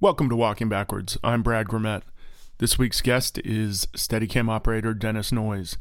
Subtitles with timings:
[0.00, 1.18] Welcome to Walking Backwards.
[1.24, 2.02] I'm Brad Grimmett.
[2.58, 5.76] This week's guest is Steadicam operator Dennis Noyes.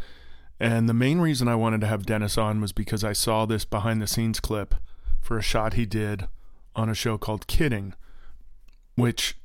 [0.59, 3.63] And the main reason I wanted to have Dennis on was because I saw this
[3.63, 4.73] behind the scenes clip
[5.21, 6.27] for a shot he did
[6.75, 7.93] on a show called Kidding,
[8.95, 9.38] which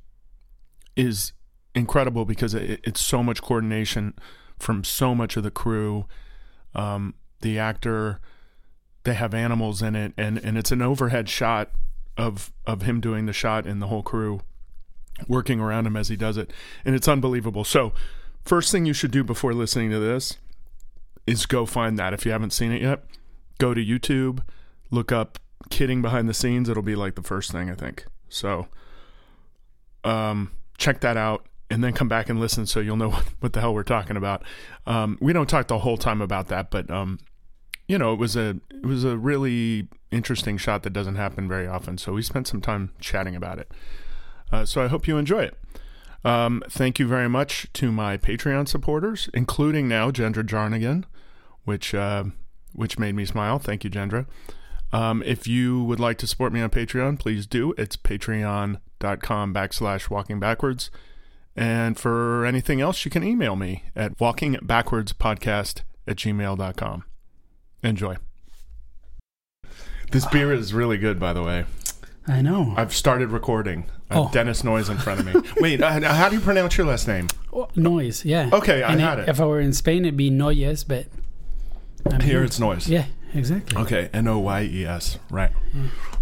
[0.97, 1.35] is
[1.75, 4.15] incredible because it, it's so much coordination
[4.59, 6.07] from so much of the crew.
[6.75, 7.13] Um,
[7.43, 8.21] the actor,
[9.05, 11.73] they have animals in it, and, and it's an overhead shot
[12.17, 14.41] of of him doing the shot and the whole crew
[15.29, 16.53] working around him as he does it,
[16.85, 17.65] and it's unbelievable.
[17.65, 17.93] So,
[18.45, 20.39] first thing you should do before listening to this
[21.27, 23.05] is go find that if you haven't seen it yet.
[23.59, 24.43] Go to YouTube,
[24.91, 25.39] look up
[25.71, 28.05] "Kidding Behind the Scenes." It'll be like the first thing I think.
[28.29, 28.67] So,
[30.05, 33.61] um, check that out and then come back and listen so you'll know what, the
[33.61, 34.43] hell we're talking about.
[34.87, 37.19] Um, we don't talk the whole time about that, but um,
[37.89, 41.67] you know, it was a it was a really interesting shot that doesn't happen very
[41.67, 41.99] often.
[41.99, 43.71] So we spent some time chatting about it.
[44.53, 45.57] Uh, so I hope you enjoy it.
[46.25, 51.05] Um, thank you very much to my Patreon supporters, including now Gendra Jarnigan,
[51.65, 52.25] which uh,
[52.75, 53.59] which made me smile.
[53.59, 54.27] Thank you, Gendra.
[54.93, 57.75] Um, if you would like to support me on Patreon, please do.
[57.79, 60.91] It's patreon.com backslash walking backwards.
[61.57, 67.05] And for anything else, you can email me at walkingbackwardspodcast at gmail.com.
[67.83, 68.17] Enjoy.
[70.11, 71.65] This beer is really good, by the way.
[72.27, 72.75] I know.
[72.77, 73.87] I've started recording.
[74.15, 74.31] Oh.
[74.33, 75.51] Dennis Noise in front of me.
[75.61, 77.29] Wait, uh, how do you pronounce your last name?
[77.53, 78.49] Oh, noise, yeah.
[78.53, 79.29] Okay, I And had it.
[79.29, 81.07] If I were in Spain, it'd be Noyes, but
[82.11, 82.89] I'm Here it's Noise.
[82.89, 83.77] Yeah, exactly.
[83.83, 85.19] Okay, N O Y E S.
[85.31, 85.51] Right.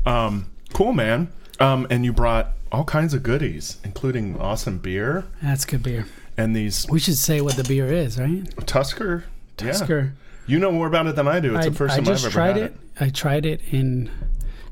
[0.07, 1.29] Um, cool, man.
[1.59, 6.07] Um, and you brought all kinds of goodies, including awesome beer That's good beer.
[6.37, 8.45] and these We should say what the beer is, right?
[8.67, 9.25] Tusker.
[9.61, 9.73] Yeah.
[9.73, 10.15] Tusker.
[10.47, 11.55] You know more about it than I do.
[11.57, 12.77] It's I, the first I time just I've ever tried had it.
[12.99, 14.11] I tried it in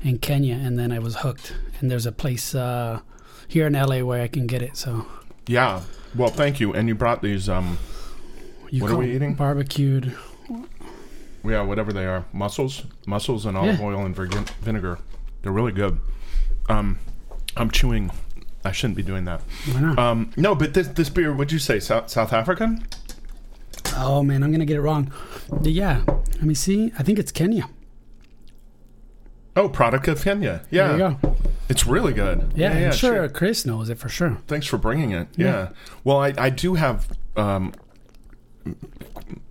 [0.01, 1.55] in Kenya, and then I was hooked.
[1.79, 2.99] And there's a place uh,
[3.47, 4.75] here in LA where I can get it.
[4.77, 5.05] So
[5.47, 5.81] Yeah.
[6.15, 6.73] Well, thank you.
[6.73, 7.47] And you brought these.
[7.49, 7.77] Um,
[8.69, 9.35] you What are we eating?
[9.35, 10.15] Barbecued.
[11.43, 13.85] yeah, whatever they are, mussels, mussels, and olive Yeah.
[13.85, 14.99] oil and virgin vinegar.
[15.41, 15.99] They're really good.
[16.67, 16.99] Um,
[17.57, 18.11] I'm chewing.
[18.65, 19.41] I shouldn't be doing that.
[19.71, 19.97] Why not?
[19.99, 21.33] Um, no, but this this beer.
[21.33, 22.85] Would you say South South African?
[23.95, 25.11] oh man, I'm gonna get it wrong.
[25.63, 26.03] Yeah.
[26.07, 26.91] Let me see.
[26.99, 27.69] I think it's Kenya.
[29.59, 30.61] Oh, product of Kenya.
[30.71, 31.35] Yeah, There you go.
[31.67, 32.51] it's really good.
[32.55, 33.29] Yeah, I'm sure sure.
[33.29, 34.37] Chris knows it for sure.
[34.47, 35.27] Thanks for bringing it.
[35.35, 35.45] Yeah.
[35.45, 35.69] Yeah.
[36.03, 37.73] Well, I, I do have, um,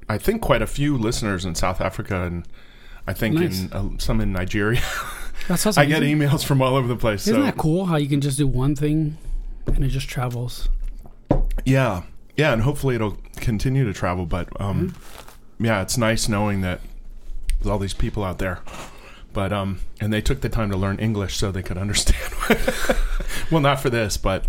[0.09, 2.47] I think quite a few listeners in South Africa and
[3.07, 3.61] I think Nice.
[3.63, 4.81] in uh, some in Nigeria.
[5.49, 5.81] That's awesome.
[5.81, 7.23] I get emails from all over the place.
[7.27, 9.17] Isn't so that cool how you can just do one thing
[9.67, 10.69] and it just travels?
[11.65, 12.03] yeah,
[12.37, 14.25] yeah, and hopefully it'll continue to travel.
[14.27, 15.65] But um, Mm-hmm.
[15.67, 16.81] yeah, it's nice knowing that
[17.59, 18.61] there's all these people out there.
[19.39, 22.35] But um, and they took the time to learn English so they could understand.
[23.53, 24.45] well, not for this, but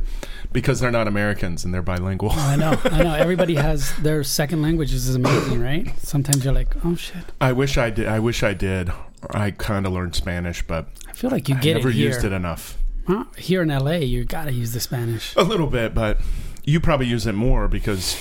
[0.52, 2.32] because they're not Americans and they're bilingual.
[2.32, 3.14] I know, I know.
[3.20, 5.94] Everybody has their second languages is amazing, right?
[6.00, 7.24] Sometimes you're like, oh shit.
[7.40, 8.08] I wish I did.
[8.08, 8.92] I wish I did.
[9.30, 12.08] I kind of learned Spanish, but I feel like you get I never it here.
[12.08, 12.80] used it enough.
[13.06, 13.26] Huh?
[13.38, 15.36] Here in LA, you gotta use the Spanish.
[15.36, 16.18] A little bit, but
[16.64, 18.18] you probably use it more because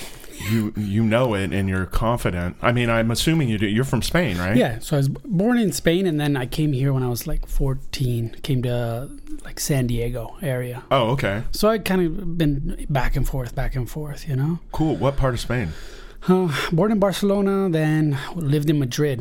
[0.51, 2.57] you you know it and you're confident.
[2.63, 3.67] I mean, I'm assuming you do.
[3.67, 4.57] You're from Spain, right?
[4.57, 7.27] Yeah, so I was born in Spain, and then I came here when I was
[7.27, 8.37] like 14.
[8.43, 9.11] Came to
[9.45, 10.83] like San Diego area.
[10.91, 11.43] Oh, okay.
[11.53, 14.29] So I kind of been back and forth, back and forth.
[14.29, 14.97] You know, Cool.
[14.97, 15.69] What part of Spain?
[16.29, 19.21] uh, born in Barcelona, then lived in Madrid,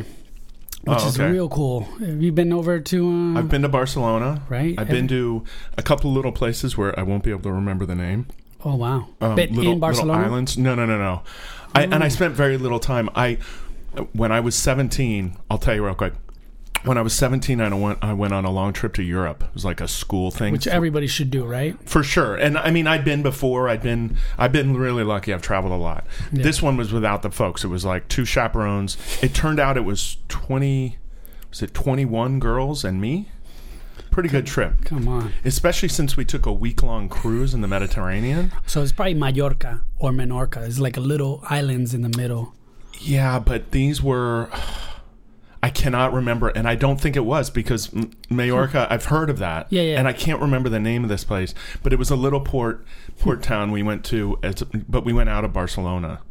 [0.83, 1.81] which Oh, is real cool.
[1.99, 3.07] Have you been over to?
[3.09, 4.41] Uh, I've been to Barcelona.
[4.49, 4.73] right.
[4.77, 5.43] I've been to
[5.77, 8.25] a couple little places where I won't be able to remember the name.
[8.65, 9.07] Oh wow!
[9.21, 10.57] Um, but little, in Barcelona, little islands.
[10.57, 11.21] No, no, no, no.
[11.75, 13.09] I, and I spent very little time.
[13.15, 13.37] I
[14.13, 16.13] when I was 17, I'll tell you real quick.
[16.83, 19.43] When I was 17, I went I went on a long trip to Europe.
[19.43, 20.53] It was like a school thing.
[20.53, 21.75] which everybody should do, right?
[21.87, 22.35] for sure.
[22.35, 23.67] And I mean, I'd been before.
[23.67, 24.17] I'd been.
[24.37, 25.33] I've been really lucky.
[25.33, 26.05] I've traveled a lot.
[26.31, 26.43] Yeah.
[26.43, 27.63] This one was without the folks.
[27.63, 28.95] It was like two chaperones.
[29.21, 30.97] It turned out it was twenty.
[31.49, 33.29] Was it twenty one girls and me?
[34.17, 35.31] Pretty good trip, Come on.
[35.45, 38.51] especially since we took a week long cruise in the Mediterranean.
[38.65, 40.65] So it's probably Mallorca or Menorca.
[40.65, 42.55] It's like a little islands in the middle.
[42.99, 44.49] Yeah, but these were.
[45.61, 48.87] I cannot remember, and I don't think it was because M- Majorca.
[48.89, 49.99] I've heard of that, Yeah, yeah.
[49.99, 51.53] and I can't remember the name of this place.
[51.83, 52.83] But it was a little port
[53.19, 56.21] port town we went to, as, but we went out of Barcelona,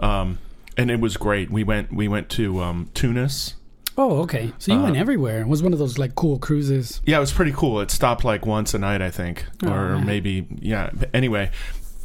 [0.00, 0.40] um,
[0.76, 1.48] and it was great.
[1.48, 3.54] We went we went to um, Tunis.
[4.02, 4.52] Oh, okay.
[4.58, 5.42] So you Uh, went everywhere.
[5.42, 7.00] It was one of those like cool cruises.
[7.04, 7.80] Yeah, it was pretty cool.
[7.80, 10.06] It stopped like once a night, I think, Oh, or man.
[10.06, 10.88] maybe yeah.
[10.94, 11.50] But anyway,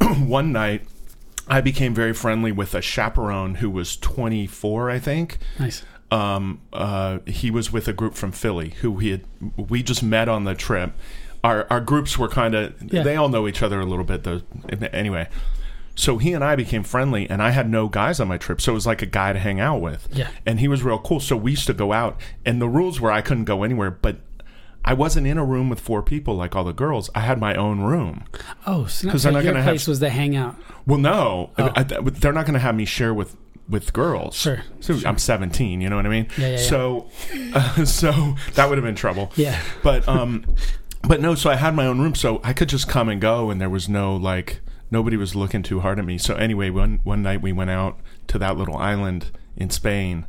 [0.18, 0.82] one night.
[1.48, 5.38] I became very friendly with a chaperone who was 24, I think.
[5.60, 5.84] Nice.
[6.10, 9.20] um, uh, he was with a group from Philly who we had.
[9.56, 10.92] We just met on the trip.
[11.44, 13.04] our our groups were kind of Yeah.
[13.04, 14.40] they all know each other a little bit though.
[14.92, 15.28] Anyway,
[15.96, 18.70] so he and I became friendly, and I had no guys on my trip, so
[18.72, 20.06] it was like a guy to hang out with.
[20.12, 20.28] Yeah.
[20.46, 21.18] and he was real cool.
[21.18, 24.18] So we used to go out, and the rules were I couldn't go anywhere, but.
[24.88, 27.10] I wasn't in a room with four people like all the girls.
[27.12, 28.22] I had my own room.
[28.68, 30.54] Oh, so, 'Cause so not your gonna have- was the hangout.
[30.86, 31.72] Well, no, Oh.
[31.74, 33.36] I, I, they're not going to have me share with
[33.68, 34.36] with girls.
[34.36, 35.80] Sure, So I'm 17.
[35.80, 36.28] You know what I mean?
[36.38, 36.56] Yeah, yeah, yeah.
[36.58, 37.08] So,
[37.52, 39.32] uh, so that would have been trouble.
[39.34, 39.60] Yeah.
[39.82, 40.44] But um,
[41.02, 41.34] but no.
[41.34, 43.68] So I had my own room, so I could just come and go, and there
[43.68, 44.60] was no like
[44.90, 46.18] nobody was looking too hard at me.
[46.18, 47.98] So anyway, one one night we went out
[48.28, 50.26] to that little island in Spain,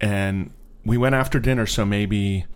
[0.00, 0.50] and
[0.84, 1.66] we went after dinner.
[1.66, 2.46] So maybe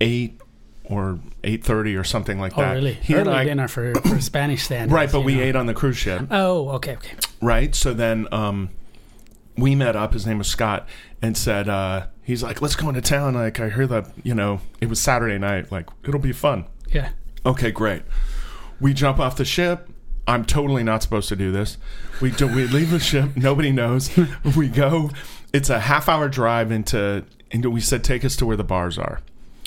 [0.00, 0.40] eight
[0.84, 2.72] or eight thirty or something like Oh, that.
[2.74, 2.94] really?
[2.94, 4.92] He Early I- dinner for, for Spanish standards.
[4.92, 5.42] Right, but we know.
[5.42, 6.26] ate on the cruise ship.
[6.30, 7.16] Oh, okay, okay.
[7.40, 7.74] right?
[7.74, 8.70] So then um,
[9.56, 10.12] we met up.
[10.12, 10.88] His name was Scott,
[11.22, 14.60] and said uh, he's like, "Let's go into town." Like I heard that you know
[14.80, 15.72] it was Saturday night.
[15.72, 16.66] Like it'll be fun.
[16.92, 17.10] Yeah.
[17.44, 18.02] Okay, great.
[18.80, 19.88] We jump off the ship.
[20.26, 21.78] I'm totally not supposed to do this.
[22.20, 23.36] We do, we leave the ship.
[23.36, 24.10] Nobody knows.
[24.56, 25.10] We go.
[25.52, 27.24] It's a half hour drive into.
[27.50, 29.20] into we said take us to where the bars are.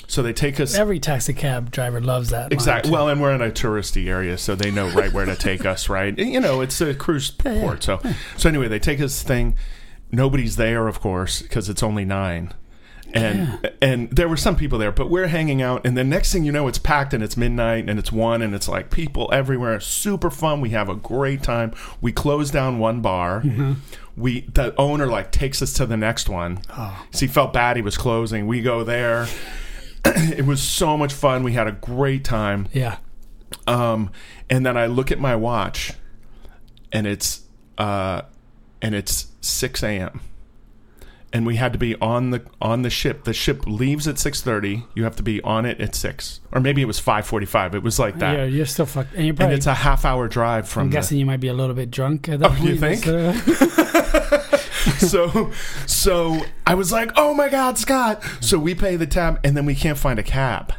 [0.06, 2.52] So they take us Every taxi cab driver loves that.
[2.52, 2.90] Exactly.
[2.90, 5.88] Well, and we're in a touristy area, so they know right where to take us.
[5.88, 6.18] Right.
[6.18, 7.84] You know, it's a cruise port.
[7.84, 8.00] So,
[8.36, 9.54] so anyway, they take us thing.
[10.10, 12.52] Nobody's there, of course, because it's only nine.
[13.12, 16.44] And and there were some people there, but we're hanging out, and the next thing
[16.44, 19.80] you know, it's packed, and it's midnight, and it's one, and it's like people everywhere.
[19.80, 20.60] Super fun.
[20.60, 21.72] We have a great time.
[22.00, 23.42] We close down one bar.
[24.16, 26.60] We the owner like takes us to the next one.
[26.70, 27.04] Oh.
[27.10, 28.46] So he felt bad he was closing.
[28.46, 29.26] We go there.
[30.04, 31.42] it was so much fun.
[31.42, 32.68] We had a great time.
[32.72, 32.98] yeah.
[33.66, 34.10] Um,
[34.48, 35.92] and then I look at my watch,
[36.92, 37.42] and it's
[37.78, 38.22] uh,
[38.80, 40.20] and it's six a.m.
[41.32, 43.22] And we had to be on the on the ship.
[43.22, 44.84] The ship leaves at six thirty.
[44.94, 47.72] You have to be on it at six, or maybe it was five forty-five.
[47.76, 49.14] It was like that, You're, you're still fucked.
[49.14, 50.82] And you're and it's a half-hour drive from.
[50.82, 53.00] I'm the- guessing you might be a little bit drunk at that Oh, you point.
[53.00, 53.04] think?
[53.04, 53.32] So-
[54.98, 55.52] so
[55.86, 59.66] so I was like, "Oh my god, Scott." So we pay the tab and then
[59.66, 60.72] we can't find a cab.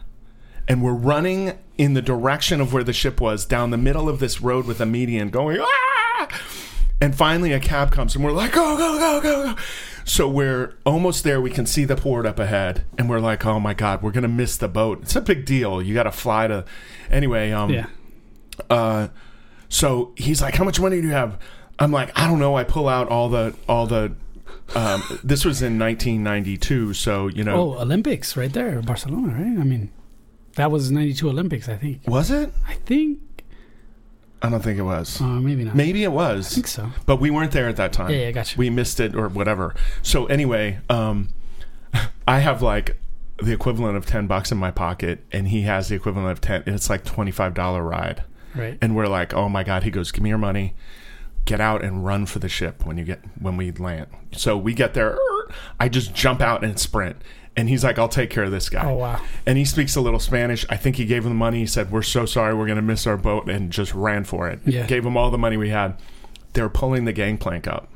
[0.67, 4.19] And we're running in the direction of where the ship was down the middle of
[4.19, 6.27] this road with a median going, "Ah!"
[6.99, 9.61] And finally a cab comes and we're like, "Go, go, go, go, go."
[10.05, 11.39] So we're almost there.
[11.39, 14.23] We can see the port up ahead and we're like, "Oh my god, we're going
[14.23, 15.81] to miss the boat." It's a big deal.
[15.81, 16.65] You got to fly to
[17.09, 17.87] Anyway, um yeah.
[18.69, 19.07] uh,
[19.69, 21.37] so he's like, "How much money do you have?"
[21.79, 24.15] I'm like, "I don't know." I pull out all the all the.
[24.75, 29.59] Um, this was in 1992, so you know, Oh, Olympics right there, Barcelona, right?
[29.59, 29.91] I mean,
[30.55, 32.01] that was 92 Olympics, I think.
[32.07, 32.53] was it?
[32.67, 33.19] I think.
[34.41, 35.21] I don't think it was.
[35.21, 35.75] Uh, maybe not.
[35.75, 36.51] Maybe it was.
[36.51, 36.89] I think so.
[37.05, 38.09] but we weren't there at that time.
[38.09, 38.57] Yeah, yeah, gotcha.
[38.57, 39.75] We missed it or whatever.
[40.01, 41.29] So anyway, um,
[42.27, 42.97] I have like
[43.41, 46.63] the equivalent of 10 bucks in my pocket, and he has the equivalent of 10.
[46.65, 48.23] And it's like 25 dollar ride.
[48.53, 48.77] Right.
[48.81, 50.73] and we're like, "Oh my god!" He goes, "Give me your money,
[51.45, 54.73] get out and run for the ship when you get when we land." So we
[54.73, 55.17] get there.
[55.79, 57.15] I just jump out and sprint,
[57.55, 59.21] and he's like, "I'll take care of this guy." Oh, wow.
[59.45, 60.65] And he speaks a little Spanish.
[60.69, 61.59] I think he gave him the money.
[61.59, 64.59] He said, "We're so sorry, we're gonna miss our boat," and just ran for it.
[64.65, 64.85] Yeah.
[64.85, 65.95] Gave him all the money we had.
[66.53, 67.87] They were pulling the gangplank up.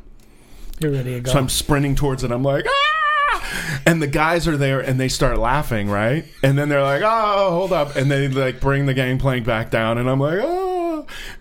[0.79, 1.31] You're ready to go.
[1.31, 2.31] So I'm sprinting towards it.
[2.31, 3.81] I'm like, ah!
[3.85, 6.25] And the guys are there and they start laughing, right?
[6.43, 7.95] And then they're like, oh, hold up.
[7.95, 9.97] And they like bring the gangplank back down.
[9.97, 10.74] And I'm like, oh.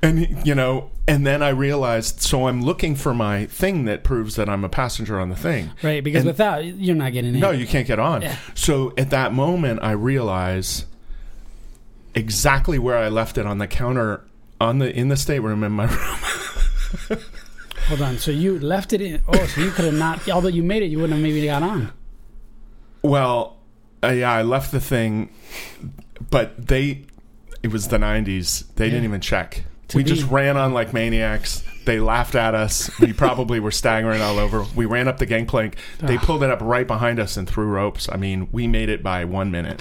[0.02, 4.36] And, you know, and then I realized, so I'm looking for my thing that proves
[4.36, 5.70] that I'm a passenger on the thing.
[5.82, 7.40] right, because and- without, you're not getting in.
[7.40, 8.22] No, you can't get on.
[8.22, 8.36] Yeah.
[8.54, 10.86] So at that moment, I realize
[12.14, 14.24] exactly where I left it on the counter
[14.60, 15.84] on the in the stateroom in my
[17.10, 17.18] room.
[17.88, 18.18] Hold on.
[18.18, 19.20] So you left it in.
[19.28, 20.28] Oh, so you could have not.
[20.28, 21.92] Although you made it, you wouldn't have maybe got on.
[23.02, 23.56] Well,
[24.02, 25.28] uh, yeah, I left the thing,
[26.30, 27.04] but they,
[27.64, 28.64] it was the 90s.
[28.76, 29.64] They didn't even check.
[29.88, 31.64] To we be- just ran on like maniacs.
[31.86, 32.90] They laughed at us.
[33.00, 34.66] We probably were staggering all over.
[34.76, 35.76] We ran up the gangplank.
[35.98, 38.08] They pulled it up right behind us and threw ropes.
[38.12, 39.80] I mean, we made it by one minute.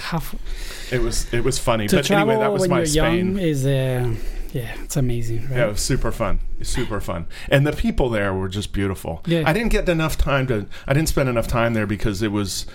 [0.90, 1.88] It was it was funny.
[1.88, 3.36] to but travel anyway, that was when my you're Spain.
[3.36, 4.14] young is uh,
[4.52, 5.42] yeah, it's amazing.
[5.48, 5.56] Right?
[5.58, 6.40] Yeah, it was super fun.
[6.62, 7.26] Super fun.
[7.50, 9.22] And the people there were just beautiful.
[9.26, 9.42] Yeah.
[9.46, 12.66] I didn't get enough time to I didn't spend enough time there because it was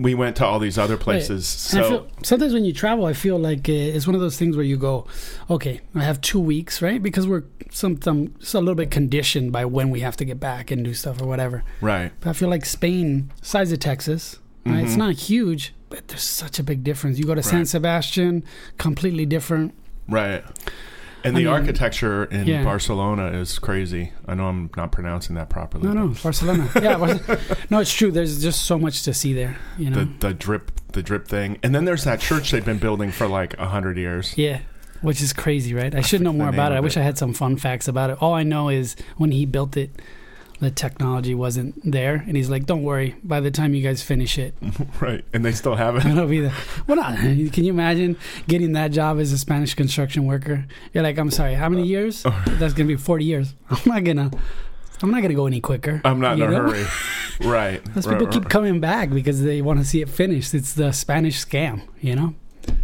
[0.00, 1.44] we went to all these other places.
[1.74, 4.36] I So feel, sometimes when you travel, I feel like uh, it's one of those
[4.38, 5.06] things where you go,
[5.48, 7.02] okay, I have two weeks, right?
[7.02, 10.70] Because we're some, some a little bit conditioned by when we have to get back
[10.70, 11.62] and do stuff or whatever.
[11.80, 12.12] right.
[12.20, 14.84] But I feel like Spain, size of Texas, right?
[14.84, 17.18] It's not huge, but there's such a big difference.
[17.18, 18.44] You go to San Sebastian,
[18.78, 19.74] completely different.
[20.08, 20.42] Right.
[21.24, 22.64] And I the mean, architecture in yeah.
[22.64, 24.12] Barcelona is crazy.
[24.26, 25.88] I know I'm not pronouncing that properly.
[25.88, 26.68] No, no, Barcelona.
[26.80, 28.10] Yeah, Bar- no, it's true.
[28.10, 29.58] There's just so much to see there.
[29.78, 30.04] You know.
[30.04, 33.26] The the drip the drip thing, and then there's that church they've been building for
[33.26, 34.36] like a hundred years.
[34.36, 34.60] Yeah,
[35.02, 35.94] which is crazy, right?
[35.94, 36.76] I should know more about it.
[36.76, 37.00] I wish it.
[37.00, 38.18] I had some fun facts about it.
[38.22, 39.90] All I know is when he built it,
[40.60, 43.16] the technology wasn't there, and he's like, "Don't worry.
[43.24, 44.54] By the time you guys finish it,
[45.00, 46.04] right, and they still have it.
[46.06, 46.54] it'll be there."
[46.86, 47.16] Well, not,
[47.52, 50.66] can you imagine getting that job as a Spanish construction worker?
[50.92, 52.22] You're like, "I'm sorry, how many years?
[52.46, 53.54] That's gonna be 40 years.
[53.68, 54.30] I'm not gonna."
[55.02, 56.02] I'm not gonna go any quicker.
[56.04, 56.70] I'm not in a know?
[56.70, 56.84] hurry.
[57.40, 57.82] right.
[57.94, 58.50] Those right, people keep right.
[58.50, 60.52] coming back because they want to see it finished.
[60.52, 62.34] It's the Spanish scam, you know?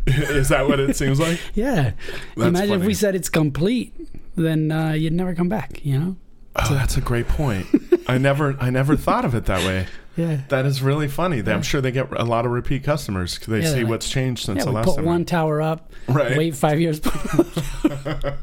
[0.06, 1.38] Is that what it seems like?
[1.54, 1.92] Yeah.
[2.35, 3.92] That's Imagine if we said it's complete,
[4.35, 6.16] then uh, you'd never come back, you know?
[6.59, 7.67] Oh, that's a great point.
[8.09, 9.87] I never I never thought of it that way.
[10.17, 10.39] Yeah.
[10.49, 11.43] That is really funny.
[11.47, 13.91] I'm sure they get a lot of repeat customers 'cause they Yeah, see they're like,
[13.91, 15.05] what's changed since Yeah, the we last put time.
[15.05, 16.37] one tower up, right.
[16.39, 17.01] wait five years.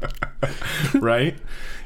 [0.94, 1.36] right?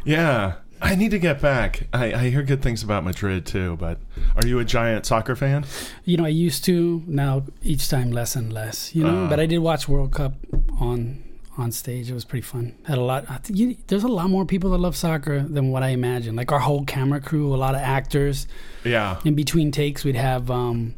[0.04, 0.54] Yeah.
[0.80, 1.88] I need to get back.
[1.92, 3.98] I, I hear good things about Madrid too, but
[4.36, 5.64] are you a giant soccer fan?
[6.04, 7.02] you know, I used to.
[7.06, 8.94] Now each time less and less.
[8.94, 9.28] You know, Uh.
[9.28, 10.34] but I did watch World Cup
[10.78, 11.24] on
[11.58, 12.10] on stage.
[12.10, 12.74] It was pretty fun.
[12.86, 13.26] Had a lot.
[13.50, 16.36] You, there's a lot more people that love soccer than what I imagined.
[16.36, 18.46] Like our whole camera crew, a lot of actors.
[18.84, 19.20] Yeah.
[19.24, 20.50] In between takes, we'd have.
[20.50, 20.94] um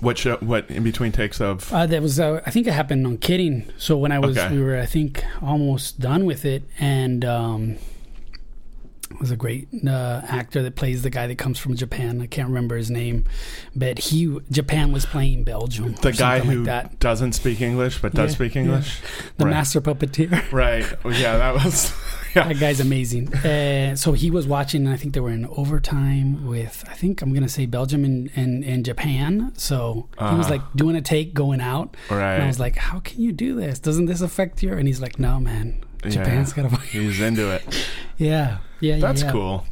[0.00, 3.06] What show, what in between takes of uh, that was uh, I think it happened
[3.06, 3.64] on Kidding.
[3.78, 4.54] So when I was Okay.
[4.54, 7.76] we were I think almost done with it, and um,
[9.20, 12.20] was a great uh, actor that plays the guy that comes from Japan.
[12.20, 13.24] I can't remember his name,
[13.74, 15.92] but he Japan was playing Belgium.
[15.94, 16.98] the guy who like that.
[17.00, 18.62] doesn't speak English but does Yeah, speak yeah.
[18.62, 19.00] English?
[19.38, 19.50] The right.
[19.50, 20.42] master puppeteer.
[20.52, 20.84] Right.
[21.04, 21.92] Yeah, that was
[22.36, 22.48] yeah.
[22.48, 23.32] that guy's amazing.
[23.34, 24.84] Uh, so he was watching.
[24.84, 28.30] and I think they were in overtime with I think I'm gonna say Belgium and
[28.36, 29.52] and, and Japan.
[29.56, 30.50] So he was Uh-huh.
[30.50, 31.96] like doing a take going out.
[32.10, 33.78] And I was like, "How can you do this?
[33.78, 35.84] Doesn't this affect your?" And he's like, "No, man.
[36.06, 36.64] Japan's Yeah.
[36.64, 37.62] got to." He's into it.
[38.18, 39.32] Yeah, yeah, That's yeah.
[39.32, 39.64] cool.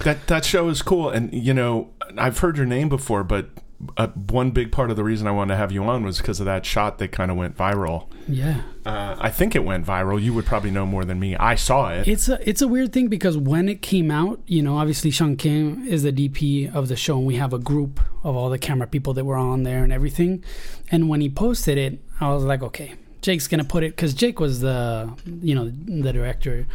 [0.00, 3.48] That that show is cool, and you know I've heard your name before, but
[3.96, 6.40] uh, one big part of the reason I wanted to have you on was because
[6.40, 8.06] of that shot that kind of went viral.
[8.28, 10.20] Yeah, Uh, I think it went viral.
[10.20, 11.34] You would probably know more than me.
[11.36, 12.06] I saw it.
[12.06, 15.36] it's a it's a weird thing because when it came out, you know, obviously Sean
[15.36, 18.58] Kim is the DP of the show, and we have a group of all the
[18.58, 20.44] camera people that were on there and everything.
[20.90, 24.38] And when he posted it, I was like, okay, Jake's gonna put it because Jake
[24.40, 25.10] was the
[25.42, 26.66] you know the director,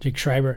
[0.00, 0.56] Jake Schreier.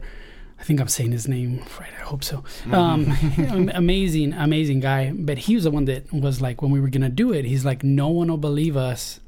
[0.60, 1.90] I think I'm saying his name right.
[2.00, 2.44] I hope so.
[2.72, 3.12] Um,
[3.74, 5.12] amazing, amazing guy.
[5.12, 7.66] But he was the one that was like, when we were gonna do it, he's
[7.66, 9.20] like, no one will believe us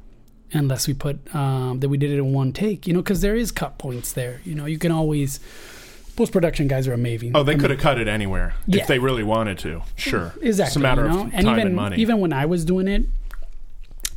[0.54, 2.88] unless we put um, that we did it in one take.
[2.88, 4.40] You know, because there is cut points there.
[4.46, 5.42] You know, you can always
[6.16, 7.34] post production guys are amazing.
[7.36, 8.84] oh, they I mean, could have cut it anywhere Yeah.
[8.84, 9.82] if they really wanted to.
[9.98, 10.68] Sure, exactly.
[10.70, 11.22] It's a matter you know?
[11.24, 11.98] of and time even and money.
[11.98, 13.04] even when I was doing it,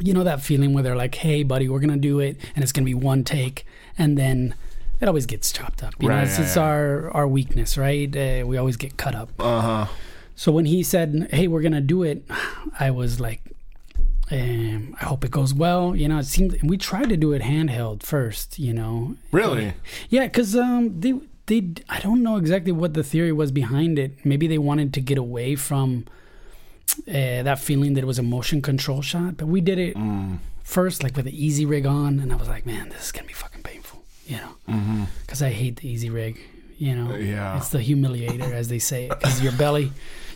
[0.00, 2.72] you know that feeling where they're like, "Hey, buddy, we're gonna do it, and it's
[2.72, 3.66] gonna be one take,"
[3.98, 4.54] and then
[5.00, 5.94] it always gets chopped up.
[6.00, 6.62] You know, Right, it's, yeah, it's yeah.
[6.62, 8.14] our our weakness, right?
[8.16, 9.30] Uh, we always get cut up.
[9.38, 9.86] uh huh.
[10.36, 12.24] So when he said, "Hey, we're gonna do it,"
[12.80, 13.40] I was like,
[14.30, 17.42] um, "I hope it goes well." You know, it seemed we tried to do it
[17.42, 18.58] handheld first.
[18.58, 19.74] You know, Really?
[20.10, 21.14] yeah, because um, they
[21.46, 24.24] they I don't know exactly what the theory was behind it.
[24.24, 26.04] Maybe they wanted to get away from
[27.06, 30.38] uh, that feeling that it was a motion control shot, but we did it Mm.
[30.62, 33.32] first, like with the Easyrig on, and I was like, man, this is gonna be
[33.34, 35.04] fucking painful, you know, Mm-hmm.
[35.22, 36.36] because I hate the Easyrig.
[36.78, 37.56] You know, Yeah.
[37.56, 39.90] it's the humiliator, as they say, because your belly,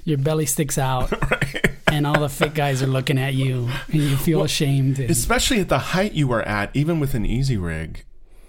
[0.04, 1.12] your belly sticks out,
[1.86, 4.98] and all the fit guys are looking at you, and you feel ashamed.
[4.98, 7.98] and- Especially at the height you were at, even with an Easyrig,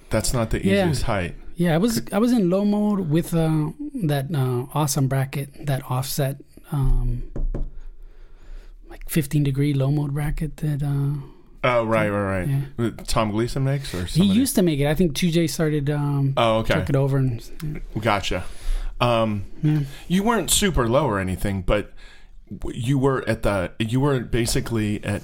[0.09, 0.83] that's not the Yeah.
[0.89, 1.35] easiest height.
[1.55, 3.73] Yeah, I was I was in low mode with uh,
[4.05, 6.37] that uh, awesome bracket, that offset,
[6.71, 7.21] um,
[8.93, 11.19] like 15 degree low mode bracket that uh,
[11.65, 12.47] Oh, right, right, right.
[12.77, 12.89] Yeah.
[13.07, 14.85] Tom Gleason makes, or he used to make it.
[14.85, 17.41] I think 2J started um, Oh, okay, took it over and
[17.99, 18.43] gotcha.
[18.99, 19.79] Um, yeah.
[20.07, 21.93] you weren't super low or anything, but
[22.67, 23.71] you were at the.
[23.79, 25.23] You were basically at.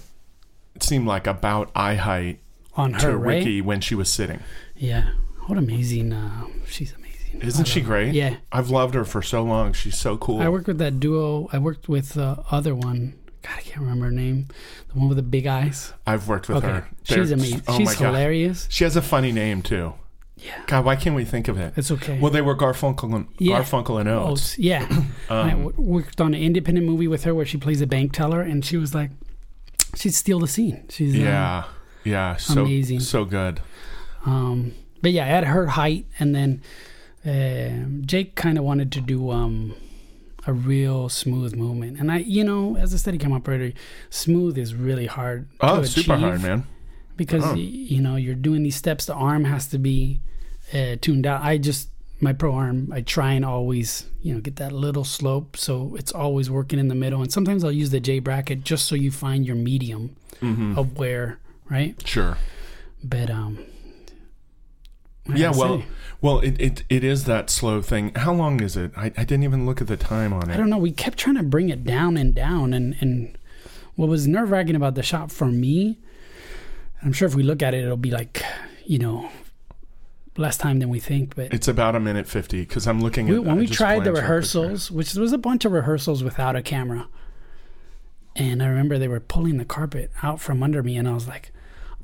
[0.76, 2.40] It seemed like about eye height
[2.76, 3.40] on to her, right?
[3.40, 4.40] Riki when she was sitting.
[4.78, 5.12] Yeah,
[5.48, 6.14] what amazing!
[6.14, 7.42] Uh, she's amazing.
[7.42, 7.86] Isn't she her.
[7.86, 8.14] great?
[8.14, 9.74] Yeah, I've loved her for so long.
[9.74, 10.40] She's so cool.
[10.42, 11.50] I worked with that duo.
[11.52, 13.19] I worked with the other one.
[13.42, 14.48] God, I can't remember her name.
[14.92, 15.94] The one with the big eyes.
[16.06, 16.88] I've worked with okay, her.
[17.04, 17.62] she's They're- amazing.
[17.68, 18.68] Oh she's my god, hilarious.
[18.70, 19.94] she has a funny name too.
[20.38, 21.74] Yeah, God, why can't we think of it?
[21.76, 22.18] it's okay.
[22.18, 23.60] Well, they were Garfunkel and Yeah.
[23.62, 24.58] Garfunkel and Oh, Oates.
[24.58, 24.88] yeah.
[25.30, 28.14] I Um, w- worked on an independent movie with her where she plays a bank
[28.14, 29.12] teller, and she was like,
[29.96, 30.86] she'd steal the scene.
[30.90, 31.64] She's uh, yeah,
[32.06, 33.02] yeah, so amazing.
[33.02, 33.60] so good.
[34.26, 36.62] Um, but yeah, at her height, and then
[37.26, 39.76] uh, Jake kind of wanted to do um,
[40.48, 43.74] a real smooth movement, and I, you know, as a Steadicam operator,
[44.10, 45.48] smooth is really hard.
[45.62, 46.66] Oh, super hard, man.
[47.18, 47.52] Because Oh.
[47.54, 49.06] y- you know you're doing these steps.
[49.06, 50.22] The arm has to be
[50.74, 51.42] uh, tuned out.
[51.44, 51.90] I just
[52.22, 52.90] my pro arm.
[52.94, 56.88] I try and always you know get that little slope, so it's always working in
[56.88, 57.22] the middle.
[57.22, 60.78] And sometimes I'll use the J bracket just so you find your medium Mm-hmm.
[60.80, 61.38] of where
[61.70, 62.02] right.
[62.08, 62.38] Sure.
[63.04, 63.60] But um,
[65.36, 65.84] Yeah, well,
[66.22, 68.14] well, it, it it is that slow thing.
[68.16, 68.92] How long is it?
[68.98, 70.54] I, I didn't even look at the time on it.
[70.54, 70.78] I don't know.
[70.78, 73.38] We kept trying to bring it down and down, and and
[73.96, 75.98] what was nerve wracking about the shot for me,
[77.02, 78.44] I'm sure if we look at it, it'll be like,
[78.86, 79.30] you know,
[80.38, 81.36] less time than we think.
[81.36, 84.04] But It's about a minute fifty because I'm looking we, at when I we tried
[84.04, 87.08] the rehearsals, which was a bunch of rehearsals without a camera,
[88.36, 91.28] and I remember they were pulling the carpet out from under me, and I was
[91.28, 91.52] like.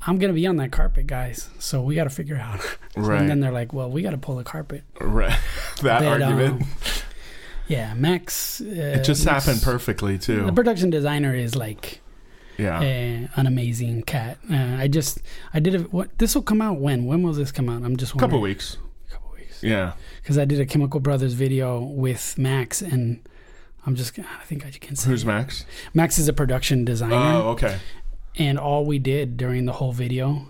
[0.06, 1.48] I'm gonna be on that carpet, guys.
[1.58, 2.60] So we got to figure out.
[2.62, 2.68] So-
[3.02, 3.20] Right.
[3.20, 5.38] And then they're like, "Well, we got to pull the carpet." Right.
[5.82, 6.62] that But, argument.
[6.62, 6.68] um,
[7.68, 8.60] Yeah, Max.
[8.60, 10.46] Uh, it just Max- happened perfectly too.
[10.46, 12.00] The production designer is like
[12.56, 12.78] yeah.
[12.78, 14.38] uh, an amazing cat.
[14.50, 15.20] Uh, I just
[15.52, 15.92] I did it.
[15.92, 17.04] What this will come out when?
[17.06, 17.82] When will this come out?
[17.82, 18.30] I'm just wondering.
[18.30, 18.76] a couple weeks.
[19.08, 19.62] A couple weeks.
[19.62, 19.92] Yeah.
[20.22, 23.20] Because I did a Chemical Brothers video with Max, and
[23.84, 25.24] I'm just I think I can say Who's.
[25.24, 25.64] Max?
[25.92, 27.78] Max is a production designer, Oh, okay.
[28.38, 30.46] And all we did during the whole video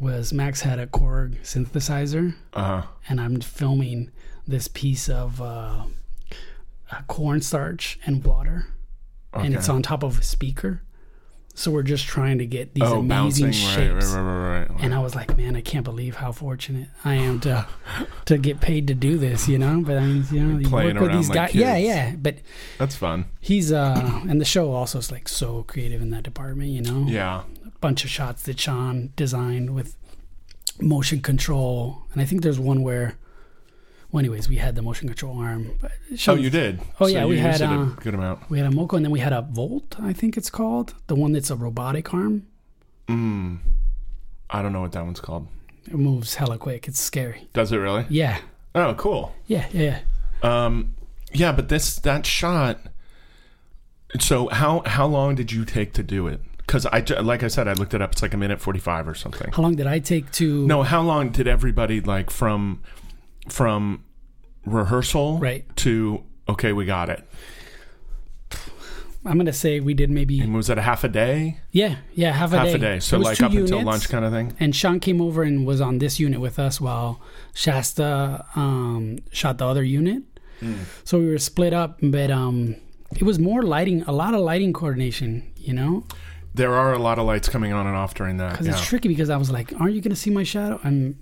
[0.00, 2.86] was Max had a Korg synthesizer, Uh huh.
[3.08, 4.10] and I'm filming
[4.46, 5.84] this piece of uh,
[6.90, 8.66] uh, cornstarch and water.
[9.32, 9.46] Okay.
[9.46, 10.82] and it's on top of a speaker.
[11.56, 13.52] So we're just trying to get these oh, amazing bouncing.
[13.52, 14.12] Shapes.
[14.12, 14.80] right, right, right.
[14.80, 17.66] And I was like, man, I can't believe how fortunate I am to
[18.24, 19.80] to get paid to do this, you know.
[19.80, 21.54] But I mean, you know, you Playing work with these like guys.
[21.54, 22.16] Yeah, yeah.
[22.16, 22.38] But
[22.78, 23.26] That's fun.
[23.40, 27.06] he's uh, and the show also is like so creative in that department, you know.
[27.06, 27.42] Yeah.
[27.64, 29.96] A bunch of shots that Sean designed with
[30.80, 33.14] motion control, and I think there's one where.
[34.14, 35.76] Well, anyways, we had the motion control arm.
[35.80, 35.90] But
[36.28, 36.80] Oh, you did.
[37.00, 38.48] Oh, yeah, you we had, it a uh, good amount.
[38.48, 39.96] We had a Moco, and then we had a Bolt.
[40.00, 42.46] I think it's called the one that's a robotic arm.
[43.08, 43.58] Mm.
[44.48, 45.48] I don't know what that one's called.
[45.86, 46.86] It moves hella quick.
[46.86, 47.48] It's scary.
[47.54, 48.06] Does it really?
[48.08, 48.38] Yeah,
[48.76, 49.34] Oh, cool.
[49.48, 50.02] yeah, yeah.
[50.44, 50.94] Um,
[51.32, 52.78] yeah, but this that shot.
[54.20, 56.40] So how how long did you take to do it?
[56.58, 58.12] Because I like I said, I looked it up.
[58.12, 59.50] It's like a minute forty five or something.
[59.50, 60.64] How long did I take to?
[60.68, 62.80] No, how long did everybody like from
[63.48, 64.04] from
[64.66, 65.64] rehearsal Right.
[65.76, 67.22] to okay, we got it?
[69.26, 70.38] I'm gonna say we did maybe.
[70.40, 71.58] And was it a half a day?
[71.72, 72.72] Yeah, yeah, half a half day.
[72.74, 73.00] a day.
[73.00, 74.52] So like up until lunch kind of thing.
[74.60, 77.22] And Sean came over and was on this unit with us while
[77.54, 80.22] Shasta um, shot the other unit.
[80.60, 80.74] Hmm.
[81.04, 82.76] So we were split up, but um,
[83.16, 85.50] it was more lighting, a lot of lighting coordination.
[85.56, 86.04] You know,
[86.54, 88.50] There are a lot of lights coming on and off during that.
[88.52, 88.74] because Yeah.
[88.74, 89.08] it's tricky.
[89.08, 91.16] Because I was like, "Aren't you gonna see my shadow?" And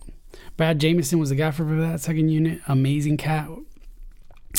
[0.57, 2.61] Brad Jameson was the guy for that second unit.
[2.68, 3.49] Amazing cat.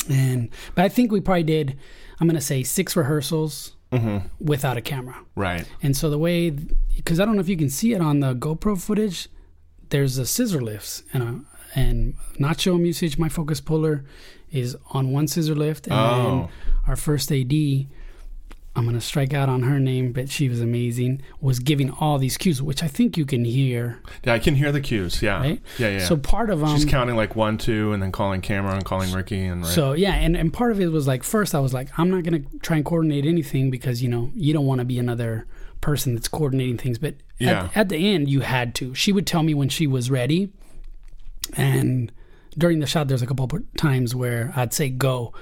[0.08, 1.76] And but I think we probably did.
[2.20, 4.24] I'm gonna say six rehearsals Mhm.
[4.40, 5.16] without a camera.
[5.36, 5.66] Right.
[5.82, 6.50] And so the way,
[6.96, 9.28] because I don't know if you can see it on the GoPro footage,
[9.90, 11.40] there's a scissor lifts and a,
[11.78, 14.04] and Nacho Musich, my focus puller,
[14.50, 16.22] is on one scissor lift, and Oh.
[16.40, 16.48] then
[16.88, 17.86] our first AD,
[18.76, 21.22] I'm gonna strike out on her name, but she was amazing.
[21.40, 24.72] Was giving all these cues, which I think you can hear, Yeah, I can hear
[24.72, 25.22] the cues.
[25.22, 25.38] Yeah.
[25.38, 25.62] right?
[25.78, 26.04] Yeah, yeah.
[26.06, 29.12] So part of um, She's counting like one, two, and then calling camera and calling
[29.12, 29.70] Riki and right.
[29.72, 32.24] So yeah, and, and part of it was like first I was like, I'm not
[32.24, 35.46] gonna try and coordinate anything because you know you don't want to be another
[35.80, 36.98] person that's coordinating things.
[36.98, 37.66] But Yeah.
[37.66, 38.92] at, at the end you had to.
[38.94, 40.50] She would tell me when she was ready,
[41.56, 42.10] and
[42.56, 45.32] during the shot there's a couple of times where I'd say go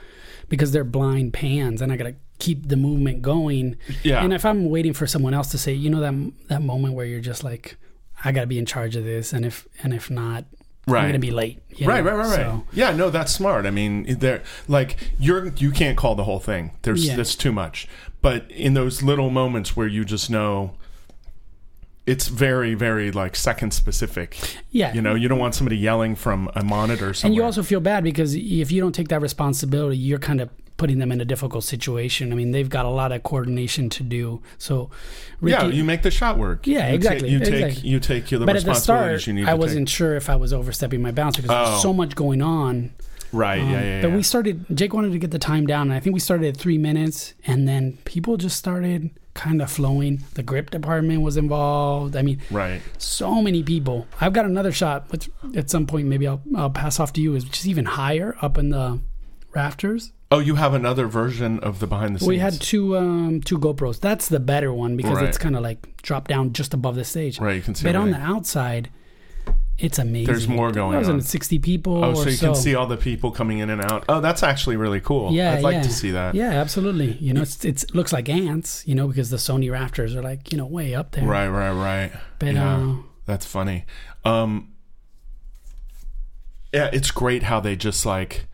[0.49, 3.77] because they're blind pans and I gotta keep the movement going.
[4.03, 4.23] yeah.
[4.25, 6.15] And if I'm waiting for someone else to say, you know that
[6.49, 7.77] that moment where you're just like,
[8.25, 10.45] I gotta be in charge of this, and if and if not,
[10.87, 11.07] I'm Right.
[11.07, 11.63] gonna be late.
[11.81, 12.37] Right, right, right, right.
[12.37, 13.65] So- Yeah, no, that's smart.
[13.67, 16.73] I mean, there, like you're you can't call the whole thing.
[16.83, 17.17] There's Yeah.
[17.17, 17.87] that's too much.
[18.21, 20.73] But in those little moments where you just know,
[22.07, 24.37] it's very, very like second specific.
[24.73, 27.29] yeah, You know, you don't want somebody yelling from a monitor somewhere.
[27.29, 30.49] And you also feel bad because if you don't take that responsibility, you're kind of
[30.83, 32.33] putting them in a difficult situation.
[32.33, 34.43] I mean, they've got a lot of coordination to do.
[34.59, 34.91] So,
[35.41, 36.67] Ricky, yeah, you make the shot work.
[36.67, 37.89] Yeah, You exactly, you take exactly.
[37.89, 39.49] you take the but at the responsibilities start, you need.
[39.49, 41.71] I wasn't sure if I was overstepping my bounds because Oh.
[41.71, 42.91] there's so much going on.
[43.31, 43.61] Right.
[43.61, 44.03] Um, yeah, yeah, yeah.
[44.03, 44.65] But we started.
[44.75, 47.35] Jake wanted to get the time down, and I think we started at three minutes,
[47.47, 50.25] and then people just started kind of flowing.
[50.35, 52.17] The grip department was involved.
[52.17, 52.83] I mean, right.
[52.99, 54.09] so many people.
[54.21, 57.37] I've got another shot, which at some point maybe I'll, I'll pass off to you,
[57.37, 58.99] is just even higher up in the
[59.55, 60.13] rafters.
[60.33, 62.29] Oh, you have another version of the behind the scenes.
[62.29, 64.01] We had two um two GoPros.
[64.01, 65.27] That's the better one because Right.
[65.27, 67.39] it's kind of like dropped down just above the stage.
[67.39, 67.57] right.
[67.57, 67.87] You can see.
[67.87, 67.93] It.
[67.93, 68.89] But on the outside,
[69.79, 70.27] it's amazing.
[70.27, 71.21] There's more going on.
[71.21, 72.05] sixty people.
[72.05, 74.05] Oh, or so you can see all the people coming in and out.
[74.09, 75.33] Oh, that's actually really cool.
[75.33, 75.83] Yeah, I'd like yeah.
[75.83, 76.35] to see that.
[76.35, 77.13] Yeah, absolutely.
[77.13, 78.85] You know, it's it's looks like ants.
[78.87, 81.25] You know, because the Sony Raptors are like you know way up there.
[81.27, 82.13] Right, right, right.
[82.39, 82.77] But yeah.
[82.77, 82.95] uh,
[83.27, 83.85] That's funny.
[84.25, 84.73] Um,
[86.73, 88.47] yeah, it's great how they just like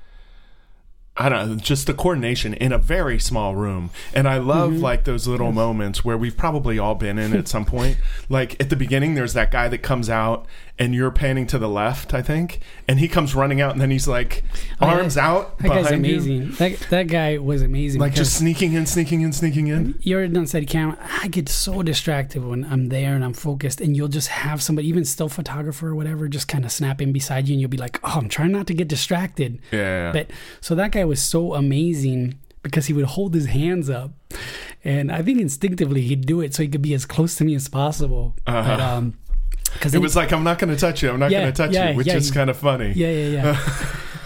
[1.20, 3.90] I don't know, just the coordination in a very small room.
[4.14, 4.82] And I love Mm-hmm.
[4.82, 7.96] like those little moments where we've probably all been in at some point.
[8.28, 10.46] Like at the beginning, there's that guy that comes out
[10.80, 13.90] and you're panning to the left, I think, and he comes running out and then
[13.90, 14.44] he's like
[14.80, 16.14] Oh, arms out That guy's behind you.
[16.16, 16.50] amazing.
[16.52, 18.00] That that guy was amazing.
[18.00, 19.98] Like just sneaking in, sneaking in, sneaking in.
[20.02, 20.96] you already done steady camera.
[21.22, 24.86] I get so distracted when I'm there and I'm focused, and you'll just have somebody,
[24.88, 27.76] even still photographer or whatever, just kind of snap in beside you, and you'll be
[27.76, 30.12] like, "Oh, I'm trying not to get distracted." Yeah.
[30.12, 34.10] But so that guy was so amazing because he would hold his hands up,
[34.84, 37.54] and I think instinctively he'd do it so he could be as close to me
[37.54, 38.36] as possible.
[38.46, 38.82] Uh-huh.
[38.82, 39.18] um,
[39.70, 41.10] because it was like I'm not going to touch you.
[41.10, 42.92] I'm not Yeah, going to touch yeah, you, which yeah, is kind of funny.
[42.94, 43.56] Yeah, yeah,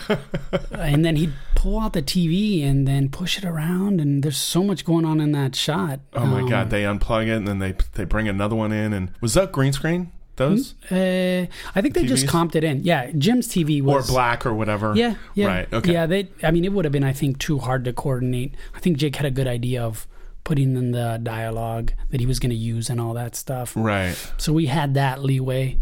[0.08, 0.16] yeah.
[0.72, 4.62] and then he'd pull out the TV and then push it around, and there's so
[4.64, 6.00] much going on in that shot.
[6.14, 8.92] Oh my Um, god, they unplug it and then they they bring another one in
[8.92, 10.12] and was that green screen?
[10.36, 12.82] Those Uh, I think they just comped it in.
[12.84, 14.94] Yeah, Jim's TV or black or whatever?
[14.96, 15.92] Yeah, yeah, Right, okay.
[15.92, 16.28] Yeah, they.
[16.42, 18.54] I mean, it would have been, I think, too hard to coordinate.
[18.74, 20.06] I think Jake had a good idea of
[20.44, 23.74] putting in the dialogue that he was going to use and all that stuff.
[23.76, 24.14] Right.
[24.38, 25.78] So we had that leeway.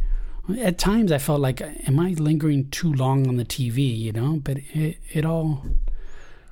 [0.59, 3.96] At times, I felt like, am I lingering too long on the TV?
[3.96, 5.64] You know, but it it all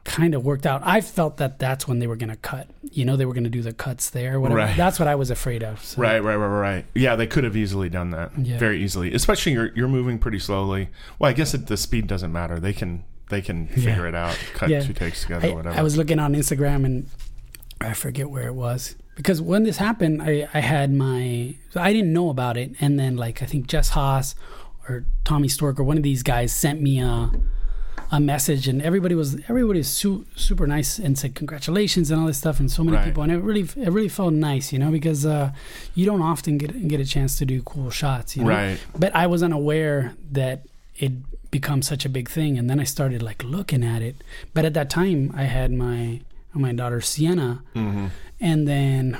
[0.04, 0.80] kind of worked out.
[0.84, 2.68] I felt that that's when they were going to cut.
[2.82, 4.40] You know, they were going to do the cuts there.
[4.40, 4.58] Whatever.
[4.58, 4.76] Right.
[4.76, 5.84] That's what I was afraid of.
[5.84, 6.00] So.
[6.00, 6.84] Right, right, right, right.
[6.94, 8.30] Yeah, they could have easily done that.
[8.38, 8.58] Yeah.
[8.58, 9.12] Very easily.
[9.12, 10.88] Especially you're you're moving pretty slowly.
[11.18, 12.58] Well, I guess it, the speed doesn't matter.
[12.60, 14.38] They can they can figure it out.
[14.54, 14.80] Cut Yeah.
[14.80, 15.78] two takes together, I, whatever.
[15.78, 17.08] I was looking on Instagram and
[17.80, 22.12] I forget where it was because when this happened, I, I had my I didn't
[22.12, 24.34] know about it, and then like I think Jess Haas
[24.88, 27.30] or Tommy Stork or one of these guys sent me a
[28.10, 32.26] a message, and everybody was everybody was su- super nice and said congratulations and all
[32.26, 33.04] this stuff, and so many Right.
[33.04, 35.52] people, and it really it really felt nice, you know, because uh,
[35.94, 38.48] you don't often get get a chance to do cool shots, you know.
[38.50, 38.78] Right.
[38.98, 40.64] But I was unaware that
[40.96, 41.12] it
[41.50, 44.16] become such a big thing, and then I started like looking at it.
[44.54, 46.20] But at that time, I had my
[46.54, 48.06] my daughter Sienna, hmm
[48.40, 49.18] and then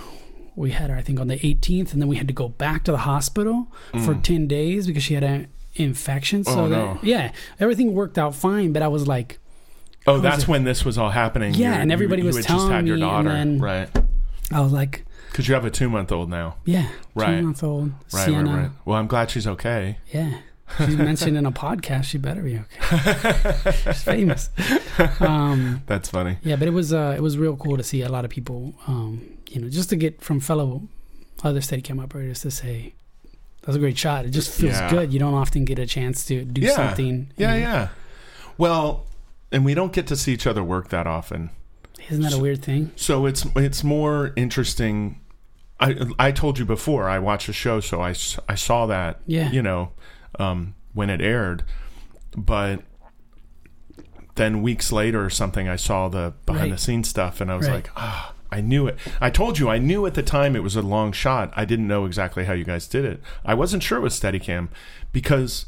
[0.57, 2.85] we had her I think on the 18th, and then we had to go back
[2.85, 3.69] to the hospital
[4.05, 6.43] for 10 days because she had an infection.
[6.45, 6.57] So Mm.
[6.59, 6.99] Oh, that, no.
[7.03, 8.73] yeah, everything worked out fine.
[8.73, 9.39] But I was like,
[10.07, 11.55] Oh, was that's when this was all happening.
[11.55, 13.29] Yeah, You- and everybody you, was you had just telling had your me, and daughter,
[13.29, 13.89] then- right?
[14.53, 16.57] I was like, Because you have a two month old now.
[16.65, 17.39] yeah, Right.
[17.39, 18.51] two month old Right, Sienna.
[18.51, 18.71] right, right.
[18.85, 19.99] Well, I'm glad she's okay.
[20.13, 20.39] Yeah.
[20.77, 22.05] She's mentioned in a podcast.
[22.05, 23.73] She better be okay.
[23.85, 24.51] She's famous.
[25.21, 26.37] Um, That's funny.
[26.43, 28.75] yeah, but it was uh, it was real cool to see a lot of people,
[28.87, 30.83] um, you know, just to get from fellow
[31.43, 32.93] other Steadicam operators to say
[33.61, 34.25] that was a great shot.
[34.25, 34.91] It just feels Yeah.
[34.91, 35.13] good.
[35.13, 36.75] You don't often get a chance to do Yeah.
[36.77, 37.31] something.
[37.37, 37.57] Yeah, know.
[37.59, 37.89] yeah.
[38.57, 39.07] Well,
[39.53, 41.51] and we don't get to see each other work that often.
[42.11, 42.93] Isn't that a weird thing?
[42.97, 45.21] So it's it's more interesting.
[45.81, 48.11] I I told you before I watched a show, so I
[48.49, 49.51] I saw that Yeah.
[49.51, 49.91] you know
[50.39, 51.65] um, when it aired,
[52.37, 52.83] but
[54.37, 56.71] then weeks later or something, I saw the behind Right.
[56.73, 57.75] the scenes stuff, and I was Right.
[57.77, 58.97] like, ah, I knew it.
[59.21, 61.53] I told you I knew at the time it was a long shot.
[61.57, 63.21] I didn't know exactly how you guys did it.
[63.45, 64.69] I wasn't sure it was Steadicam
[65.13, 65.67] because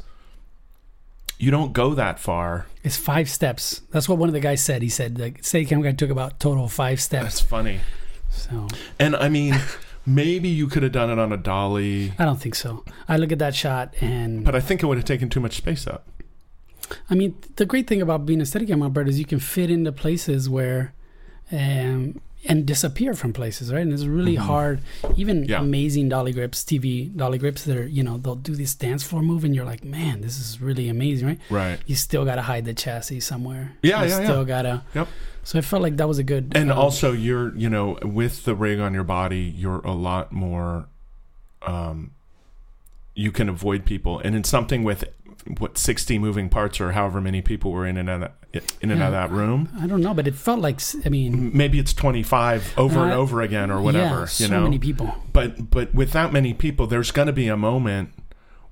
[1.37, 2.67] you don't go that far.
[2.83, 3.81] It's five steps.
[3.91, 4.81] That's what one of the guys said.
[4.81, 7.23] He said the Steadicam guy took about total five steps.
[7.23, 7.81] That's funny.
[8.29, 8.67] So
[8.99, 9.59] And I mean,
[10.05, 12.13] maybe you could have done it on a dolly.
[12.17, 12.83] I don't think so.
[13.07, 15.57] I look at that shot and But I think it would have taken too much
[15.57, 16.07] space up.
[17.09, 19.91] I mean, the great thing about being a Steadicam operator is you can fit into
[19.91, 20.93] places where,
[21.51, 23.81] um, and disappear from places, right?
[23.81, 24.81] And it's really hard.
[25.15, 25.49] Even Mm-hmm.
[25.51, 25.59] Yeah.
[25.61, 29.21] amazing dolly grips, TV dolly grips, that are you know they'll do this dance floor
[29.21, 31.39] move, and you're like, man, this is really amazing, right?
[31.49, 31.79] Right.
[31.85, 33.73] You still got to hide the chassis somewhere.
[33.83, 34.25] Yeah, you yeah, yeah.
[34.25, 34.83] Still gotta.
[34.95, 35.07] Yep.
[35.43, 36.51] So I felt like that was a good.
[36.55, 40.31] And um, also, you're, you know, with the rig on your body, you're a lot
[40.31, 40.87] more,
[41.63, 42.11] um,
[43.15, 44.19] you can avoid people.
[44.19, 45.03] And it's something with
[45.57, 48.91] what 60 moving parts or however many people were in and out of that, in
[48.91, 51.79] and out of that room, I don't know, but it felt like I mean, maybe
[51.79, 54.63] it's 25 over and Uh, over again or whatever, yeah, you know.
[54.63, 55.13] many people.
[55.33, 58.13] but but with that many people there's going to be a moment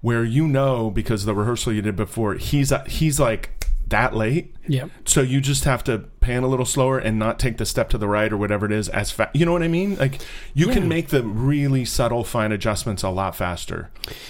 [0.01, 3.51] where you know because the rehearsal you did before he's he's like
[3.89, 4.85] that late Yeah.
[5.05, 7.97] so you just have to pan a little slower and not take the step to
[7.97, 10.21] the right or whatever it is as fast you know what i mean like
[10.53, 10.73] you Yeah.
[10.73, 13.89] can make the really subtle fine adjustments a lot faster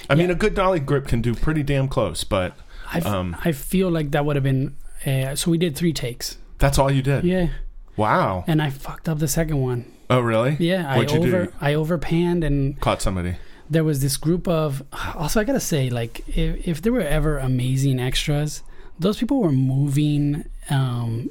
[0.10, 2.56] i mean a good dolly grip can do pretty damn close but
[2.91, 4.76] I, f- Um, I feel like that would have been.
[5.06, 6.38] Uh, so we did three takes.
[6.58, 7.50] that's all you did Yeah,
[7.98, 9.86] wow and I fucked up the second one.
[10.10, 11.28] oh really Yeah, What'd I you do?
[11.28, 13.36] over I overpanned, and caught somebody
[13.72, 14.82] there was this group of.
[15.13, 18.63] Also, I gotta say, like, if, if there were ever amazing extras,
[18.99, 20.45] those people were moving.
[20.69, 21.29] Um,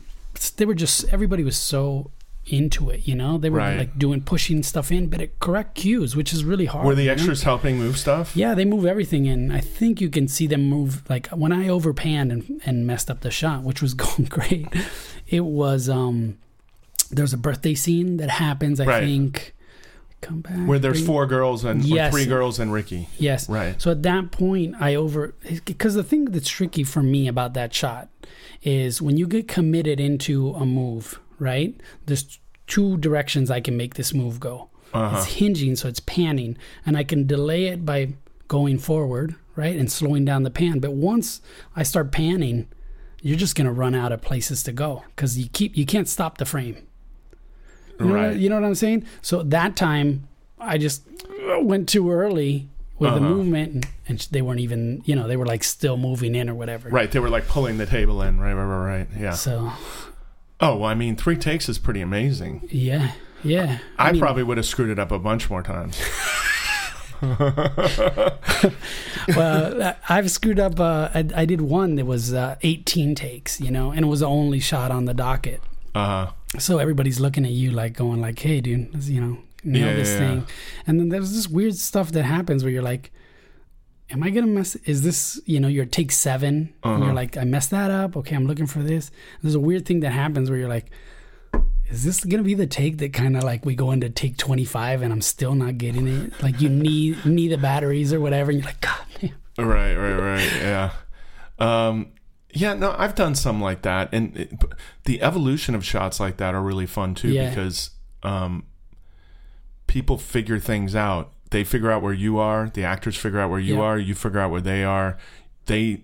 [0.57, 2.11] they were just everybody was so
[2.47, 3.07] into it.
[3.07, 3.77] You know, they were Right.
[3.77, 6.87] like doing pushing stuff in, but at correct cues, which is really hard.
[6.87, 7.13] Were the you know?
[7.13, 8.35] extras helping move stuff?
[8.35, 9.51] Yeah, they move everything in.
[9.53, 11.03] I think you can see them move.
[11.11, 14.67] Like when I overpanned and, and messed up the shot, which was going great,
[15.27, 16.39] it was um
[17.11, 18.81] there's a birthday scene that happens.
[18.81, 19.01] I Right.
[19.05, 19.55] think
[20.21, 22.13] come back Where there's four girls and Yes.
[22.13, 23.09] three girls and Riki.
[23.19, 23.49] Yes.
[23.49, 23.81] Right.
[23.81, 27.73] So at that point, I over because the thing that's tricky for me about that
[27.75, 28.09] shot
[28.63, 31.79] is when you get committed into a move, right?
[32.07, 34.71] There's two directions I can make this move go.
[34.93, 35.19] Uh-huh.
[35.19, 38.15] It's hinging, so it's panning, and I can delay it by
[38.49, 40.79] going forward, right, and slowing down the pan.
[40.79, 41.41] But once
[41.77, 42.69] I start panning,
[43.21, 46.39] you're just gonna run out of places to go because you keep you can't stop
[46.39, 46.77] the frame.
[48.01, 48.37] You know, Right.
[48.37, 49.05] you know what I'm saying?
[49.23, 50.29] So that time,
[50.61, 51.03] I just
[51.61, 53.29] went too early with the Uh-huh.
[53.29, 56.55] movement, and, and they weren't even, you know, they were like still moving in or
[56.55, 56.89] whatever.
[56.89, 57.11] Right.
[57.11, 58.39] They were like pulling the table in.
[58.41, 58.53] Right.
[58.55, 58.65] Right.
[58.65, 58.99] Right.
[58.99, 59.09] Right.
[59.19, 59.33] Yeah.
[59.33, 59.73] So
[60.61, 62.69] Oh, well, I mean, three takes is pretty amazing.
[62.73, 63.13] yeah,
[63.45, 63.79] yeah.
[63.97, 65.97] I, mean, probably would have screwed it up a bunch more times.
[69.37, 70.79] well, I- I've screwed up.
[70.81, 74.21] Uh, I, I did one that was uh, 18 takes, you know, and it was
[74.21, 75.63] the only shot on the docket.
[75.95, 79.89] Uh, So everybody's looking at you like going like, "Hey, dude, let's, you know, nail
[79.89, 80.47] Yeah, this yeah, thing."
[80.87, 83.11] And then there's this weird stuff that happens where you're like,
[84.11, 84.75] "Am I gonna mess?
[84.87, 87.05] Is this you know your take 7 And Uh-huh.
[87.05, 88.17] you're like, "I messed that up.
[88.17, 89.11] Okay, I'm looking for this."
[89.43, 90.87] There's a weird thing that happens where you're like,
[91.91, 95.03] "Is this gonna be the take that kind of like we go into take 25
[95.03, 96.43] and I'm still not getting it?
[96.43, 99.95] Like you need need the batteries or whatever, and you're like, God damn." right.
[99.95, 100.17] Right.
[100.19, 100.53] Right.
[100.63, 100.91] Yeah.
[101.59, 102.07] Um,
[102.59, 102.75] yeah.
[102.75, 104.53] No, I've done some like that, and it,
[105.05, 107.49] the evolution of shots like that are really fun too Yeah.
[107.49, 107.91] because
[108.23, 108.65] um,
[109.87, 111.33] people figure things out.
[111.51, 112.69] They figure out where you are.
[112.69, 113.83] The actors figure out where you Yeah.
[113.83, 113.99] are.
[113.99, 115.17] You figure out where they are.
[115.67, 116.03] They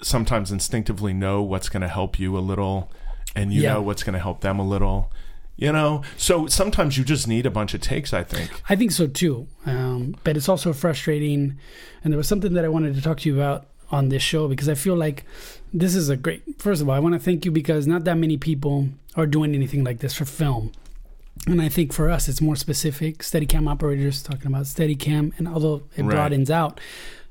[0.00, 2.90] sometimes instinctively know what's going to help you a little,
[3.34, 3.74] and you Yeah.
[3.74, 5.10] know what's going to help them a little.
[5.56, 8.12] You know, so sometimes you just need a bunch of takes.
[8.12, 8.50] I think.
[8.68, 9.46] I think so too.
[9.66, 11.58] Um, but it's also frustrating.
[12.02, 14.48] And there was something that I wanted to talk to you about on this show
[14.48, 15.24] because I feel like
[15.72, 16.42] this is a great.
[16.60, 19.54] First of all, I want to thank you because not that many people are doing
[19.54, 20.72] anything like this for film.
[21.46, 23.18] And I think for us, it's more specific.
[23.18, 26.10] Steadicam operators talking about Steadicam, and although it Right.
[26.10, 26.78] broadens out,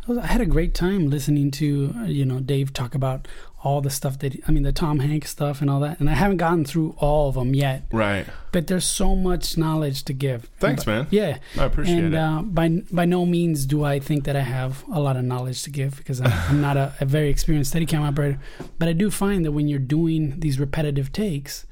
[0.10, 3.28] I had a great time listening to uh, you know Dave talk about
[3.64, 6.00] all the stuff that I mean the Tom Hanks stuff and all that.
[6.00, 8.26] And I haven't gotten through all of them yet, Right.
[8.52, 10.50] but there's so much knowledge to give.
[10.60, 11.06] Thanks, man.
[11.12, 12.18] Yeah, I appreciate and it.
[12.18, 15.62] uh, by by no means do I think that I have a lot of knowledge
[15.64, 18.40] to give because I'm, I'm not a, a very experienced Steadicam operator.
[18.80, 21.66] But I do find that when you're doing these repetitive takes,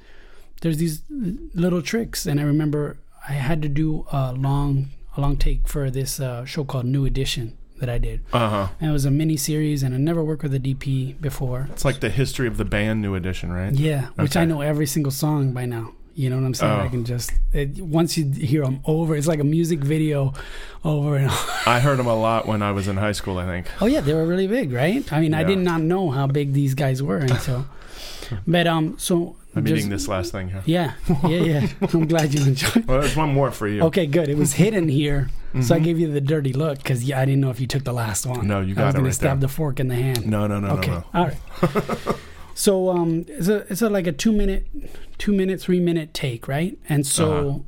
[0.61, 2.27] there's these little tricks.
[2.27, 6.45] And I remember I had to do a long a long take for this uh,
[6.45, 8.21] show called New Edition that I did.
[8.31, 8.67] Uh huh.
[8.79, 11.67] And it was a mini series, and I never worked with a DP before.
[11.71, 13.73] It's like the history of the band, New Edition, right?
[13.73, 15.93] Yeah, which I know every single song by now.
[16.15, 16.79] You know what I'm saying?
[16.81, 16.83] Oh.
[16.83, 20.33] I can just it, once you hear them over, it's like a music video
[20.83, 21.51] over and over.
[21.65, 23.37] I heard them a lot when I was in high school.
[23.37, 23.67] I think.
[23.79, 25.11] Oh yeah, they were really big, right?
[25.13, 27.67] I mean, I did not know how big these guys were until.
[28.47, 30.61] but um, so I'm there's- eating this last thing here.
[30.65, 30.93] Yeah,
[31.27, 31.67] yeah, yeah.
[31.93, 32.85] I'm glad you enjoyed.
[32.85, 33.81] Well, there's one more for you.
[33.83, 34.29] Okay, good.
[34.29, 35.29] It was hidden here,
[35.61, 35.83] so I Mhm.
[35.83, 38.25] gave you the dirty look because yeah, I didn't know if you took the last
[38.27, 38.47] one.
[38.47, 39.47] No, you I got was it gonna right stab there.
[39.47, 40.27] the fork in the hand.
[40.27, 41.05] No, no, no, okay, no, no.
[41.19, 42.15] all right.
[42.53, 44.67] so um, it's a it's a like a two minute,
[45.17, 46.77] two minute, three minute take, right?
[46.87, 47.31] And so.
[47.49, 47.59] Uh-huh.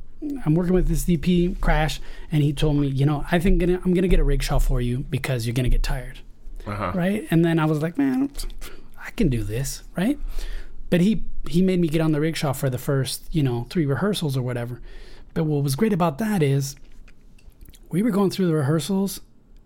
[0.46, 3.80] I'm working with this DP crash, and he told me, you know, I think gonna,
[3.84, 6.20] I'm gonna get a rickshaw for you because you're gonna get tired.
[6.64, 6.92] Uh-huh.
[6.94, 7.26] right?
[7.32, 8.30] And then I was like, man,
[9.04, 10.16] I can do this, right?
[10.90, 13.86] But he he made me get on the rickshaw for the first, you know, three
[13.86, 14.80] rehearsals or whatever.
[15.34, 16.76] But what was great about that is
[17.90, 19.20] we were going through the rehearsals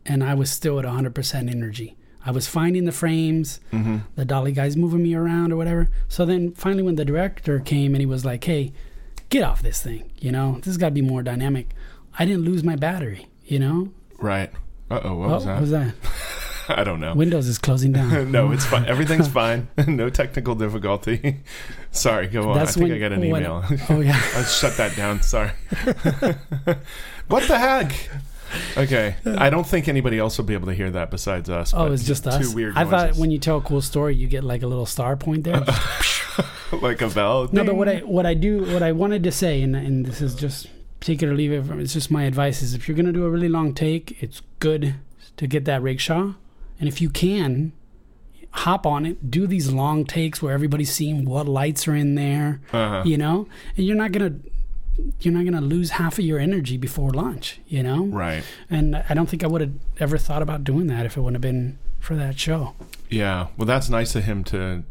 [0.05, 1.97] and I was still at 100% energy.
[2.25, 3.99] I was finding the frames, Mm-hmm.
[4.17, 5.89] the dolly guys moving me around or whatever.
[6.09, 8.73] So then finally when the director came and he was like, "Hey,
[9.29, 10.57] get off this thing, you know?
[10.57, 11.73] This has got to be more dynamic."
[12.19, 13.93] I didn't lose my battery, you know?
[14.19, 14.51] Right.
[14.91, 15.15] Uh oh.
[15.17, 15.53] What was that?
[15.55, 15.95] what was that?
[16.69, 17.15] I don't know.
[17.15, 18.31] Windows is closing down.
[18.33, 18.87] no, it's fine.
[18.87, 19.69] Everything's fine.
[19.87, 21.41] no technical difficulty.
[21.91, 22.27] Sorry.
[22.27, 22.59] Go on.
[22.59, 23.65] I think I got an when- email.
[23.89, 24.21] oh yeah.
[24.35, 25.23] I'll shut that down.
[25.23, 25.51] Sorry.
[27.29, 27.93] what the heck?
[28.77, 29.17] Okay.
[29.27, 31.73] I don't think anybody else will be able to hear that besides us.
[31.75, 32.55] Oh, it's just two us.
[32.55, 35.17] weird I thought when you tell a cool story, you get like a little star
[35.17, 35.65] point there.
[36.73, 37.49] like a bell.
[37.53, 40.21] no, but what I what I do what I wanted to say, and and this
[40.21, 40.69] is just
[41.01, 41.65] take it or leave it.
[41.67, 44.43] From, it's just my advice is if you're gonna do a really long take, it's
[44.61, 44.95] good
[45.37, 46.33] to get that rickshaw,
[46.79, 47.73] and if you can,
[48.51, 52.61] hop on it, do these long takes where everybody's seeing what lights are in there,
[52.73, 53.03] Uh-huh.
[53.05, 54.35] you know, and you're not gonna
[55.21, 58.07] you're not gonna lose half of your energy before lunch, you know.
[58.07, 58.43] Right.
[58.71, 61.35] And I don't think I would have ever thought about doing that if it wouldn't
[61.37, 62.75] have been for that show.
[63.11, 63.49] Yeah.
[63.59, 64.85] Well, that's nice of him to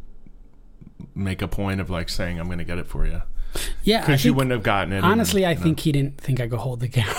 [1.15, 3.21] make a point of like saying, "I'm going to get it for you."
[3.83, 4.97] Yeah, because you wouldn't have gotten it.
[4.97, 5.61] and, Honestly, I know.
[5.61, 7.15] think he didn't think I could hold the camera.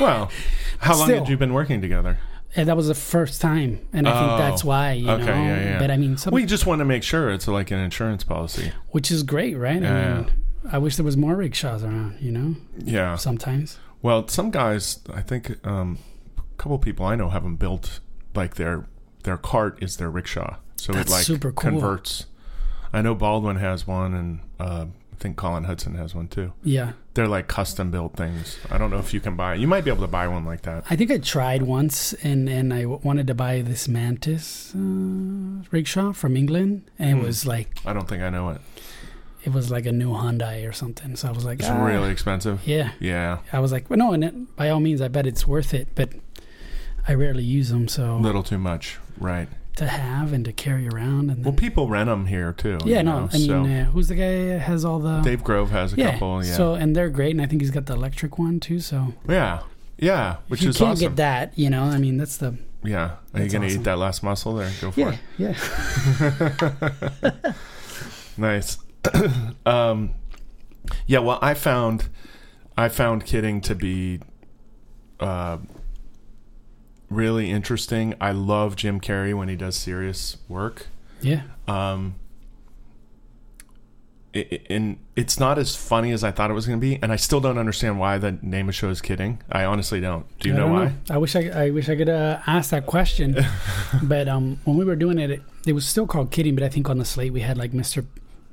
[0.00, 0.30] Well,
[0.78, 2.18] how long had you been working together?
[2.56, 4.92] And that was the first time, and I Oh, think that's why.
[4.94, 5.32] You okay, know?
[5.32, 5.78] yeah, yeah.
[5.78, 8.72] But I mean, some, We just want to make sure it's like an insurance policy.
[8.90, 9.80] which is great, right?
[9.80, 10.30] Yeah, I mean,
[10.72, 12.16] I wish there was more rickshaws around.
[12.20, 13.14] You know, Yeah.
[13.16, 13.78] sometimes.
[14.02, 15.98] Well, some guys, I think, um,
[16.38, 18.00] a couple people I know have them built
[18.34, 18.86] like their
[19.22, 21.70] their cart is their rickshaw, so That's it like super cool.
[21.72, 22.26] converts.
[22.92, 24.86] I know Baldwin has one, and uh,
[25.20, 26.52] think Colin Hudson has one too.
[26.64, 28.58] Yeah, They're like custom built things.
[28.70, 29.54] I don't know if you can buy.
[29.54, 30.84] You might be able to buy one like that.
[30.90, 35.62] I think I tried once, and and I w- wanted to buy this Mantis uh,
[35.70, 37.24] rickshaw from England, and Hmm.
[37.24, 38.60] it was like I don't think I know it.
[39.44, 41.16] it was like a new Hyundai or something.
[41.16, 41.84] So I was like, It's ah.
[41.84, 42.60] really expensive.
[42.66, 42.92] yeah.
[43.00, 45.72] Yeah, I was like, well, no, and it, by all means, I bet it's worth
[45.74, 46.10] it, but
[47.08, 48.98] I rarely use them, a so little too much.
[49.18, 49.48] Right.
[49.80, 52.78] To have and to carry around, and Well, then, people rent them here too.
[52.84, 53.64] yeah, no, know, I mean, so.
[53.64, 56.44] uh, who's the guy that has all the Dave Grove has a yeah, couple.
[56.44, 56.54] Yeah.
[56.54, 58.80] so and they're great, and I think he's got the electric one too.
[58.80, 59.60] So yeah.
[59.98, 60.36] Yeah.
[60.48, 61.00] Which if you is can't awesome.
[61.08, 63.16] get that, you know, I mean, that's the Yeah.
[63.34, 63.80] Are you going to awesome.
[63.80, 64.70] eat that last muscle there?
[64.80, 65.56] Go for yeah, it.
[67.22, 67.52] yeah.
[68.36, 68.78] Nice.
[69.66, 70.14] um,
[71.06, 71.18] yeah.
[71.18, 72.08] Well, I found
[72.76, 74.20] I found kidding to be
[75.18, 75.58] uh,
[77.10, 78.14] really interesting.
[78.20, 80.86] I love Jim Carrey when he does serious work.
[81.20, 81.42] Yeah.
[81.68, 82.14] Um,
[84.34, 86.98] i- i- and it's not as funny as I thought it was going to be,
[87.02, 89.40] and I still don't understand why the name of the show is kidding.
[89.50, 90.24] I honestly don't.
[90.38, 90.92] Do you I know why?
[91.10, 93.36] I wish I, I wish I could uh, ask that question,
[94.02, 96.54] but um, when we were doing it, it, it was still called Kidding.
[96.54, 98.06] But I think on the slate we had like Mr.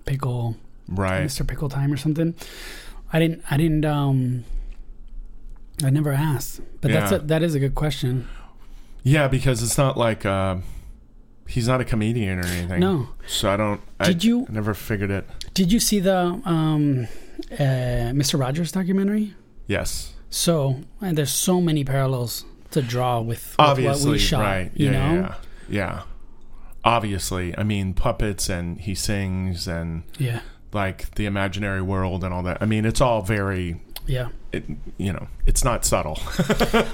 [0.06, 0.58] Pickle,
[0.90, 1.24] Right.
[1.26, 1.46] Mr.
[1.48, 2.34] Pickle Time or something.
[3.14, 3.44] I didn't.
[3.52, 3.86] I didn't.
[3.86, 4.44] Um,
[5.84, 7.18] I never asked, but that's Yeah.
[7.20, 8.28] a, that is a good question.
[9.08, 10.58] Yeah, because it's not like uh,
[11.48, 12.80] he's not a comedian or anything.
[12.82, 13.80] No, So I don't.
[14.04, 15.26] Did I, you- I never figured it.
[15.54, 17.08] did you see the um,
[17.52, 18.38] uh, Mr.
[18.40, 19.34] Rogers documentary?
[19.68, 20.14] Yes.
[20.30, 24.42] So and there's so many parallels to draw with, with what we shot.
[24.42, 24.72] right?
[24.76, 25.36] You yeah, know, yeah,
[25.70, 26.02] yeah.
[26.84, 30.42] Obviously, I mean puppets and he sings and yeah,
[30.74, 32.58] like the imaginary world and all that.
[32.62, 33.80] I mean, it's all very.
[34.08, 34.30] Yeah.
[34.52, 34.64] It,
[34.98, 36.18] you know, it's not subtle.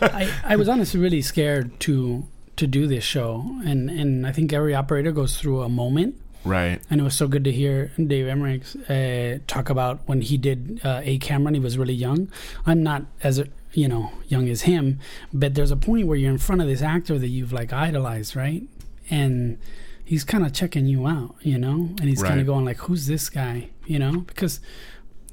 [0.01, 4.51] I, I was honestly really scared to to do this show, and and I think
[4.53, 6.81] every operator goes through a moment, right.
[6.89, 10.81] and it was so good to hear Dave Emmerich uh, talk about when he did
[10.83, 12.31] uh, a camera and he was really young.
[12.65, 14.99] I'm not as you know young as him,
[15.33, 18.35] but there's a point where you're in front of this actor that you've like idolized,
[18.35, 18.63] right?
[19.09, 19.57] And
[20.03, 23.07] he's kind of checking you out, you know, and he's kind of going like, "Who's
[23.07, 24.59] this guy?" You know, because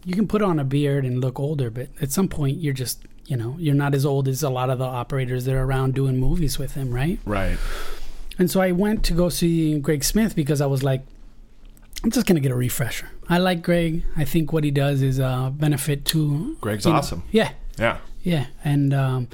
[0.04, 3.02] you can put on a beard and look older, but at some point you're just
[3.26, 5.94] you know you're not as old as a lot of the operators that are around
[5.94, 7.18] doing movies with him, right?
[7.24, 7.58] Right.
[8.38, 11.02] And so I went to go see Greg Smith because I was like,
[12.02, 13.08] I'm just gonna get a refresher.
[13.28, 14.02] I like Greg.
[14.16, 16.56] I think what he does is a benefit to.
[16.60, 17.22] Greg's you know- awesome.
[17.30, 17.98] Yeah, Yeah.
[18.22, 19.28] yeah, and um,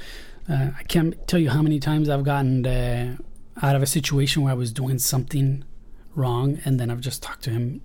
[0.49, 3.15] uh, I can't tell you how many times I've gotten uh,
[3.61, 5.63] out of a situation where I was doing something
[6.13, 7.81] wrong, and then I've just talked to him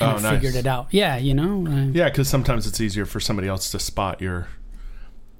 [0.00, 0.32] and Oh, I nice.
[0.40, 0.88] figured it out.
[0.90, 1.66] Yeah, you know.
[1.66, 4.48] Uh, Yeah, because sometimes it's easier for somebody else to spot your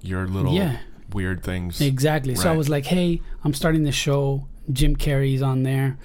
[0.02, 0.78] your little Yeah.
[1.12, 1.80] weird things.
[1.80, 2.34] Exactly.
[2.34, 4.46] So I was like, "Hey, I'm starting the show.
[4.72, 5.98] Jim Carrey's on there,"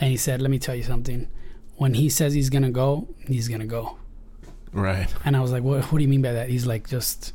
[0.00, 1.28] and he said, "Let me tell you something.
[1.76, 3.98] When he says he's gonna go, he's gonna go."
[4.72, 5.12] Right.
[5.24, 5.84] And I was like, "What?
[5.92, 7.32] What do you mean by that?" He's like, "Just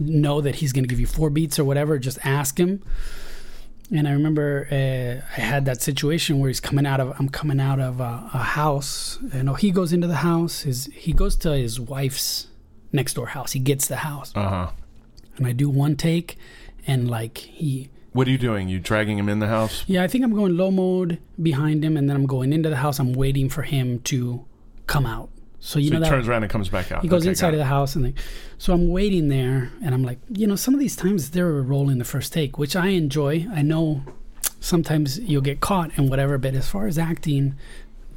[0.00, 1.98] know that he's gonna give you four beats or whatever.
[1.98, 2.82] Just ask him."
[3.96, 7.60] And I remember uh, I had that situation where he's coming out of I'm coming
[7.60, 9.18] out of a, a house.
[9.32, 10.62] You know, he goes into the house.
[10.62, 12.48] His he goes to his wife's
[12.92, 13.52] next door house.
[13.52, 14.70] He gets the house, Uh huh.
[15.36, 16.36] and I do one take,
[16.88, 18.68] and like he What are you doing?
[18.68, 19.84] You dragging him in the house?
[19.86, 22.76] Yeah, I think I'm going low mode behind him, and then I'm going into the
[22.84, 22.98] house.
[22.98, 24.44] I'm waiting for him to
[24.88, 25.30] come out.
[25.66, 27.00] So you so know he that turns around and comes back out.
[27.00, 28.18] he goes Okay, inside of the house, and like,
[28.58, 31.96] so I'm waiting there, and I'm like, you know, some of these times they're rolling
[31.96, 33.46] the first take, which I enjoy.
[33.50, 34.02] I know
[34.60, 37.54] sometimes you'll get caught and whatever, but as far as acting,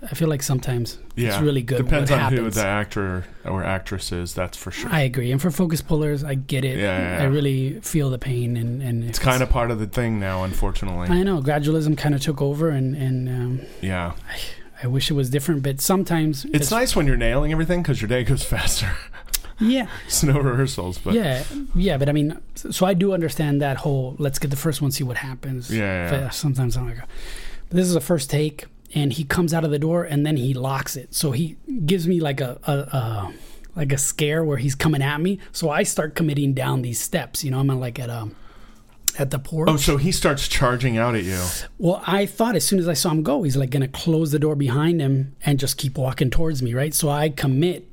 [0.03, 1.29] I feel like sometimes Yeah.
[1.29, 1.77] it's really good.
[1.77, 4.33] Depends on who the actor or actress is.
[4.33, 4.89] That's for sure.
[4.91, 6.77] I agree, and for focus pullers, I get it.
[6.77, 9.87] Yeah, yeah, I really feel the pain, and and it's kind of part of the
[9.87, 11.07] thing now, unfortunately.
[11.09, 14.11] I know gradualism kind of took over, and and um, yeah.
[14.29, 14.37] I
[14.85, 18.23] wish it was different, but sometimes It's nice when you're nailing everything because your day
[18.23, 18.91] goes faster.
[19.59, 21.97] Yeah, it's no rehearsals, but yeah, yeah.
[21.97, 25.03] But I mean, so I do understand that whole let's get the first one, see
[25.03, 25.75] what happens.
[25.75, 26.29] Yeah, yeah.
[26.29, 29.79] Sometimes I'm like, but this is a first take, and he comes out of the
[29.79, 31.15] door and then he locks it.
[31.15, 31.57] So he
[31.87, 33.33] gives me like a, a, a
[33.75, 35.39] like a scare where he's coming at me.
[35.51, 37.43] So I start committing down these steps.
[37.43, 38.29] You know, I'm like at a
[39.19, 39.69] at the porch.
[39.69, 41.41] Oh, so he starts charging out at you.
[41.77, 44.31] Well, I thought as soon as I saw him go, he's like going to close
[44.31, 46.93] the door behind him and just keep walking towards me, right?
[46.93, 47.87] So I commit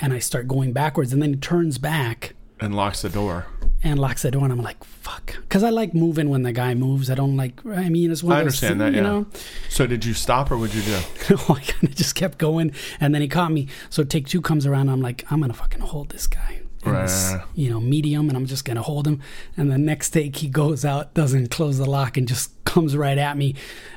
[0.00, 3.46] and I start going backwards, and then he turns back and locks the door.
[3.82, 5.36] and locks the door, and I'm like, fuck.
[5.42, 7.10] Because I like moving when the guy moves.
[7.10, 9.12] I don't like, I mean, it's one I of those understand things, that, you yeah.
[9.20, 9.26] know?
[9.68, 10.98] So did you stop or would you do?
[11.30, 13.68] No, I kind of just kept going, and then he caught me.
[13.90, 14.88] So take two comes around.
[14.88, 18.36] I'm like, I'm gonna fucking hold this guy, in Right, this, you know, medium, and
[18.36, 19.20] I'm just gonna hold him.
[19.56, 23.18] And the next take, he goes out, doesn't close the lock, and just comes right
[23.18, 23.54] at me,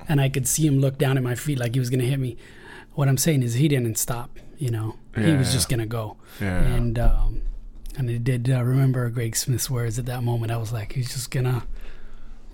[0.08, 2.20] and I could see him look down at my feet like he was gonna hit
[2.20, 2.38] me.
[2.94, 4.38] What I'm saying is, he didn't stop.
[4.58, 5.54] You know, he was yeah.
[5.54, 6.62] just gonna go, Yeah.
[6.62, 7.42] and um,
[7.98, 10.52] and I did uh, remember Greg Smith's words at that moment.
[10.52, 11.64] I was like, he's just gonna.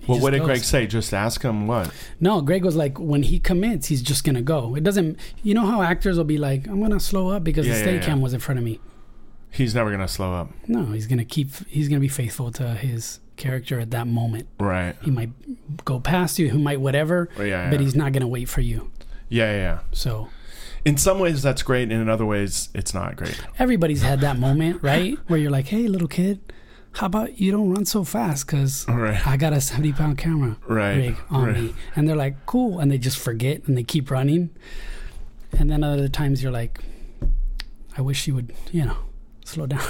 [0.00, 0.46] he well, just what did goes.
[0.46, 0.86] Greg say?
[0.88, 1.92] Just ask him what?
[2.18, 4.74] No, Greg was like, when he commits, he's just gonna go.
[4.74, 5.18] It doesn't.
[5.44, 7.84] You know how actors will be like, I'm gonna slow up because Yeah, the yeah,
[7.84, 8.04] steady yeah.
[8.06, 8.80] cam was in front of me.
[9.52, 10.50] He's never gonna slow up.
[10.66, 11.50] No, he's gonna keep.
[11.68, 14.48] He's gonna be faithful to his character at that moment.
[14.58, 14.94] Right.
[15.02, 15.30] He might
[15.84, 16.50] go past you.
[16.50, 17.28] He might whatever.
[17.38, 17.84] Oh, yeah, But yeah.
[17.84, 18.90] he's not gonna wait for you.
[19.28, 19.78] Yeah, yeah, yeah.
[19.92, 20.28] So
[20.84, 23.38] In some ways that's great, and in other ways it's not great.
[23.58, 25.16] everybody's had that moment, right?
[25.28, 26.40] Where you're like, hey, little kid,
[26.92, 28.46] how about you don't run so fast?
[28.46, 29.24] Because Right.
[29.26, 30.96] I got a 70 pound camera Right.
[30.96, 31.56] rig on right.
[31.56, 31.74] me.
[31.94, 32.78] And they're like, cool.
[32.80, 34.50] And they just forget and they keep running.
[35.58, 36.80] And then other times you're like,
[37.96, 38.96] I wish you would, you know,
[39.52, 39.82] slow down.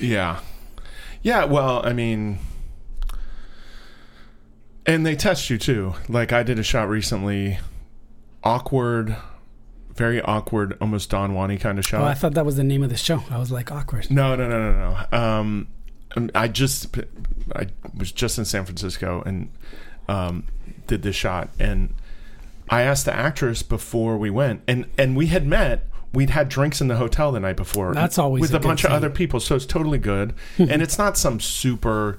[0.00, 0.40] Yeah.
[1.22, 2.38] Yeah, well, I mean
[4.86, 5.94] and they test you too.
[6.08, 7.58] Like I did a shot recently
[8.44, 9.16] awkward
[9.98, 12.00] very awkward, almost Don Juany kind of shot.
[12.00, 13.24] oh, I thought that was the name of the show.
[13.30, 14.10] I was like, awkward.
[14.10, 15.18] No, no, no, no, no.
[15.18, 15.68] Um,
[16.16, 16.96] um, I just
[17.54, 19.50] I was just in San Francisco and
[20.08, 20.44] um,
[20.86, 21.92] did this shot, and
[22.70, 25.84] I asked the actress before we went, and and we had met.
[26.12, 27.92] We'd had drinks in the hotel the night before.
[27.94, 30.34] That's always with a a, bunch of other people, so it's totally good.
[30.58, 32.18] and it's not some super,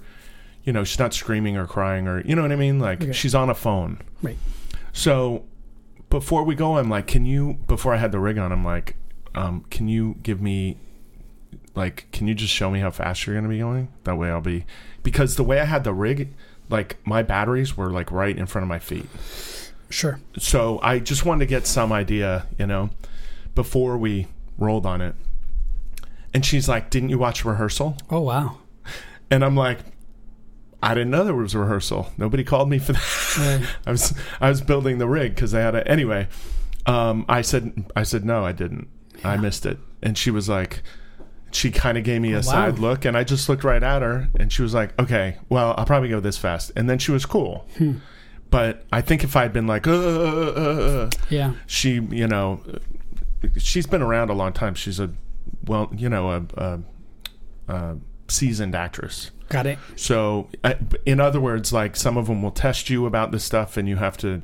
[0.63, 2.79] you know, she's not screaming or crying or you know what I mean.
[2.79, 3.11] Like Okay.
[3.13, 3.99] she's on a phone.
[4.21, 4.37] Right.
[4.93, 5.45] So
[6.09, 7.57] before we go, I'm like, can you?
[7.67, 8.95] Before I had the rig on, I'm like,
[9.35, 10.77] um, can you give me,
[11.75, 13.89] like, can you just show me how fast you're gonna be going?
[14.03, 14.65] That way, I'll be,
[15.03, 16.33] because the way I had the rig,
[16.69, 19.07] like my batteries were like right in front of my feet.
[19.89, 20.19] Sure.
[20.37, 22.91] So I just wanted to get some idea, you know,
[23.55, 24.27] before we
[24.57, 25.15] rolled on it.
[26.33, 28.57] And she's like, "Didn't you watch rehearsal?" Oh, wow.
[29.31, 29.79] And I'm like,
[30.81, 32.11] "I didn't know there was a rehearsal.
[32.17, 33.69] Nobody called me for that." Right.
[33.85, 36.27] I was I was building the rig because they had a anyway.
[36.85, 38.87] Um, I said I said no, I didn't.
[39.23, 40.81] I missed it, and she was like,
[41.51, 42.41] she kind of gave me a Wow.
[42.41, 45.73] side look, and I just looked right at her, and she was like, okay, well,
[45.77, 47.67] I'll probably go this fast, and then she was cool.
[47.77, 47.95] Hmm.
[48.49, 51.53] But I think if I'd been like, uh, uh, uh, uh, Yeah.
[51.67, 52.61] she, you know,
[53.57, 54.75] she's been around a long time.
[54.75, 55.11] She's a
[55.65, 56.79] well, you know, a, a,
[57.67, 59.31] a seasoned actress.
[59.49, 59.79] Got it.
[59.95, 60.49] So,
[61.05, 63.95] in other words, like some of them will test you about this stuff, and you
[63.95, 64.43] have to,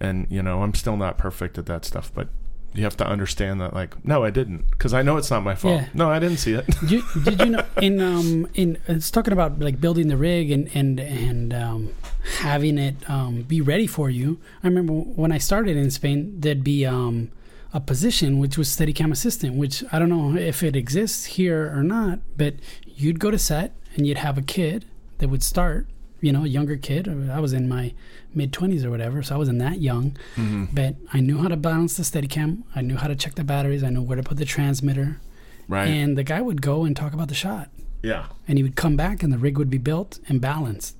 [0.00, 2.28] and you know, I'm still not perfect at that stuff, but
[2.72, 5.54] you have to understand that, like, no, I didn't, because I know it's not my
[5.54, 5.82] fault.
[5.82, 5.88] Yeah.
[5.92, 6.64] No, I didn't see it.
[6.86, 10.70] you, did you know in um in it's talking about like building the rig and
[10.72, 11.94] and and um,
[12.38, 14.40] having it um, be ready for you.
[14.62, 17.30] I remember when I started in Spain, there'd be um
[17.72, 21.82] a position which was Steadicam assistant, which I don't know if it exists here or
[21.82, 22.54] not, but
[22.86, 24.84] you'd go to set and you'd have a kid
[25.18, 25.86] that would start,
[26.20, 27.06] you know, a younger kid.
[27.30, 27.92] I was in my
[28.34, 30.16] mid twenties or whatever, so I wasn't that young.
[30.36, 30.66] Mm-hmm.
[30.72, 32.62] But I knew how to balance the Steadicam.
[32.74, 33.82] I knew how to check the batteries.
[33.84, 35.20] I knew where to put the transmitter.
[35.68, 35.86] right?
[35.88, 37.70] And the guy would go and talk about the shot.
[38.02, 38.26] yeah.
[38.48, 40.96] And he would come back and the rig would be built and balanced.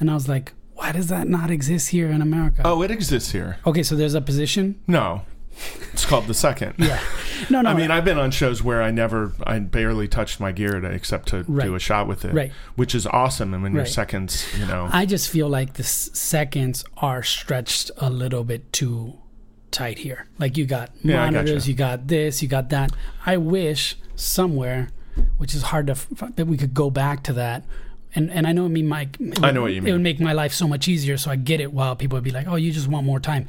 [0.00, 2.62] And I was like, why does that not exist here in America?
[2.64, 3.58] Oh, it exists here.
[3.66, 4.80] Okay, so there's a position.
[4.86, 5.22] No,
[5.92, 6.74] it's called the second.
[6.78, 7.00] Yeah.
[7.50, 7.70] No, no.
[7.70, 10.88] I mean, I've been on shows where I never, I barely touched my gear to,
[10.90, 11.64] except to Right.
[11.66, 12.52] do a shot with it, Right.
[12.76, 13.54] which is awesome.
[13.54, 13.90] And when your Right.
[13.92, 19.14] seconds, you know, I just feel like the seconds are stretched a little bit too
[19.70, 20.26] tight here.
[20.38, 21.68] Like you got Yeah, monitors, gotcha.
[21.70, 22.90] you got this, you got that.
[23.26, 24.88] I wish somewhere,
[25.36, 26.06] which is hard to f-
[26.36, 27.64] that we could go back to that.
[28.14, 29.90] And and I know it mean my it I know what you mean.
[29.90, 31.18] It would make my life so much easier.
[31.18, 31.72] So I get it.
[31.74, 33.46] While people would be like, "Oh, you just want more time."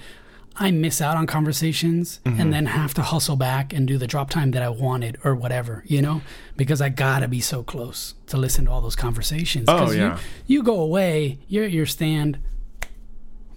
[0.59, 2.41] I miss out on conversations Mm-hmm.
[2.41, 5.33] and then have to hustle back and do the drop time that I wanted or
[5.35, 6.21] whatever, you know,
[6.57, 9.65] because I gotta be so close to listen to all those conversations.
[9.69, 10.19] Oh, 'Cause you- yeah.
[10.47, 12.39] you go away, you're at your stand,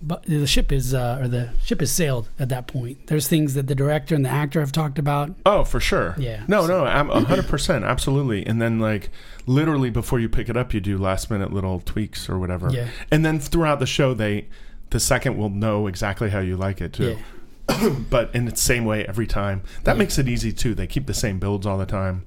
[0.05, 3.07] but the ship is uh, or the ship is sailed at that point.
[3.07, 5.31] There's things that the director and the actor have talked about.
[5.47, 6.17] Oh, for sure.
[6.19, 6.43] Yeah.
[6.49, 8.45] No, no, I'm hundred percent, absolutely.
[8.45, 9.11] And then like
[9.47, 12.69] literally before you pick it up, you do last minute little tweaks or whatever.
[12.73, 12.89] Yeah.
[13.13, 14.49] And then throughout the show, they
[14.93, 17.17] the second will know exactly how you like it too.
[17.17, 17.23] Yeah.
[18.11, 19.63] But in the same way every time.
[19.85, 20.75] That makes it easy too.
[20.75, 22.27] They keep the same builds all the time.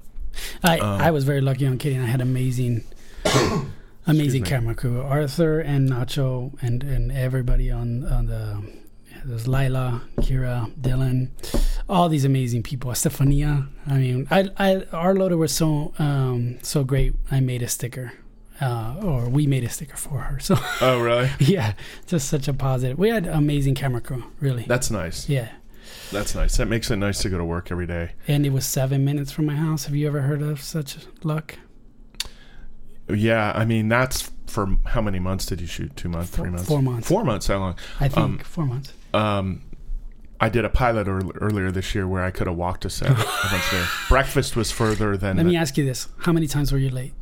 [0.62, 2.84] I Um, I was very lucky on Kidding, and I had amazing
[4.06, 5.02] Amazing camera crew.
[5.02, 8.62] Arthur and Nacho and, and everybody on, on the
[9.24, 11.30] there's Lila, Kira, Dylan,
[11.88, 12.92] all these amazing people.
[12.92, 13.66] Stefania.
[13.88, 17.14] I mean, I, I our loader was so um, so great.
[17.32, 18.12] I made a sticker,
[18.60, 20.38] uh, or we made a sticker for her.
[20.46, 21.30] So Oh, really?
[21.40, 21.74] yeah,
[22.06, 22.98] just such a positive.
[22.98, 24.64] We had amazing camera crew, really.
[24.66, 25.28] That's nice.
[25.28, 25.48] yeah,
[26.12, 26.56] That's nice.
[26.56, 28.12] That makes it nice to go to work every day.
[28.28, 29.84] and it was seven minutes from my house.
[29.86, 31.56] Have you ever heard of such luck?
[33.08, 35.94] Yeah, I mean that's for how many months did you shoot?
[35.96, 37.08] Two months, Four- three months, four months.
[37.08, 37.46] Four months.
[37.46, 37.76] How long?
[38.00, 38.92] I think Um, four months.
[39.14, 39.62] Um,
[40.40, 43.10] I did a pilot ear- earlier this year where I could have walked a set.
[43.10, 43.86] a bunch there.
[44.08, 46.90] Breakfast was further than Let the- me ask you this: How many times were you
[46.90, 47.12] late?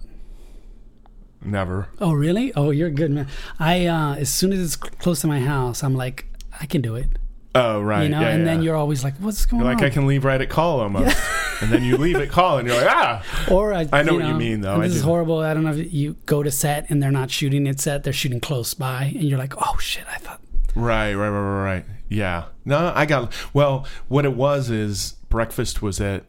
[1.45, 1.89] Never.
[2.01, 2.53] Oh, really?
[2.55, 3.29] Oh, you're good, man.
[3.59, 6.27] I uh, as soon as it's close to my house, I'm like,
[6.61, 7.09] I can do it.
[7.57, 9.85] Oh right, you know, yeah, and then you're always like, "What's going You're like on?"
[9.85, 11.17] I can leave right at call almost,
[11.61, 13.23] and then you leave at call, and you're like ah.
[13.49, 14.75] or I, I know what you mean, though.
[14.75, 15.09] and I This is do.
[15.09, 15.39] horrible.
[15.39, 18.13] I don't know if you go to set and they're not shooting at set; they're
[18.13, 20.41] shooting close by, and you're like, "Oh shit!" I thought.
[20.75, 21.85] Right, right, right, right, right.
[22.09, 22.47] Yeah.
[22.65, 23.33] No, I got.
[23.53, 26.25] Well, what it was is breakfast was at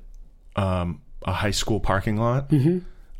[0.55, 2.51] um, a high school parking lot,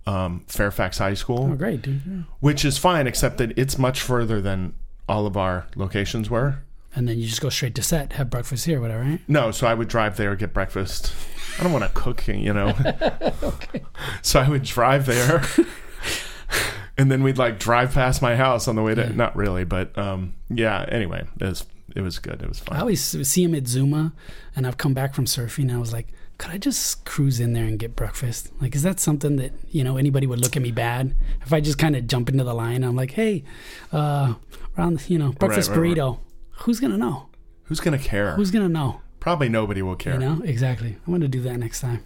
[0.08, 2.02] um, Fairfax High School, Oh, great, dude.
[2.08, 2.18] Yeah.
[2.40, 4.74] which is fine, except that it's much further than
[5.10, 6.60] all of our locations were.
[6.96, 9.20] And then you just go straight to set, have breakfast here, whatever, right?
[9.28, 11.14] No, so I would drive there, get breakfast.
[11.60, 12.70] I don't want to cook, you know.
[13.44, 13.84] okay.
[14.22, 15.44] So I would drive there.
[16.98, 19.12] and then we'd like drive past my house on the way to Yeah.
[19.16, 22.42] not really, but um yeah, anyway, it was it was good.
[22.42, 22.78] It was fun.
[22.78, 24.14] I always see him at Zuma,
[24.56, 25.64] and I've come back from surfing.
[25.64, 26.08] And I was like,
[26.38, 28.52] could I just cruise in there and get breakfast?
[28.60, 31.62] Like, is that something that you know anybody would look at me bad if I
[31.62, 32.84] just kind of jump into the line?
[32.84, 33.44] I'm like, hey,
[33.92, 34.36] uh,
[34.78, 35.96] around you know breakfast right, right.
[35.96, 36.20] burrito.
[36.60, 37.30] Who's gonna know?
[37.66, 38.36] Who's going to care?
[38.36, 39.02] Who's gonna know?
[39.20, 40.14] Probably nobody will care.
[40.14, 40.98] You know exactly.
[41.06, 42.04] I'm gonna do that next time.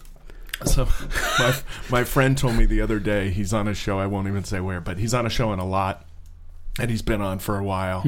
[0.66, 0.88] So
[1.40, 1.56] my
[1.90, 4.00] my friend told me the other day he's on a show.
[4.00, 6.06] I won't even say where, but he's on a show in a lot,
[6.80, 8.06] and he's been on for a while,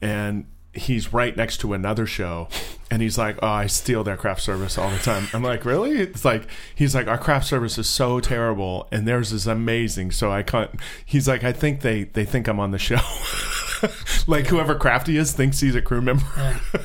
[0.00, 2.48] and he's right next to another show,
[2.90, 5.98] and he's like, "Oh, I steal their craft service all the time." I'm like, "Really?"
[6.00, 10.30] It's like he's like, "Our craft service is so terrible, and theirs is amazing." So
[10.30, 10.70] I can't.
[11.04, 12.98] He's like, "I think they they think I'm on the show."
[14.26, 16.24] like whoever crafty is thinks he's a crew member.
[16.36, 16.60] Yeah.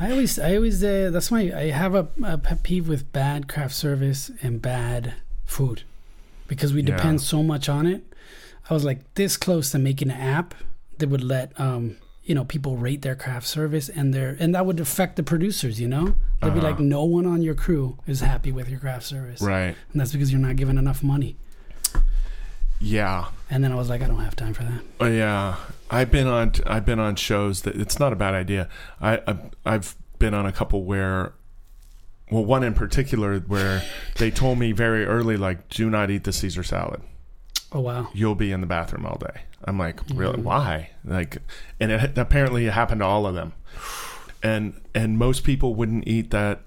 [0.00, 3.48] I always, I always, uh, that's why I have a, a pet peeve with bad
[3.48, 5.14] craft service and bad
[5.44, 5.82] food
[6.46, 6.96] because we Yeah.
[6.96, 8.04] depend so much on it.
[8.70, 10.54] I was like this close to making an app
[10.98, 11.96] that would let, um,
[12.28, 15.80] you know, people rate their craft service and their, and that would affect the producers,
[15.80, 16.14] you know?
[16.42, 16.68] They'd be Uh-huh.
[16.68, 19.40] like, no one on your crew is happy with your craft service.
[19.40, 19.74] Right.
[19.92, 21.36] And that's because you're not giving enough money.
[22.80, 23.28] Yeah.
[23.50, 24.82] And then I was like, I don't have time for that.
[25.00, 25.56] Oh yeah,
[25.90, 28.68] I've been on I've been on shows that it's not a bad idea.
[29.00, 31.32] I I've, I've been on a couple where,
[32.30, 33.82] well, one in particular where
[34.18, 37.00] they told me very early, like, do not eat the Caesar salad.
[37.72, 38.08] Oh, wow.
[38.14, 39.42] You'll be in the bathroom all day.
[39.64, 40.38] I'm like, really?
[40.38, 40.44] Mm.
[40.44, 40.90] Why?
[41.04, 41.38] Like,
[41.80, 43.52] and it apparently it happened to all of them,
[44.42, 46.62] and and most people wouldn't eat that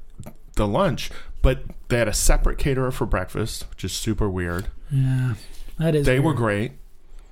[0.55, 1.09] the lunch,
[1.41, 5.35] but they had a separate caterer for breakfast, which is super weird Yeah.
[5.79, 6.73] That is, they were great.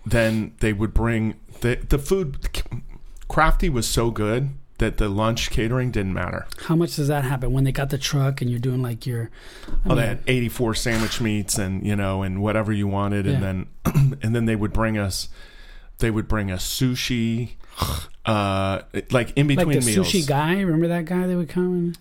[0.06, 2.64] Then they would bring the the food.
[3.28, 4.50] Crafty was so good
[4.80, 6.48] that the lunch catering didn't matter.
[6.64, 9.30] How much does that happen when they got the truck and you're doing like your,
[9.86, 13.28] I Oh, they had eighty four sandwich meats and you know and whatever you wanted,
[13.28, 13.68] and then
[14.24, 15.30] and then they would bring us.
[16.00, 17.56] They would bring us sushi,
[18.26, 20.08] uh, like in like between the meals.
[20.08, 20.62] sushi guy.
[20.62, 21.74] Remember that guy that would come?
[21.74, 21.98] And,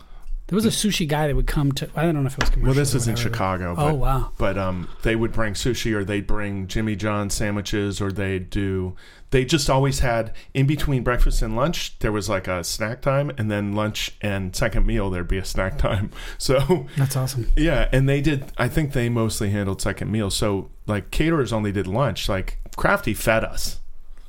[0.49, 1.89] there was a sushi guy that would come to.
[1.95, 2.67] I don't know if it was commercial.
[2.69, 3.17] Well, this is in.
[3.17, 3.75] Chicago.
[3.77, 4.33] But, Oh wow!
[4.39, 8.97] but um, they would bring sushi or they'd bring Jimmy John sandwiches or they'd do.
[9.31, 11.99] They just always had in between breakfast and lunch.
[11.99, 15.45] There was like a snack time, and then lunch and second meal there'd be a
[15.45, 16.11] snack time.
[16.39, 17.53] So That's awesome.
[17.57, 18.51] yeah, and they did.
[18.57, 20.31] I think they mostly handled second meal.
[20.31, 22.29] So like caterers only did lunch.
[22.29, 23.81] Like Crafty fed us.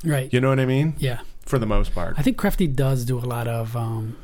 [0.03, 0.31] Right?
[0.33, 0.95] You know what I mean?
[0.97, 1.19] Yeah.
[1.45, 4.17] For the most part, I think Crafty does do a lot of, um,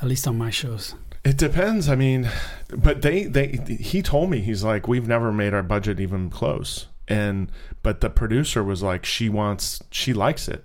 [0.00, 0.94] at least on my shows.
[1.24, 1.88] It depends.
[1.88, 2.28] I mean,
[2.68, 6.86] but they they he told me he's like we've never made our budget even close.
[7.08, 7.50] And
[7.82, 10.64] but the producer was like she wants she likes it.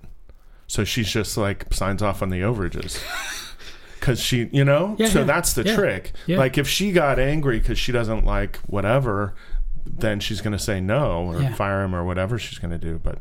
[0.67, 3.01] So she's just like signs off on the overages.
[3.99, 4.95] Cuz she, you know?
[4.99, 6.13] Yeah, so yeah, that's the yeah, trick.
[6.27, 9.33] Like if she got angry cuz she doesn't like whatever,
[9.85, 12.99] then she's going to say no or fire him or whatever she's going to do,
[13.01, 13.19] but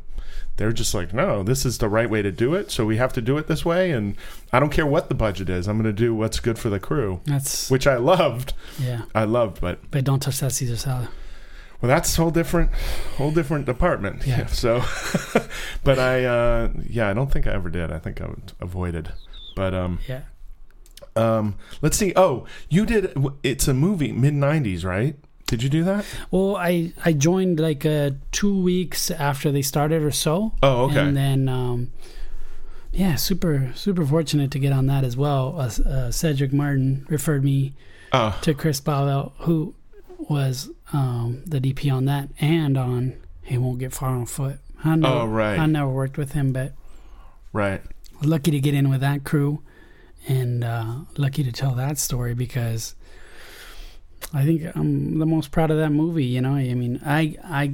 [0.56, 2.70] they're just like, no, this is the right way to do it.
[2.70, 3.90] So we have to do it this way.
[3.90, 4.16] And
[4.52, 5.68] I don't care what the budget is.
[5.68, 8.54] I'm going to do what's good for the crew, That's which I loved.
[8.78, 9.02] yeah.
[9.14, 11.08] I loved, but But don't touch that Caesar salad.
[11.82, 12.70] well, that's a whole different,
[13.18, 14.26] whole different department.
[14.26, 14.46] Yeah.
[14.48, 14.82] So,
[15.84, 17.92] but I, uh, yeah, I don't think I ever did.
[17.92, 18.30] I think I
[18.60, 19.12] avoided.
[19.54, 20.22] But um, Yeah.
[21.16, 22.12] um, let's see.
[22.16, 23.12] Oh, you did.
[23.42, 25.16] It's a movie, Mid90s, right?
[25.46, 26.04] Did you do that?
[26.30, 30.52] Well, I I joined like uh, two weeks after they started or so.
[30.62, 30.98] Oh, okay.
[31.00, 31.92] And then, um,
[32.92, 35.54] yeah, super super fortunate to get on that as well.
[35.58, 37.74] Uh, uh, Cedric Martin referred me
[38.12, 39.74] Oh, to Chris Blauvelt, who
[40.18, 44.58] was um, the DP on that and on He Won't Get Far on Foot.
[44.84, 45.58] I never, Oh, right.
[45.58, 46.72] I never worked with him, but
[47.52, 47.82] right.
[48.22, 49.62] lucky to get in with that crew
[50.28, 52.94] and uh, lucky to tell that story because
[54.34, 56.24] I think I'm the most proud of that movie.
[56.24, 57.72] You know, I mean, I I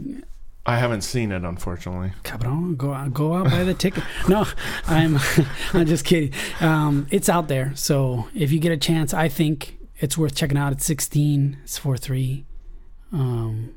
[0.64, 2.12] I haven't seen it, unfortunately.
[2.22, 4.04] Cabron, go out, go out buy the ticket.
[4.28, 4.46] No,
[4.86, 5.18] I'm
[5.72, 6.32] I'm just kidding.
[6.60, 10.56] Um, it's out there, so if you get a chance, I think it's worth checking
[10.58, 10.72] out.
[10.72, 11.58] It's 16.
[11.64, 12.44] It's four three.
[13.12, 13.74] Um,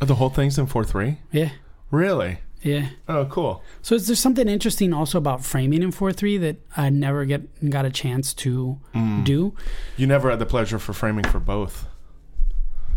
[0.00, 1.18] The whole thing's in four three.
[1.32, 1.50] yeah,
[1.90, 2.38] Really?
[2.62, 2.88] yeah.
[3.08, 3.62] Oh, cool.
[3.82, 7.42] So is there something interesting also about framing in four three that I never get
[7.70, 9.24] got a chance to Mm.
[9.24, 9.54] do?
[9.96, 11.86] You never had the pleasure for framing for both.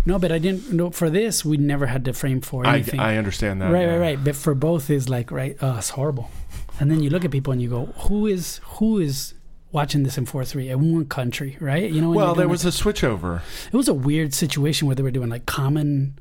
[0.06, 1.46] No, but I didn't know for this.
[1.46, 3.00] We never had to frame for I, anything.
[3.00, 3.72] I understand that.
[3.72, 3.94] right, yeah.
[3.94, 4.24] right, right.
[4.24, 5.56] But for both is like right.
[5.62, 6.32] Oh, it's horrible.
[6.80, 9.36] And then you look at people and you go, who is who is
[9.72, 11.90] watching this in four three in one country, right?
[11.92, 12.10] You know.
[12.12, 13.42] Well, there was a switchover.
[13.72, 16.18] it was a weird situation where they were doing like common.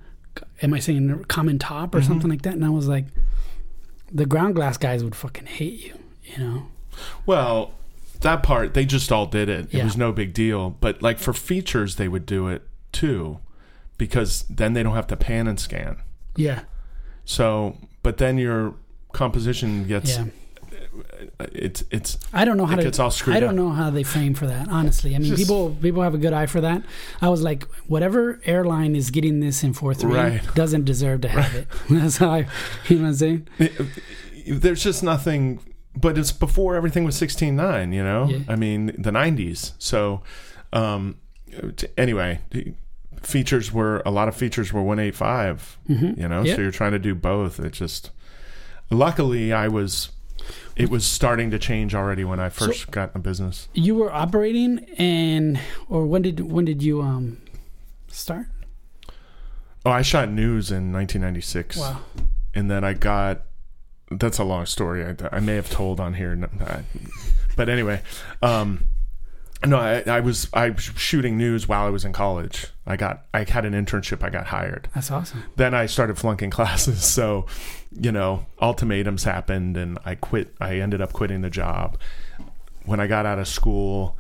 [0.63, 2.07] Am I saying common top or Mhm.
[2.07, 2.53] something like that?
[2.55, 3.07] And I was like,
[4.13, 5.95] the ground glass guys would fucking hate you.
[6.25, 6.67] You know.
[7.27, 7.73] Well,
[8.21, 9.67] that part they just all did it.
[9.73, 9.85] It Yeah.
[9.85, 10.77] was no big deal.
[10.81, 12.63] But like for features, they would do it
[12.93, 13.39] too,
[14.01, 15.99] because then they don't have to pan and scan.
[16.37, 16.61] Yeah.
[17.27, 18.75] So, but then your
[19.13, 20.25] composition gets Yeah.
[21.53, 22.83] it's it's I don't know how it to.
[22.85, 23.57] gets all screwed I don't up.
[23.57, 24.69] know how they frame for that.
[24.69, 26.83] Honestly, I mean, Just- people people have a good eye for that.
[27.21, 30.55] I was like, whatever airline is getting this in four three Right.
[30.55, 31.67] doesn't deserve to have it.
[31.91, 32.47] That's how I,
[32.89, 33.49] you know what I'm saying?
[34.47, 35.61] there's just nothing
[35.95, 38.39] but it's before everything was 16.9 you know Yeah.
[38.49, 40.23] i mean the 90s so
[40.73, 41.17] um
[41.77, 42.39] t- anyway
[43.23, 46.19] features were a lot of features were 185 Mhm.
[46.19, 46.55] you know Yeah.
[46.57, 48.11] so you're trying to do both it just
[48.91, 50.11] luckily i was
[50.77, 54.79] it was starting to change already when i first got in business You were operating,
[54.99, 57.39] and or when did when did you um
[58.09, 58.47] start?
[59.85, 62.01] oh i shot news in 1996 Wow.
[62.55, 63.43] and then I got.
[64.13, 65.05] That's a long story.
[65.05, 66.35] I, I may have told on here,
[67.55, 68.03] but anyway,
[68.43, 68.83] um,
[69.67, 72.67] no, I, I was I was shooting news while I was in college.
[72.87, 74.23] I got I had an internship.
[74.23, 74.89] I got hired.
[74.95, 75.45] That's awesome.
[75.57, 77.05] Then I started flunking classes.
[77.05, 77.47] So,
[77.93, 80.55] you know, ultimatums happened, and I quit.
[80.61, 81.99] I ended up quitting the job.
[82.87, 84.17] When I got out of school,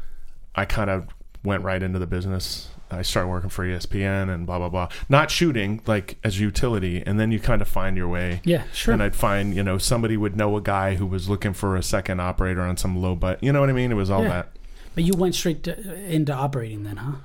[0.55, 1.09] I kind of
[1.43, 2.69] went right into the business.
[2.93, 4.89] I started working for ESPN and blah blah blah.
[5.09, 8.41] Not shooting like as a utility, and then you kind of find your way.
[8.45, 8.93] Yeah, sure.
[8.93, 11.83] And I'd find, you know, somebody would know a guy who was looking for a
[11.83, 13.91] second operator on some low but you know what I mean?
[13.93, 14.29] It was all Yeah.
[14.29, 14.49] that.
[14.95, 17.17] But you went straight to, into operating then, huh?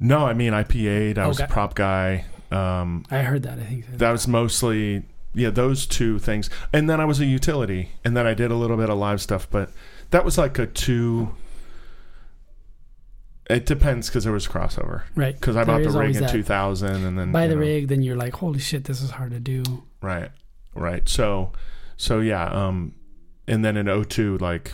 [0.00, 1.44] No, I mean I PA'd, I was Okay.
[1.44, 2.24] a prop guy.
[2.50, 3.58] Um I heard that.
[3.58, 6.50] I think that was mostly yeah, those two things.
[6.74, 9.20] And then I was a utility and then I did a little bit of live
[9.22, 9.70] stuff, but
[10.10, 11.34] that was like a two
[13.50, 15.02] it depends because there was crossover.
[15.14, 15.34] right.
[15.34, 16.32] Because I There bought is the rig always in that.
[16.32, 19.10] 2000, and then By you the know, rig, then you're like, holy shit, this is
[19.10, 19.62] hard to do.
[20.00, 20.30] Right.
[20.74, 21.08] Right.
[21.08, 21.52] So
[21.96, 22.94] so yeah, um
[23.46, 24.72] and then in 02 like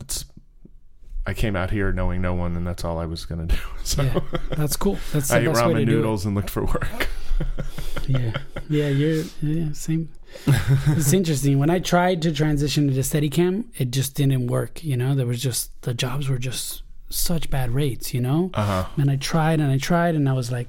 [0.00, 0.24] it's
[1.26, 3.60] I came out here knowing no one and that's all I was going to do.
[3.84, 4.20] So Yeah,
[4.56, 4.98] that's cool.
[5.12, 7.08] That's the I ate best way to ramen noodles and looked for work.
[8.06, 8.32] yeah
[8.68, 10.08] yeah you're yeah same
[10.46, 15.14] it's interesting when i tried to transition to steadicam it just didn't work you know
[15.14, 18.86] there was just the jobs were just such bad rates you know Uh-huh.
[18.96, 20.68] and i tried and i tried and i was like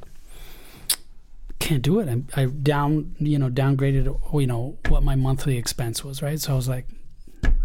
[1.59, 4.05] can't do it i, I down you know downgraded
[4.41, 6.87] you know what my monthly expense was right so i was like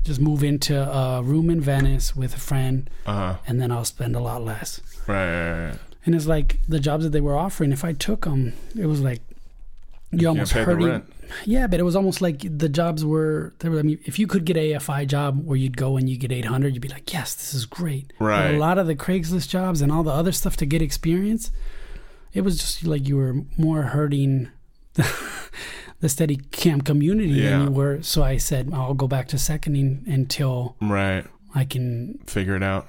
[0.04, 3.36] just move into a room in venice with a friend Uh-huh.
[3.46, 5.78] and then i'll spend a lot less Right, right, right.
[6.06, 9.00] and it's like the jobs that they were offering if i took them it was
[9.00, 9.20] like
[10.10, 11.02] you You almost hurting
[11.44, 13.52] yeah, but it was almost like the jobs were.
[13.62, 16.16] Were I mean, if you could get a AFI job where you'd go and you
[16.16, 18.14] get 800, you'd be like, yes, this is great.
[18.18, 18.54] But Right.
[18.54, 21.50] a lot of the Craigslist jobs and all the other stuff to get experience,
[22.32, 24.48] it was just like you were more hurting
[25.98, 27.68] the, the steady cam community Yeah.
[27.68, 28.02] were.
[28.02, 31.24] So I said, I'll go back to seconding until Right.
[31.54, 32.88] I can, Figure it out.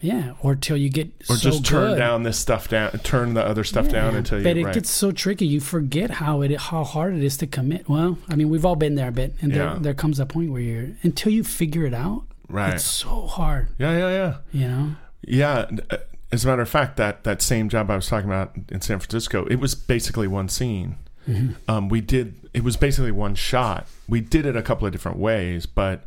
[0.00, 1.98] yeah, or till you get Or so just turn good.
[1.98, 4.74] down this stuff down turn the other stuff down until you but it right.
[4.74, 5.46] gets so tricky.
[5.46, 7.88] You forget how it how hard it is to commit.
[7.88, 9.56] Well, I mean, we've all been there a bit, and Yeah.
[9.74, 12.24] there there comes a point where you're until you figure it out.
[12.48, 12.74] right.
[12.74, 14.36] It's so hard, yeah, yeah, yeah.
[14.52, 14.96] you know.
[15.22, 15.98] Yeah, uh,
[16.32, 18.98] as a matter of fact, that that same job I was talking about in San
[18.98, 20.96] Francisco, it was basically one scene.
[21.28, 21.56] Mhm.
[21.68, 23.86] Um, we did it was basically one shot.
[24.08, 26.04] We did it a couple of different ways, but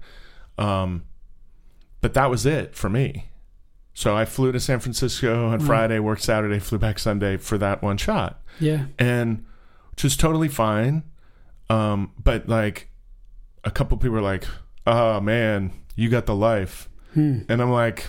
[0.57, 1.03] um,
[2.01, 3.30] but that was it for me.
[3.93, 5.66] So I flew to San Francisco on Wow.
[5.66, 8.86] Friday, worked Saturday, flew back Sunday for that one shot, Yeah.
[8.97, 9.45] and
[9.91, 11.03] which was totally fine.
[11.70, 12.89] Um, but like,
[13.64, 14.45] a couple people were like,
[14.88, 17.41] "Oh man, you got the life," Hmm.
[17.47, 18.07] and I'm like,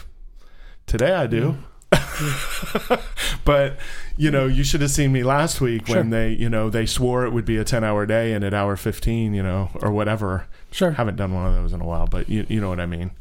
[0.87, 1.57] "Today I do."
[3.45, 3.77] but
[4.17, 7.25] you know, you should have seen me last week when they, you know, they swore
[7.27, 10.47] it would be a ten-hour day, and at hour fifteen, you know, or whatever.
[10.71, 10.93] Sure.
[10.93, 13.13] Haven't done one of those in a while, but you, you know what I mean.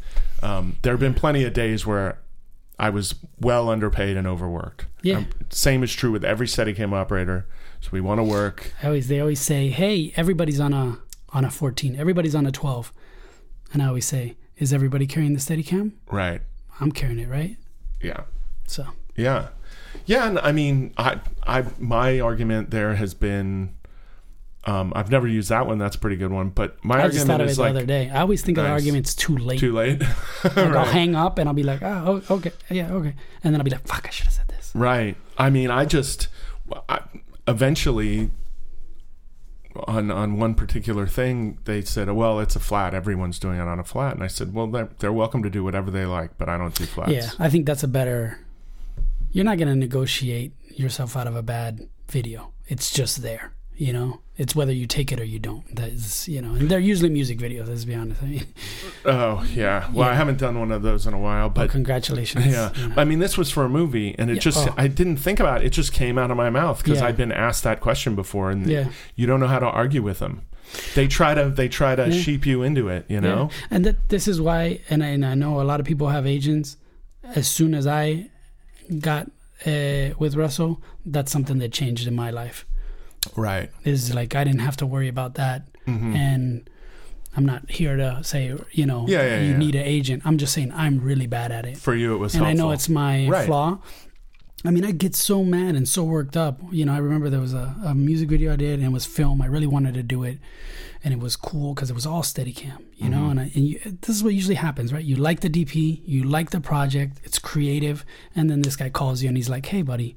[0.41, 2.19] Um, there have been plenty of days where
[2.79, 4.87] I was well underpaid and overworked.
[5.01, 5.17] Yeah.
[5.17, 7.47] Um, same is true with every Steadicam operator.
[7.81, 8.73] So we want to work.
[8.81, 10.99] I always they always say, "Hey, everybody's on a
[11.29, 11.95] on a 14.
[11.95, 12.93] Everybody's on a 12."
[13.71, 15.93] And I always say, "Is everybody carrying the Steadicam?
[16.09, 16.41] Right.
[16.79, 17.57] I'm carrying it, right?"
[18.01, 18.23] Yeah.
[18.73, 19.49] So, Yeah.
[20.05, 20.27] Yeah.
[20.27, 23.75] And I mean, I, I, my argument there has been,
[24.65, 25.77] um, I've never used that one.
[25.77, 26.49] That's a pretty good one.
[26.49, 28.09] But my I just argument thought of it the like other day.
[28.09, 28.81] I always think of the Nice.
[28.81, 29.59] arguments too late.
[29.59, 30.01] too late.
[30.43, 33.13] Like I'll hang up and I'll be like, "Oh, okay, yeah, okay,"
[33.43, 35.15] and then I'll be like, "Fuck, I should have said this." Right.
[35.37, 36.29] I mean, I just
[36.89, 37.01] I,
[37.45, 38.31] eventually
[39.87, 42.93] on on one particular thing they said, "Well, it's a flat.
[42.93, 45.63] Everyone's doing it on a flat." And I said, "Well, they're, they're welcome to do
[45.63, 48.39] whatever they like, but I don't do flats." Yeah, I think that's a better.
[49.33, 52.51] You're not going to negotiate yourself out of a bad video.
[52.67, 54.21] It's just there, you know.
[54.35, 55.75] It's whether you take it or you don't.
[55.75, 57.67] That is, you know, and they're usually music videos.
[57.67, 58.23] Let's be honest.
[58.23, 58.45] I mean,
[59.05, 59.89] Oh, yeah.
[59.93, 62.47] Well, I haven't done one of those in a while, but but congratulations.
[62.47, 62.71] yeah.
[62.75, 62.93] you know.
[62.97, 64.73] I mean, this was for a movie, and it Yeah, just oh.
[64.77, 65.67] I didn't think about it.
[65.67, 67.07] It just came out of my mouth because Yeah.
[67.07, 70.17] I've been asked that question before, and yeah, you don't know how to argue with
[70.19, 70.43] them.
[70.95, 72.19] They try to they try to Yeah.
[72.21, 73.49] sheep you into it, you know.
[73.51, 73.67] yeah.
[73.69, 76.25] and that this is why, and I, and I know a lot of people have
[76.25, 76.77] agents.
[77.35, 78.29] As soon as I
[78.99, 79.31] got
[79.65, 82.65] uh, with Russell, that's something that changed in my life.
[83.35, 83.71] Right.
[83.83, 85.67] Is like I didn't have to worry about that.
[85.85, 86.69] hmm and
[87.35, 89.57] I'm not here to say you know Yeah, yeah, you yeah.
[89.57, 90.21] need an agent.
[90.25, 92.71] I'm just saying I'm really bad at it, For you, it was and I know
[92.71, 93.45] it's my Right.
[93.45, 93.79] flaw.
[94.65, 96.61] I mean, I get so mad and so worked up.
[96.71, 99.05] You know, I remember there was a, a music video I did and it was
[99.05, 99.41] film.
[99.41, 100.37] I really wanted to do it,
[101.03, 102.79] and it was cool because it was all Steadicam.
[102.95, 103.31] You know, Mhm.
[103.31, 105.03] and, I, and you, this is what usually happens, right?
[105.03, 109.21] You like the DP, you like the project, it's creative, and then this guy calls
[109.21, 110.15] you and he's like, "Hey, buddy,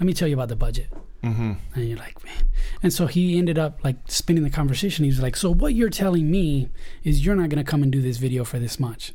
[0.00, 0.88] let me tell you about the budget."
[1.22, 2.48] hmm And you're like, man.
[2.82, 5.04] And so he ended up like spinning the conversation.
[5.04, 6.68] He was like, so what you're telling me
[7.04, 9.12] is you're not going to come and do this video for this much.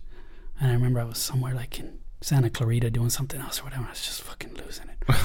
[0.59, 3.83] And I remember I was somewhere like in Santa Clarita doing something else or whatever.
[3.87, 4.97] I was just fucking losing it.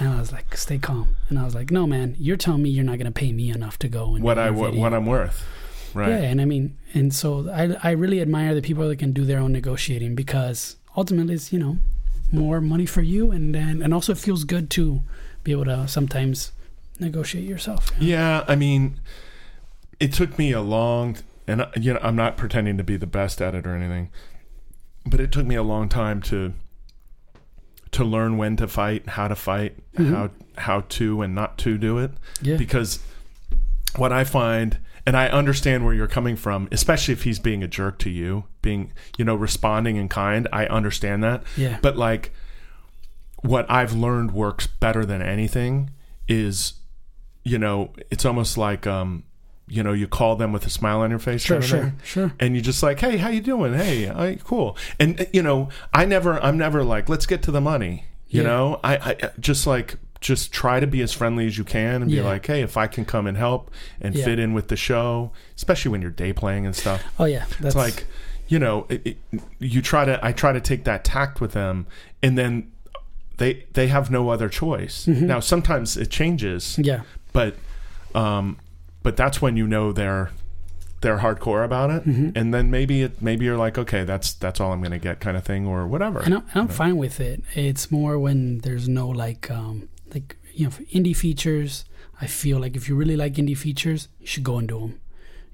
[0.00, 1.14] and I was like, stay calm.
[1.28, 3.50] And I was like, no, man, you're telling me you're not going to pay me
[3.50, 5.46] enough to go and What I what, what I'm worth.
[5.92, 6.08] Right.
[6.08, 9.24] Yeah, and I mean, and so I I really admire the people that can do
[9.24, 11.78] their own negotiating because ultimately it's you know
[12.32, 15.02] more money for you, and then and also it feels good to
[15.44, 16.52] be able to sometimes
[16.98, 17.90] negotiate yourself.
[17.98, 18.12] you know?
[18.12, 19.00] Yeah, I mean,
[19.98, 23.42] it took me a long, and you know, I'm not pretending to be the best
[23.42, 24.10] at it or anything,
[25.04, 26.52] but it took me a long time to
[27.92, 30.10] to learn when to fight, how to fight, Mhm.
[30.14, 32.10] how how to and not to do it.
[32.42, 32.98] Yeah, Because
[33.96, 37.68] what I find, and I understand where you're coming from, especially if he's being a
[37.68, 40.46] jerk to you, being you know responding in kind.
[40.52, 41.42] I understand that.
[41.56, 42.32] yeah, But like
[43.42, 45.90] what I've learned works better than anything
[46.28, 46.74] is
[47.42, 49.24] you know, it's almost like um
[49.70, 52.32] you know, you call them with a smile on your face sure, sure, sure.
[52.40, 53.72] and you're just like, "Hey, how you doing?
[53.74, 57.50] Hey, I, cool." And uh, you know, I never I'm never like, "Let's get to
[57.50, 58.48] the money." You Yeah.
[58.48, 62.10] know, I, I just like just try to be as friendly as you can and
[62.10, 62.24] be Yeah.
[62.24, 64.24] like, "Hey, if I can come and help and Yeah.
[64.26, 67.74] fit in with the show, especially when you're day playing and stuff." Oh yeah, that's
[67.74, 68.06] It's like,
[68.48, 69.16] you know, it, it,
[69.60, 70.18] you try to.
[70.24, 71.86] I try to take that tact with them,
[72.22, 72.70] and then
[73.38, 75.06] they they have no other choice.
[75.06, 75.22] Mhm.
[75.22, 77.00] Now, sometimes it changes, yeah,
[77.32, 77.54] but
[78.14, 78.58] um,
[79.02, 80.30] but that's when you know they're
[81.02, 82.36] they're hardcore about it, Mhm.
[82.36, 85.18] and then maybe it maybe you're like, okay, that's that's all I'm going to get,
[85.20, 86.20] kind of thing, or whatever.
[86.20, 87.42] and I'm, and I'm fine with it.
[87.54, 91.84] It's more when there's no like um like you know for indie features.
[92.20, 95.00] I feel like if you really like indie features, you should go and do them.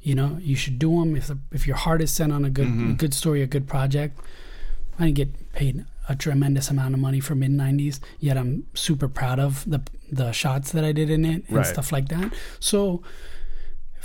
[0.03, 2.51] You know, you should do them if the, if your heart is set on a
[2.51, 2.91] good Mhm.
[2.91, 4.19] a good story, a good project.
[4.99, 9.39] I didn't get paid a tremendous amount of money for Mid90s, yet I'm super proud
[9.39, 9.81] of the
[10.11, 11.67] the shots that I did in it and Right.
[11.67, 12.33] stuff like that.
[12.59, 13.03] So.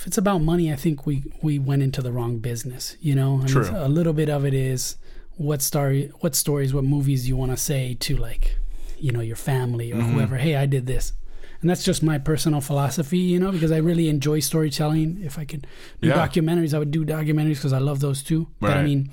[0.02, 2.98] If it's about money, I think we, we went into the wrong business.
[3.02, 4.96] You know, I mean, a little bit of it is
[5.38, 8.58] what story, what stories, what movies you want to say to like,
[8.98, 10.12] you know, your family or Mhm.
[10.12, 10.38] whoever.
[10.38, 11.14] Hey, I did this,
[11.62, 13.20] and that's just my personal philosophy.
[13.20, 15.22] You know, because I really enjoy storytelling.
[15.24, 15.68] If I could
[16.02, 16.28] do Yeah.
[16.28, 18.48] documentaries, I would do documentaries because I love those too.
[18.60, 19.12] But I mean,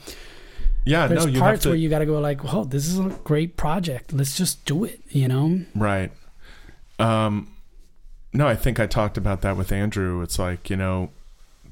[0.86, 1.68] yeah, there's no, you parts have to.
[1.68, 4.14] where you got to go like, "Oh, this is a great project.
[4.14, 5.60] Let's just do it." You know?
[5.74, 6.12] Right.
[6.98, 7.48] Um,
[8.32, 10.22] no, I think I talked about that with Andrew.
[10.22, 11.10] It's like, you know,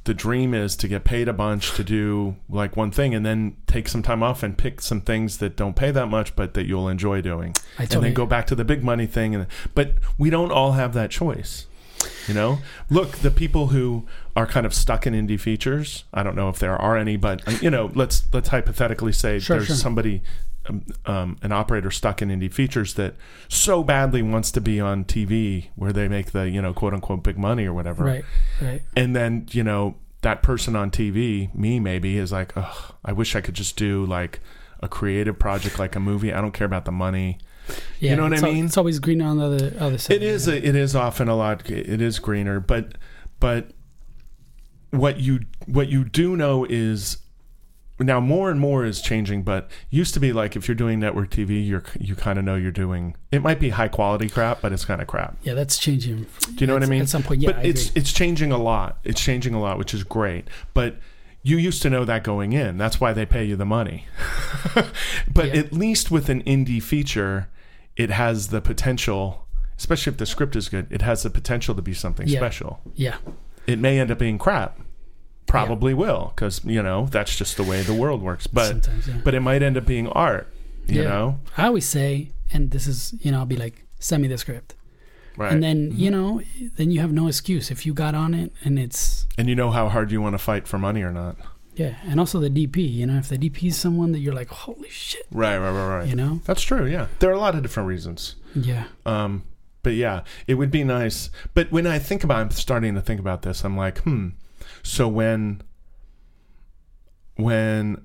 [0.07, 3.57] the dream is to get paid a bunch to do like one thing and then
[3.67, 6.65] take some time off and pick some things that don't pay that much but that
[6.65, 9.95] you'll enjoy doing I and then go back to the big money thing and but
[10.17, 11.67] we don't all have that choice
[12.29, 16.37] you know look the people who are kind of stuck in indie features i don't
[16.37, 19.77] know if there are any but you know let's let's hypothetically say Sure, there's sure.
[19.77, 20.23] somebody
[20.69, 23.15] um, um, an operator stuck in indie features that
[23.49, 27.23] so badly wants to be on tv where they make the you know quote unquote
[27.23, 28.25] big money or whatever right,
[28.61, 28.83] right.
[28.97, 29.97] and then you know
[30.27, 34.05] that person on TV, me maybe, is like, oh, I wish I could just do
[34.05, 34.41] like
[34.81, 36.33] a creative project, like a movie.
[36.33, 37.39] I don't care about the money.
[38.01, 38.65] Yeah, know what I it's al- mean?
[38.67, 40.17] It's always greener on the other, other side.
[40.17, 40.49] It is.
[40.49, 41.71] A, it is often a lot.
[41.71, 42.95] It is greener, but
[43.39, 43.71] but
[44.91, 47.19] what you what you do know is
[47.99, 49.43] now more and more is changing.
[49.43, 52.55] But used to be like if you're doing network TV, you're you kind of know
[52.57, 53.17] you're doing.
[53.33, 55.37] It might be high quality crap, but it's kind of crap.
[55.43, 56.27] Yeah, that's changing.
[56.55, 57.03] Do you know what I mean?
[57.03, 58.01] At some point, yeah, but I it's agree.
[58.01, 58.99] it's changing a lot.
[59.05, 60.49] It's changing a lot, which is great.
[60.75, 60.97] But
[61.43, 62.77] you used to know that going in.
[62.77, 64.07] That's why they pay you the money.
[65.33, 65.61] but Yeah.
[65.61, 67.49] at least with an indie feature,
[67.97, 69.47] it has the potential,
[69.79, 72.41] especially if the script is good, it has the potential to be something Yeah.
[72.41, 72.81] special.
[72.95, 73.17] yeah,
[73.67, 74.79] It may end up being crap.
[75.47, 78.47] Probably will, because you know that's just the way the world works.
[78.47, 79.15] But yeah.
[79.25, 80.49] but it might end up being art.
[80.87, 81.09] You Yeah.
[81.09, 84.39] know, I always say, and this is, you know, I'll be like, send me the
[84.39, 84.75] script.
[85.37, 85.53] right?
[85.53, 86.41] And then, you know,
[86.77, 89.71] then you have no excuse if you got on it and it's, and you know
[89.73, 91.37] how hard you want to fight for money or not.
[91.75, 91.97] yeah.
[92.05, 94.89] And also the DP, you know, if the DP is someone that you're like, holy
[94.89, 96.09] shit, Right, right, right, right.
[96.09, 96.41] you know?
[96.45, 96.87] That's true.
[96.87, 98.37] Yeah, there are a lot of different reasons.
[98.55, 98.85] Yeah.
[99.05, 99.43] Um,
[99.83, 101.31] but yeah, it would be nice.
[101.53, 103.65] But when I think about, I'm starting to think about this.
[103.65, 104.29] I'm like, hmm.
[104.87, 105.63] So when,
[107.35, 108.03] when,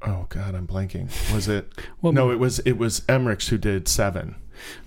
[0.00, 1.08] oh god, I'm blanking.
[1.34, 1.70] Was it?
[2.00, 2.60] Well, no, it was.
[2.60, 4.36] It was Emmerichs who did Seven.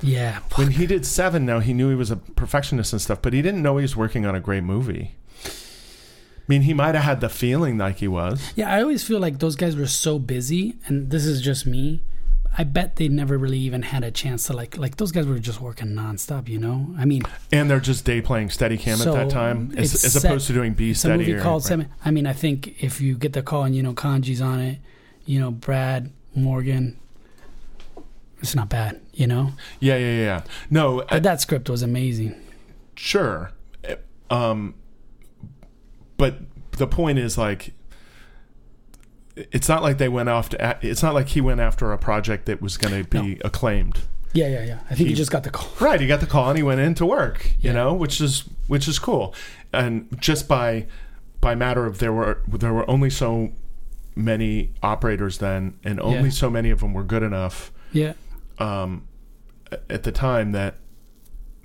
[0.01, 0.39] yeah.
[0.55, 3.41] When he did Seven, now he knew he was a perfectionist and stuff, but he
[3.43, 5.15] didn't know he was working on a great movie.
[5.45, 8.51] I mean, he might have had the feeling like he was.
[8.55, 12.01] Yeah, I always feel like those guys were so busy, and this is just me.
[12.57, 15.39] I bet they never really even had a chance to like like those guys were
[15.39, 16.93] just working nonstop, you know.
[16.97, 20.23] I mean, And they're just day playing Steadicam So, at that time, as, as set-
[20.23, 21.67] opposed to doing B it's a movie or- called right.
[21.67, 21.89] Seven.
[22.05, 24.79] I mean, I think if you get the call and you know Khondji's on it,
[25.25, 26.97] you know Brad Morgan,
[28.41, 29.51] it's not bad, you know.
[29.79, 30.41] Yeah, yeah, yeah.
[30.69, 32.35] No, But that script was amazing.
[32.95, 33.51] Sure.
[34.29, 34.75] Um,
[36.17, 36.37] but
[36.71, 37.73] the point is like,
[39.35, 40.77] it's not like they went off to.
[40.81, 43.99] It's not like he went after a project that was going to be acclaimed.
[44.33, 44.79] Yeah, yeah, yeah.
[44.85, 45.69] I think he, He- just got the call.
[45.79, 45.99] Right.
[46.01, 47.51] He got the call and he went in to work.
[47.59, 47.73] You Yeah.
[47.73, 49.33] know, which is which is cool.
[49.73, 50.87] And just by
[51.41, 53.51] by matter of there were there were only so
[54.15, 56.29] many operators then, and only Yeah.
[56.29, 58.13] so many of them were good enough Yeah,
[58.59, 59.07] um,
[59.89, 60.75] at the time that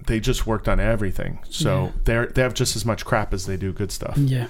[0.07, 1.39] they just worked on everything.
[1.49, 1.91] So Yeah.
[2.05, 4.17] they're they have just as much crap as they do good stuff.
[4.19, 4.47] yeah,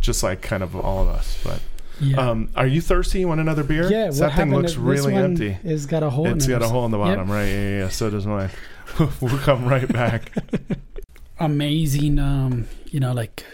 [0.00, 1.38] Just like kind of all of us.
[1.44, 1.60] But
[2.00, 2.16] yeah.
[2.30, 3.20] um, are you thirsty?
[3.20, 3.90] You want another beer?
[3.90, 5.56] yeah, that thing looks really empty.
[5.64, 6.26] It's got a hole.
[6.26, 6.58] It's in it.
[6.58, 7.06] got a hole in the Yep.
[7.08, 7.44] bottom, right?
[7.46, 7.88] Yeah, yeah, yeah.
[7.88, 8.50] So does mine.
[9.20, 10.32] we'll come right back.
[11.38, 13.44] amazing um you know like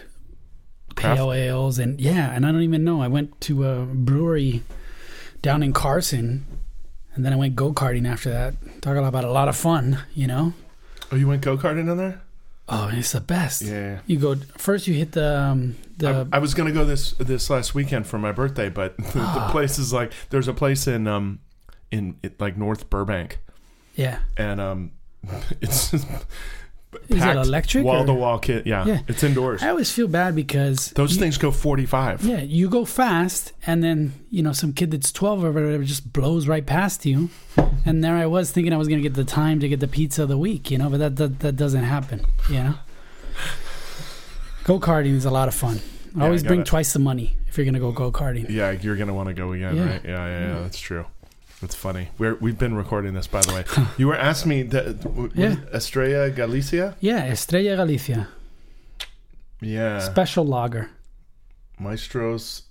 [0.95, 1.17] Craft?
[1.17, 4.63] pale ales and yeah and i don't even know i went to a brewery
[5.41, 6.45] down in carson
[7.13, 10.53] and then i went go-karting after that talking about a lot of fun you know
[11.11, 12.21] Oh, you went go karting in there?
[12.69, 13.99] oh it's the best Yeah.
[14.07, 17.49] you go first you hit the um the I, I was gonna go this this
[17.49, 19.49] last weekend for my birthday, but the, the Ah.
[19.51, 21.39] place is like there's a place in um
[21.91, 23.39] in it, like North Burbank,
[23.95, 24.91] yeah and um
[25.61, 26.05] it's is
[27.09, 28.67] it electric Wall to wall kit.
[28.67, 28.99] Yeah, Yeah.
[29.07, 29.63] it's indoors.
[29.63, 32.23] i always feel bad because Those you- things go 45.
[32.23, 36.13] yeah you go fast and then you know some kid that's 12 or whatever just
[36.13, 37.29] blows right past you
[37.85, 39.87] and there i was thinking i was going to get the time to get the
[39.87, 42.75] pizza of the week you know but that that, that doesn't happen you know
[44.63, 45.79] go-karting is a lot of fun
[46.15, 48.95] Yeah, always bring gotta- twice the money if you're going to go go-karting Yeah, you're
[48.95, 49.85] gonna want to go again, Yeah.
[49.85, 50.01] right?
[50.03, 50.59] Yeah, yeah, yeah.
[50.61, 51.05] That's true.
[51.61, 52.09] That's funny.
[52.17, 53.63] We're we've been recording this, by the way.
[53.97, 55.55] you were asking me that Yeah.
[55.73, 56.95] Estrella Galicia.
[56.99, 58.27] yeah estrella galicia
[59.61, 60.89] Yeah, special lager
[61.79, 62.63] Maestros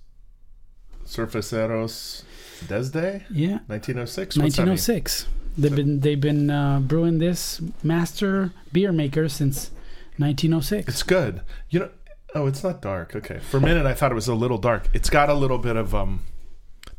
[1.05, 2.23] Cerveceros
[2.67, 4.37] Desde, yeah 1906.
[4.37, 4.77] What's that mean?
[4.77, 5.25] 1906
[5.57, 9.69] they've been they've been uh, brewing this master beer maker since
[10.17, 11.41] 1906 It's good.
[11.69, 11.89] You know.
[12.35, 13.15] Oh, it's not dark.
[13.15, 13.39] Okay.
[13.39, 14.87] For a minute, I thought it was a little dark.
[14.93, 16.21] It's got a little bit of um,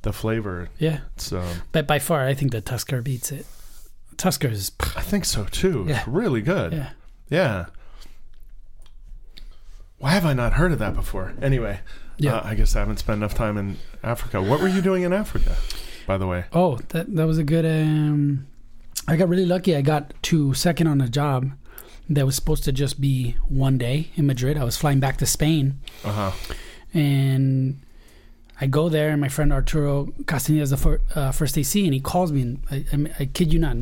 [0.02, 0.68] the flavor.
[0.78, 3.46] yeah So, um, but by far i think the tusker beats it
[4.16, 5.86] tusker is I think so too.
[5.88, 5.98] Yeah.
[6.00, 6.72] It's really good.
[6.72, 6.90] yeah
[7.30, 7.66] Yeah.
[9.98, 11.32] Why have I not heard of that before?
[11.40, 11.80] Anyway,
[12.18, 12.36] Yeah.
[12.36, 14.42] uh, I guess I haven't spent enough time in Africa.
[14.42, 15.56] What were you doing in Africa,
[16.06, 16.44] by the way?
[16.52, 17.64] Oh, that that was a good.
[17.64, 18.46] Um,
[19.08, 19.74] I got really lucky.
[19.76, 21.50] I got to second on a job,
[22.08, 24.56] that was supposed to just be one day in Madrid.
[24.58, 26.54] I was flying back to Spain, Uh huh.
[26.92, 27.80] and
[28.60, 31.92] I go there, and my friend Arturo Castaneda is the fir- uh, first AC, and
[31.92, 33.76] he calls me, and I, I, I kid you not,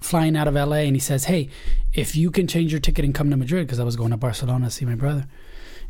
[0.00, 1.50] flying out of LA, and he says, "Hey,
[1.92, 4.16] if you can change your ticket and come to Madrid, because I was going to
[4.16, 5.26] Barcelona to see my brother,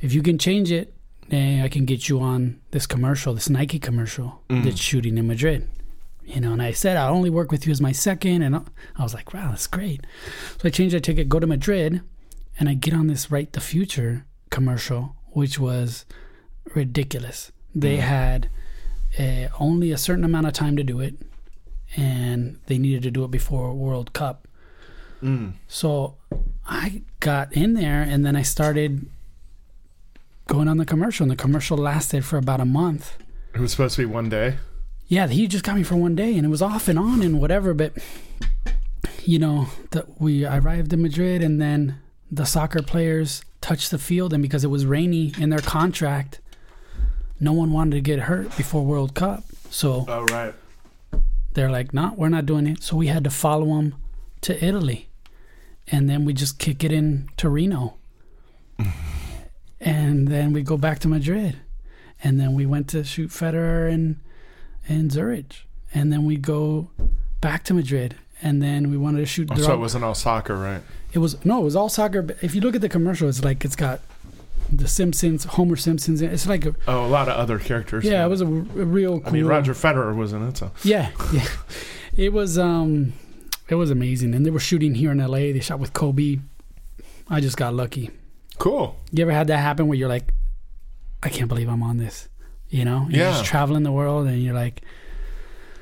[0.00, 0.92] if you can change it,
[1.28, 5.68] then I can get you on this commercial, this Nike commercial that's shooting in Madrid."
[6.26, 9.02] You know, and I said I'll only work with you as my second, and I
[9.02, 10.06] was like, "Wow, that's great."
[10.58, 12.00] So I changed that ticket, go to Madrid,
[12.58, 16.06] and I get on this Write the Future commercial, which was
[16.74, 17.52] ridiculous.
[17.74, 18.48] They had
[19.18, 21.14] uh, only a certain amount of time to do it,
[21.96, 24.48] and they needed to do it before World Cup.
[25.22, 25.54] Mm.
[25.68, 26.16] So
[26.66, 29.06] I got in there, and then I started
[30.46, 33.16] going on the commercial, and the commercial lasted for about a month.
[33.54, 34.56] It was supposed to be one day.
[35.06, 37.40] Yeah, he just got me for one day, and it was off and on and
[37.40, 37.74] whatever.
[37.74, 37.92] But
[39.24, 42.00] you know, the, we arrived in Madrid, and then
[42.30, 46.40] the soccer players touched the field, and because it was rainy in their contract,
[47.40, 49.44] no one wanted to get hurt before World Cup.
[49.70, 50.54] So Oh right.
[51.54, 53.94] they're like, "No, we're not doing it." So we had to follow them
[54.42, 55.08] to Italy,
[55.88, 57.94] and then we just kick it in to Reno,
[59.80, 61.56] and then we go back to Madrid,
[62.22, 64.16] and then we went to shoot Federer and
[64.88, 66.90] and Zurich, and then we go
[67.40, 69.48] back to Madrid, and then we wanted to shoot.
[69.52, 70.82] Oh, so it wasn't all soccer, right?
[71.12, 72.22] it was no, it was all soccer.
[72.22, 74.00] But if you look at the commercial, it's like it's got
[74.72, 76.20] the Simpsons, Homer Simpsons.
[76.22, 78.04] It's like a, Oh, a lot of other characters.
[78.04, 79.20] yeah, it was a, a real.
[79.20, 81.46] Cool, I mean, Roger Federer was in it, so Yeah, yeah.
[82.16, 83.12] It was um,
[83.68, 85.52] it was amazing, and they were shooting here in L.A.
[85.52, 86.38] They shot with Kobe.
[87.30, 88.10] I just got lucky.
[88.58, 88.96] cool.
[89.10, 90.32] You ever had that happen where you're like,
[91.22, 92.28] I can't believe I'm on this.
[92.70, 93.30] You know, you're Yeah.
[93.32, 94.82] just traveling the world, and you're like,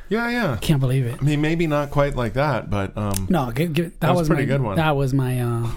[0.09, 0.59] Yeah, yeah.
[0.61, 1.17] can't believe it.
[1.21, 4.19] I mean, maybe not quite like that, but um, No, give, give, that, That was
[4.21, 4.77] was a pretty my, good one.
[4.77, 5.71] That was my uh,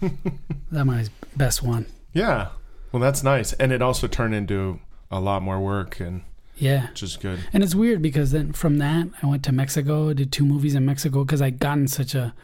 [0.70, 1.86] that my best one.
[2.12, 2.48] yeah.
[2.92, 4.78] Well, that's nice, and it also turned into
[5.10, 6.20] a lot more work, and
[6.58, 7.40] Yeah, which is good.
[7.52, 10.84] and it's weird because then from that I went to Mexico, did two movies in
[10.84, 12.34] Mexico because I gotten such a,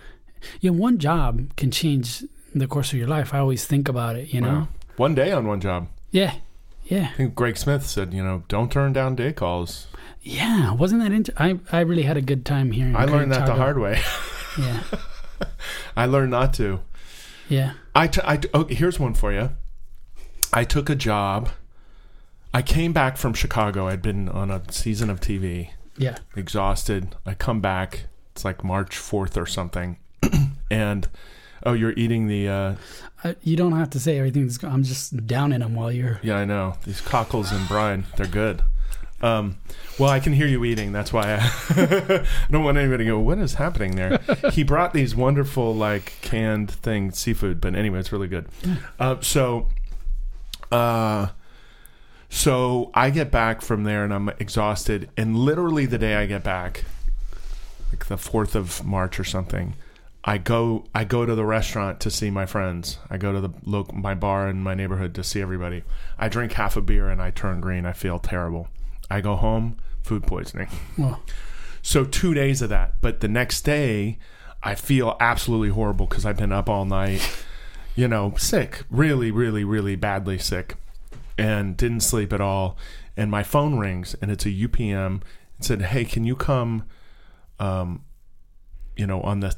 [0.63, 3.35] you know, one job can change the course of your life.
[3.35, 4.33] I always think about it.
[4.33, 4.49] You know.
[4.49, 4.69] Wow.
[4.97, 5.89] One day on one job.
[6.13, 6.33] Yeah,
[6.89, 9.87] yeah, I think Greg Smith said, you know, don't turn down day calls.
[10.23, 10.73] yeah.
[10.73, 12.93] Wasn't that inter- I I really had a good time here.
[12.97, 14.01] I learned that the hard way.
[14.59, 14.83] Yeah,
[15.97, 16.81] I learned not to.
[17.49, 17.75] yeah.
[17.95, 19.51] I, t- I t- oh, here's one for you.
[20.53, 21.51] I took a job.
[22.53, 23.87] I came back from Chicago.
[23.87, 26.17] I'd been on a season of TV, Yeah.
[26.35, 27.15] exhausted.
[27.25, 28.07] I come back.
[28.33, 29.99] It's like March 4th or something.
[30.73, 31.07] and
[31.69, 32.75] oh, you're eating the uh
[33.25, 34.51] Uh, you don't have to say everything.
[34.63, 36.21] I'm just downing them while you're.
[36.23, 36.77] yeah, I know.
[36.85, 38.63] These cockles and brine, they're good.
[39.21, 39.57] Um,
[39.99, 40.93] well, I can hear you eating.
[40.93, 41.39] That's why I,
[41.71, 44.21] I don't want anybody to go, what is happening there?
[44.53, 48.47] he brought these wonderful, like, canned things, seafood, but anyway, it's really good.
[49.01, 49.67] Uh, so,
[50.71, 51.29] uh,
[52.29, 55.11] so I get back from there and I'm exhausted.
[55.17, 56.85] And literally the day I get back,
[57.91, 59.75] like the 4th of March or something,
[60.29, 62.99] I go I go to the restaurant to see my friends.
[63.09, 65.85] I go to the local my bar in my neighborhood to see everybody.
[66.19, 67.87] I drink half a beer and I turn green.
[67.87, 68.69] I feel terrible.
[69.11, 70.69] I go home, food poisoning.
[71.81, 74.19] So 2 days of that, but the next day
[74.63, 77.27] I feel absolutely horrible cuz I've been up all night,
[77.97, 80.77] you know, sick, really really really badly sick
[81.39, 82.77] and didn't sleep at all
[83.17, 85.23] and my phone rings and it's a UPM
[85.57, 86.85] and said, "Hey, can you come
[87.59, 88.05] um
[88.95, 89.57] you know, on the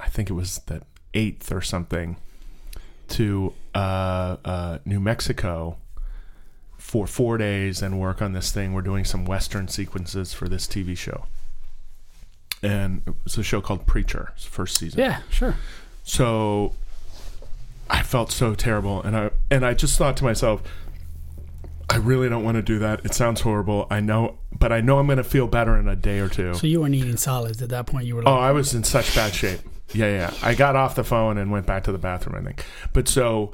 [0.00, 0.82] I think it was the
[1.14, 2.16] 8th or something
[3.08, 5.76] to uh, uh, New Mexico
[6.78, 8.72] for four days and work on this thing.
[8.72, 11.26] We're doing some Western sequences for this TV show.
[12.62, 15.00] And it's a show called Preacher, first season.
[15.00, 15.56] yeah, sure.
[16.04, 16.74] So
[17.90, 20.62] I felt so terrible and I and I just thought to myself,
[21.90, 23.04] I really don't want to do that.
[23.04, 23.86] It sounds horrible.
[23.90, 26.54] I know but I know I'm gonna feel better in a day or two.
[26.54, 28.06] So you weren't eating solids at that point.
[28.06, 29.60] You were Oh, I was in such bad shape.
[29.94, 30.34] Yeah, yeah.
[30.42, 32.36] I got off the phone and went back to the bathroom.
[32.36, 33.52] I think, but so,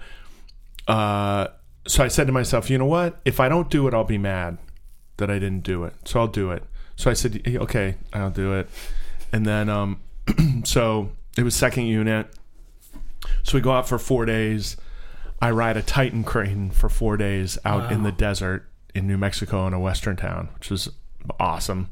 [0.87, 1.49] uh,
[1.87, 3.21] so I said to myself, you know what?
[3.25, 4.59] If I don't do it, I'll be mad
[5.17, 5.95] that I didn't do it.
[6.05, 6.63] So I'll do it.
[6.97, 8.69] So I said, okay, I'll do it.
[9.33, 10.01] And then, um,
[10.65, 12.27] so it was second unit.
[13.43, 14.77] So we go out for four days.
[15.41, 19.67] I ride a Titan crane for four days out in the desert in New Mexico
[19.67, 20.89] in a western town, which was
[21.39, 21.91] awesome.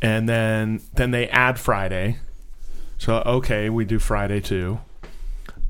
[0.00, 2.18] And then then they add Friday.
[3.02, 4.78] So okay, we do Friday too.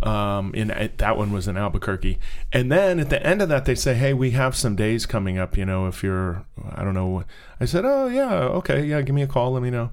[0.02, 0.68] Um, in
[0.98, 2.18] that one was in Albuquerque,
[2.52, 5.38] and then at the end of that they say, "Hey, we have some days coming
[5.38, 5.56] up.
[5.56, 7.24] You know, if you're, I don't know."
[7.58, 9.92] I said, "Oh yeah, okay, yeah, give me a call, let me know."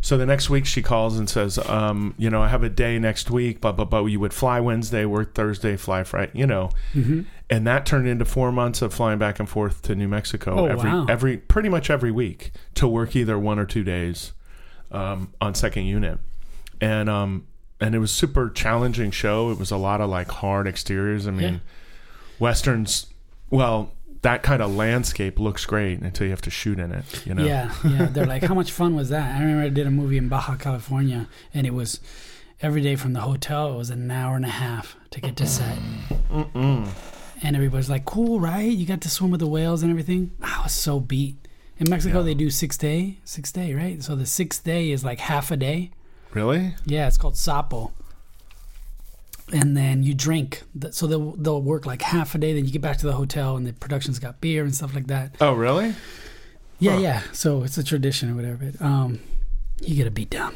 [0.00, 2.98] So the next week she calls and says, um, you know, I have a day
[2.98, 4.04] next week, but blah blah.
[4.06, 6.70] You would fly Wednesday, work Thursday, fly Friday, you know.
[6.92, 10.62] hmm And that turned into four months of flying back and forth to New Mexico
[10.62, 11.06] Oh, every wow.
[11.08, 14.32] every pretty much every week to work either one or two days
[14.90, 16.18] um, on second unit,
[16.82, 17.46] and um,
[17.80, 19.50] and it was super challenging show.
[19.50, 21.26] It was a lot of like hard exteriors.
[21.26, 21.58] I mean, Yeah.
[22.38, 23.06] westerns.
[23.50, 27.26] Well, that kind of landscape looks great until you have to shoot in it.
[27.26, 27.44] You know.
[27.44, 28.06] Yeah, yeah.
[28.06, 29.36] They're like, how much fun was that?
[29.36, 32.00] I remember I did a movie in Baja California, and it was
[32.60, 33.72] every day from the hotel.
[33.74, 35.78] It was an hour and a half to get to set,
[36.30, 36.88] Mm-mm.
[37.42, 38.70] and everybody's like, "Cool, right?
[38.72, 41.36] You got to swim with the whales and everything." I was so beat.
[41.78, 42.24] In Mexico, Yeah.
[42.26, 44.00] they do six day, six day, right?
[44.02, 45.90] So the sixth day is like half a day.
[46.34, 46.74] Really?
[46.86, 47.92] Yeah, it's called sapo.
[49.52, 50.62] And then you drink.
[50.92, 52.54] So they'll they'll work like half a day.
[52.54, 55.08] Then you get back to the hotel, and the production's got beer and stuff like
[55.08, 55.36] that.
[55.40, 55.94] Oh, really?
[56.78, 56.98] Yeah, Huh.
[57.00, 57.22] yeah.
[57.32, 58.70] So it's a tradition or whatever.
[58.72, 59.20] But um,
[59.82, 60.54] you get a beat down,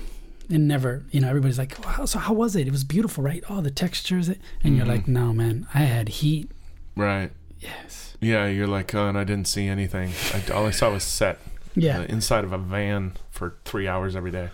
[0.48, 2.66] and never, you know, everybody's like, wow, "So how was it?
[2.66, 3.44] It was beautiful, right?
[3.50, 4.28] Oh, the textures."
[4.62, 4.88] And you're Mhm.
[4.88, 6.50] like, "No, man, I had heat."
[6.94, 7.32] Right.
[7.60, 8.16] Yes.
[8.20, 10.12] Yeah, you're like, oh, and I didn't see anything.
[10.32, 11.38] I, all I saw was set.
[11.74, 11.98] Yeah.
[12.00, 14.48] uh, inside of a van for three hours every day.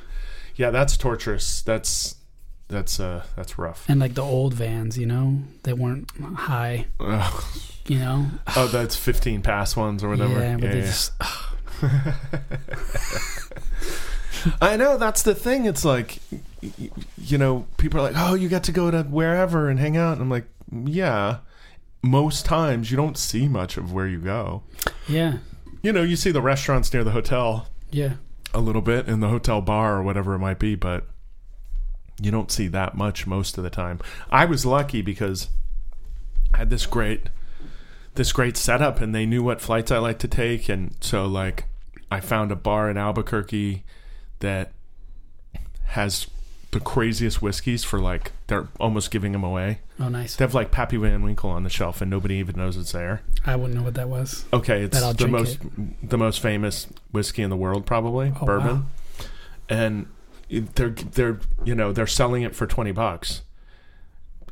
[0.56, 1.62] Yeah, that's torturous.
[1.62, 2.16] That's
[2.68, 3.84] that's uh that's rough.
[3.88, 6.86] And like the old vans, you know, they weren't high.
[7.00, 7.44] Ugh.
[7.86, 8.26] You know.
[8.56, 10.38] oh, that's fifteen pass ones or whatever.
[10.40, 10.84] Yeah, but Yeah, they yeah.
[10.84, 11.12] just.
[14.60, 15.66] I know that's the thing.
[15.66, 16.18] It's like,
[17.18, 20.14] you know, people are like, oh, you got to go to wherever and hang out.
[20.14, 20.46] And I'm like,
[20.84, 21.38] yeah.
[22.02, 24.62] Most times you don't see much of where you go.
[25.06, 25.38] Yeah.
[25.82, 28.14] You know, you see the restaurants near the hotel Yeah.
[28.54, 31.06] A little bit in the hotel bar or whatever it might be, but
[32.20, 34.00] you don't see that much most of the time.
[34.30, 35.48] I was lucky because
[36.54, 37.28] I had this great
[38.14, 41.64] this great setup and they knew what flights I like to take and so like
[42.10, 43.84] I found a bar in Albuquerque
[44.40, 44.72] that
[45.84, 46.26] has
[46.72, 49.80] the craziest whiskeys for like they're almost giving them away.
[50.00, 50.36] Oh, nice.
[50.36, 53.22] They have like Pappy Van Winkle on the shelf and nobody even knows it's there.
[53.46, 54.46] I wouldn't know what that was.
[54.52, 55.58] Okay, it's the most
[56.02, 58.66] the most famous whiskey in the world, probably Oh, bourbon.
[58.76, 58.82] wow.
[59.68, 60.06] And
[60.50, 63.42] they're they're you know they're selling it for twenty bucks.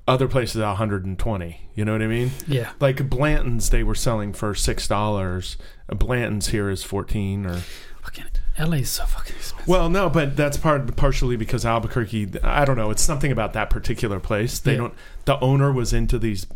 [0.07, 1.63] Other places and twenty.
[1.75, 2.33] You know what I mean?
[2.47, 2.73] Yeah.
[2.81, 5.57] Like Blanton's, they were selling for six dollars.
[5.89, 7.63] Blanton's here is fourteen or.
[8.03, 8.25] Fucking
[8.59, 9.69] LA's so fucking expensive.
[9.69, 12.33] Well, no, but that's part partially because Albuquerque.
[12.43, 12.91] I don't know.
[12.91, 14.59] It's something about that particular place.
[14.59, 14.79] They Yeah.
[14.79, 14.95] don't.
[15.25, 16.47] The owner was into these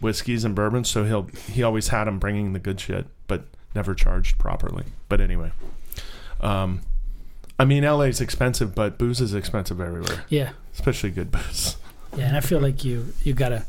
[0.00, 3.44] whiskeys and bourbons, so he'll he always had them bringing the good shit, but
[3.74, 4.84] never charged properly.
[5.08, 5.52] But anyway,
[6.40, 6.82] um,
[7.58, 10.50] I mean, LA's expensive, but booze is expensive everywhere, Yeah.
[10.74, 11.76] especially good booze.
[12.16, 13.64] Yeah, and I feel like you you gotta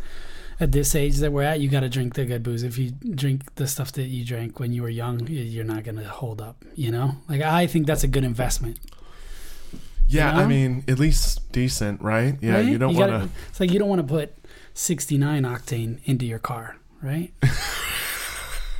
[0.60, 2.64] at this age that we're at, you gotta drink the good booze.
[2.64, 6.08] If you drink the stuff that you drank when you were young, you're not gonna
[6.08, 6.66] hold up.
[6.76, 8.80] You know, like I think that's a good investment.
[10.08, 12.36] Yeah, You I mean, at least decent, right?
[12.42, 12.66] Yeah, right?
[12.66, 14.34] you don't gotta- It's like you don't want to put
[14.74, 17.32] 69 octane into your car, right?
[17.42, 17.50] to.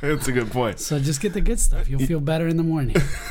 [0.00, 0.80] That's a good point.
[0.80, 1.88] So just get the good stuff.
[1.88, 2.96] You'll feel better in the morning.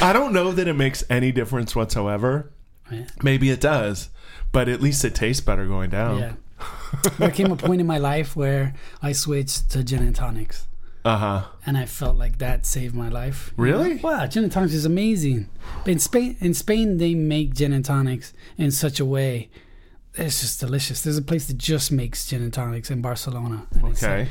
[0.00, 2.50] I don't know that it makes any difference whatsoever.
[2.90, 3.06] Right?
[3.22, 4.10] Maybe it does,
[4.52, 6.18] but at least it tastes better going down.
[6.18, 6.32] Yeah.
[7.18, 10.66] there came a point in my life where I switched to gin and tonics.
[11.04, 11.44] Uh huh.
[11.64, 13.52] and I felt like that saved my life.
[13.56, 13.94] Really?
[13.98, 15.48] Wow, gin and tonics is amazing.
[15.84, 19.48] But in Spain, in Spain, they make gin and tonics in such a way.
[20.14, 21.02] It's just delicious.
[21.02, 23.66] There's a place that just makes gin and tonics in Barcelona.
[23.74, 24.20] and Okay.
[24.20, 24.28] like-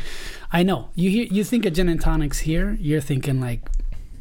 [0.52, 0.90] I know.
[0.96, 3.70] You hear, you think of gin and tonics here, you're thinking like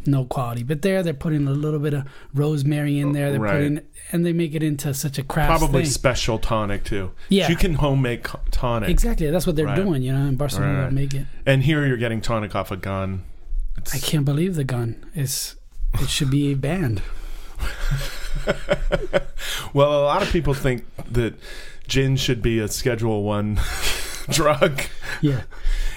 [0.07, 0.63] no quality.
[0.63, 3.31] But there, they're putting a little bit of rosemary in there.
[3.31, 3.53] They're Right.
[3.53, 3.81] putting,
[4.13, 5.91] and they make it into such a craft Probably thing.
[5.91, 7.13] special tonic too.
[7.29, 7.49] Yeah.
[7.49, 8.89] You can home make tonic.
[8.91, 9.31] Exactly.
[9.31, 9.77] That's what they're Right.
[9.77, 10.03] doing.
[10.03, 10.93] You know, in Barcelona, Right.
[10.93, 11.27] make it.
[11.47, 13.23] And here you're getting tonic off a gun.
[13.77, 15.57] It's, I can't believe the gun is.
[16.01, 17.03] It should be banned.
[19.73, 21.35] well, a lot of people think that
[21.87, 23.59] gin should be a Schedule One
[24.31, 24.81] drug.
[25.23, 25.43] Yeah.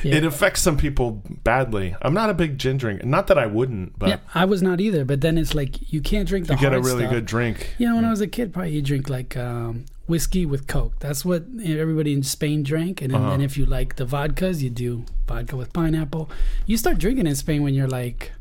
[0.03, 0.15] Yeah.
[0.15, 1.95] It affects some people badly.
[2.01, 3.05] I'm not a big gin drinker.
[3.05, 5.03] Not that I wouldn't, but yeah, I was not either.
[5.05, 7.11] But then it's like you can't drink the you get a really stuff.
[7.13, 7.73] good drink.
[7.77, 10.93] You know, when I was a kid, probably you drink like um, whiskey with Coke.
[10.99, 13.01] That's what everybody in Spain drank.
[13.01, 13.31] And then, Uh-huh.
[13.33, 16.29] and if you like the vodkas, you do vodka with pineapple.
[16.67, 18.33] You start drinking in Spain when you're like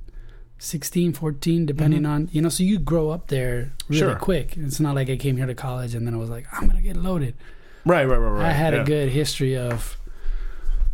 [0.59, 4.11] 16, 14, depending on, you know, so you grow up there really Mm-hmm.
[4.11, 4.17] Sure.
[4.17, 4.57] quick.
[4.57, 6.81] It's not like I came here to college and then I was like, I'm to
[6.81, 7.35] get loaded.
[7.87, 8.47] Right, right, right, right.
[8.47, 8.83] I had yeah.
[8.83, 9.97] a good history of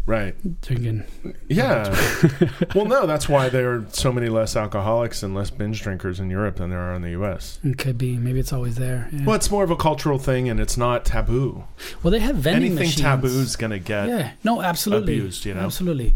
[0.06, 0.34] right.
[0.60, 1.04] drinking.
[1.48, 1.88] Yeah.
[2.74, 6.28] well, no, that's why there are so many less alcoholics and less binge drinkers in
[6.28, 7.58] Europe than there are in the U.S.
[7.64, 8.18] It could be.
[8.18, 9.08] Maybe it's always there.
[9.10, 9.24] Yeah.
[9.24, 11.64] Well, it's more of a cultural thing, and it's not taboo.
[12.02, 13.00] Well, they have vending Anything machines.
[13.00, 14.32] taboo is gonna get Yeah.
[14.44, 15.14] No, absolutely.
[15.18, 15.60] abused, you know?
[15.60, 16.14] Absolutely.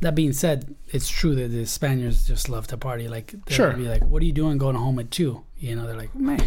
[0.00, 3.06] that being said, it's true that the Spaniards just love to party.
[3.06, 3.72] Like, they'll Sure.
[3.74, 5.44] be like, "What are you doing going home at two?
[5.58, 6.40] You know, they're like, "Man,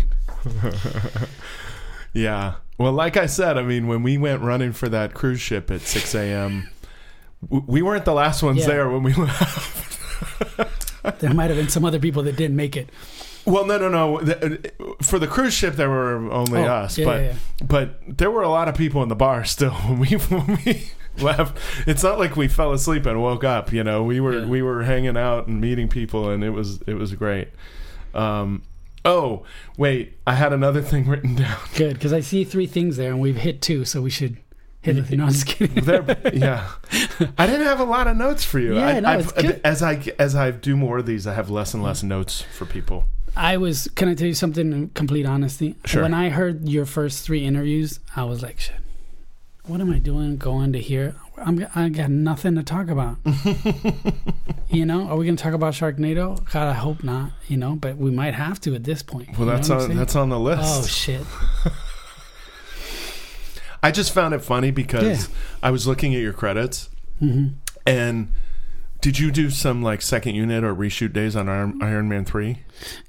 [2.14, 2.56] Yeah.
[2.78, 5.82] Well, like I said, I mean, when we went running for that cruise ship at
[5.82, 6.70] 6 a.m.,
[7.50, 8.68] we weren't the last ones Yeah.
[8.68, 11.20] there when we left.
[11.20, 12.90] there might have been some other people that didn't make it."
[13.46, 14.58] Well, no, no, no.
[15.04, 17.34] For the cruise ship, there were only Oh, us, yeah, but yeah,
[17.68, 20.90] but there were a lot of people in the bar still when we when we
[21.24, 21.58] left.
[21.88, 23.72] It's not like we fell asleep and woke up.
[23.72, 26.96] You know, we were we were hanging out and meeting people, and it was it
[26.96, 27.50] was great.
[28.16, 28.64] Um,
[29.06, 29.44] oh
[29.78, 31.58] wait, I had another thing written down.
[31.76, 34.38] Good, because I see three things there, and we've hit two, so we should
[34.82, 35.10] hit it.
[35.12, 35.84] No, I'm just kidding.
[35.84, 36.04] There,
[36.34, 36.70] yeah,
[37.38, 38.76] I didn't have a lot of notes for you.
[38.76, 39.62] Yeah, I, no, I've- it's good.
[39.64, 42.66] As I as I do more of these, I have less and less notes for
[42.66, 43.06] people.
[43.38, 43.90] I was.
[43.96, 45.76] Can I tell you something in complete honesty?
[45.86, 46.04] Sure.
[46.04, 48.76] When I heard your first three interviews, I was like, "Shit,
[49.66, 51.16] what am I doing going to here?
[51.38, 51.66] I'm.
[51.76, 53.18] I got nothing to talk about.
[54.70, 56.44] you know, are we going to talk about Sharknado?
[56.52, 57.32] God, I hope not.
[57.48, 59.38] You know, but we might have to at this point.
[59.38, 60.62] Well, that's on that's on the list.
[60.64, 61.26] Oh shit!
[63.84, 65.36] I just found it funny because Yeah.
[65.62, 66.90] I was looking at your credits
[67.20, 67.48] hmm
[67.86, 68.30] and
[69.06, 72.58] did you do some like second unit or reshoot days on Iron, Iron Man 3?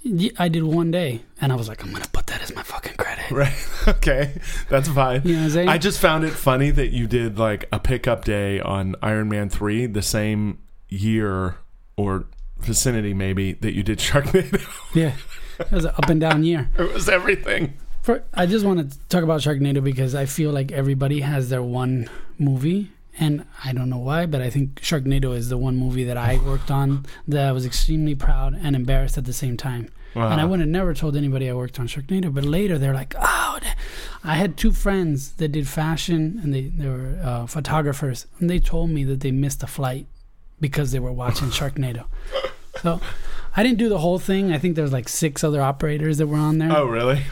[0.02, 2.54] Yeah, I did one day, and I was like, I'm going to put that as
[2.54, 3.30] my fucking credit.
[3.30, 3.54] Right.
[3.88, 4.38] okay.
[4.68, 5.22] That's fine.
[5.24, 5.68] You know what I'm saying?
[5.70, 9.48] I just found it funny that you did like a pickup day on Iron Man
[9.48, 10.58] 3 the same
[10.90, 11.56] year
[11.96, 12.26] or
[12.58, 14.60] vicinity maybe that you did Sharknado.
[14.94, 15.14] yeah,
[15.58, 16.68] it was an up and down year.
[16.78, 17.72] it was everything.
[18.02, 21.62] For, I just want to talk about Sharknado because I feel like everybody has their
[21.62, 26.04] one movie, and I don't know why, but I think Sharknado is the one movie
[26.04, 29.88] that I worked on that I was extremely proud and embarrassed at the same time.
[30.14, 30.30] Wow.
[30.30, 33.14] And I would have never told anybody I worked on Sharknado, but later they're like,
[33.20, 33.58] "Oh,
[34.24, 38.58] I had two friends that did fashion, and they they were uh, photographers, and they
[38.58, 40.06] told me that they missed a flight
[40.58, 42.06] because they were watching Sharknado."
[42.82, 43.00] So
[43.56, 44.52] I didn't do the whole thing.
[44.52, 46.74] I think there was like six other operators that were on there.
[46.74, 47.22] Oh, really?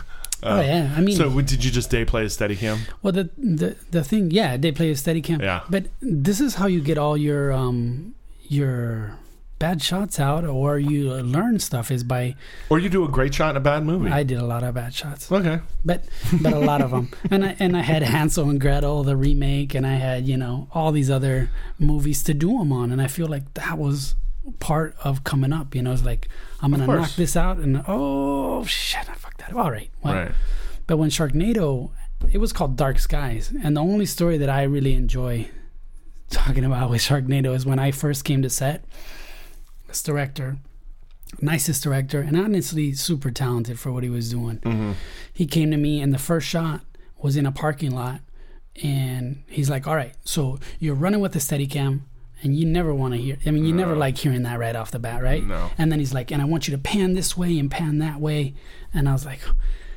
[0.44, 2.78] Oh, yeah, I mean, So w- did you just day play a Steadicam?
[3.02, 5.40] well, the the the thing, yeah, they play a Steadicam.
[5.40, 5.62] Yeah.
[5.70, 8.14] But this is how you get all your um
[8.46, 9.18] your
[9.58, 12.34] bad shots out, or you learn stuff is by.
[12.68, 14.10] Or you do a great shot in a bad movie?
[14.10, 15.60] I did a lot of bad shots, okay.
[15.84, 16.04] but
[16.42, 19.74] but a lot of them, and I and I had Hansel and Gretel, the remake,
[19.74, 23.06] and I had you know all these other movies to do them on, and I
[23.06, 24.14] feel like that was
[24.60, 25.74] part of coming up.
[25.74, 26.28] You know, it's like
[26.60, 29.14] I'm gonna knock this out, and oh shit, I
[29.48, 29.56] that.
[29.56, 30.32] All right, well, Right.
[30.86, 31.90] But when Sharknado,
[32.30, 35.48] it was called Dark Skies, and the only story that I really enjoy
[36.30, 38.84] talking about with Sharknado is when I first came to set.
[39.88, 40.58] This director,
[41.40, 44.58] nicest director, and honestly super talented for what he was doing.
[44.58, 44.92] Mm-hmm.
[45.32, 46.82] He came to me, and the first shot
[47.18, 48.20] was in a parking lot,
[48.82, 52.00] and he's like, "All right, so you're running with the Steadicam."
[52.42, 53.38] And you never want to hear.
[53.46, 55.42] I mean, you never like hearing that right off the bat, right?
[55.42, 55.70] No.
[55.78, 58.20] And then he's like, and I want you to pan this way and pan that
[58.20, 58.54] way.
[58.92, 59.40] And I was like,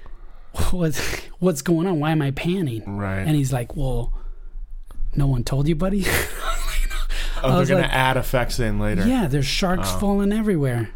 [0.72, 1.00] what's
[1.40, 2.00] what's going on?
[2.00, 2.98] Why am I panning?
[2.98, 3.20] Right.
[3.20, 4.14] And he's like, well,
[5.16, 6.06] no one told you, buddy.
[7.44, 9.06] oh, they're going like- to add effects in later.
[9.08, 10.00] yeah, there's sharks Oh.
[10.00, 10.90] falling everywhere.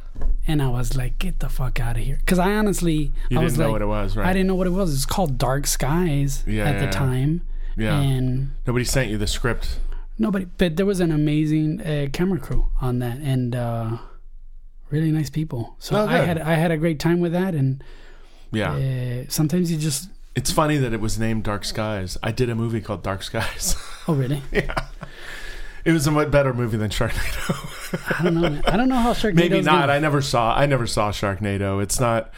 [0.48, 2.18] And I was like, get the fuck out of here.
[2.18, 4.28] Because I honestly, You I didn't was know like, what it was, right?
[4.28, 4.94] I didn't know what it was.
[4.94, 7.42] It's called Dark Skies Yeah, at yeah, the time.
[7.78, 8.00] Yeah.
[8.00, 9.80] And Nobody sent you the script.
[10.18, 13.98] Nobody, but there was an amazing uh, camera crew on that and uh,
[14.90, 15.76] really nice people.
[15.80, 17.54] So Oh, I had I had a great time with that.
[17.56, 17.84] And
[18.52, 18.74] Yeah.
[18.74, 22.18] uh, sometimes you just, It's funny that it was named Dark Skies.
[22.24, 23.76] I did a movie called Dark Skies.
[24.08, 24.42] oh, really?
[24.52, 24.88] yeah.
[25.84, 28.20] It was a much better movie than Sharknado.
[28.20, 28.42] I don't know.
[28.42, 28.62] man.
[28.68, 29.90] I don't know how Sharknado Maybe not.
[29.90, 30.56] I never saw.
[30.56, 31.82] I never saw Sharknado.
[31.82, 32.32] It's not.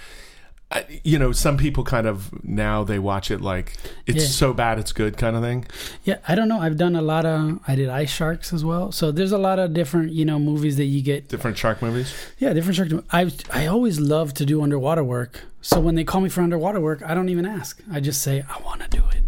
[0.75, 3.77] I, you know, some people kind of now they watch it like
[4.07, 4.29] it's Yeah.
[4.29, 5.65] so bad it's good kind of thing.
[6.03, 6.59] Yeah, I don't know.
[6.59, 7.59] I've done a lot of.
[7.67, 8.91] I did Ice Sharks as well.
[8.91, 11.27] So there's a lot of different, you know, movies that you get.
[11.27, 12.13] Different shark movies.
[12.39, 12.89] Yeah, different shark.
[13.11, 15.41] I I always love to do underwater work.
[15.61, 17.79] So when they call me for underwater work, I don't even ask.
[17.91, 19.23] I just say I want to do it.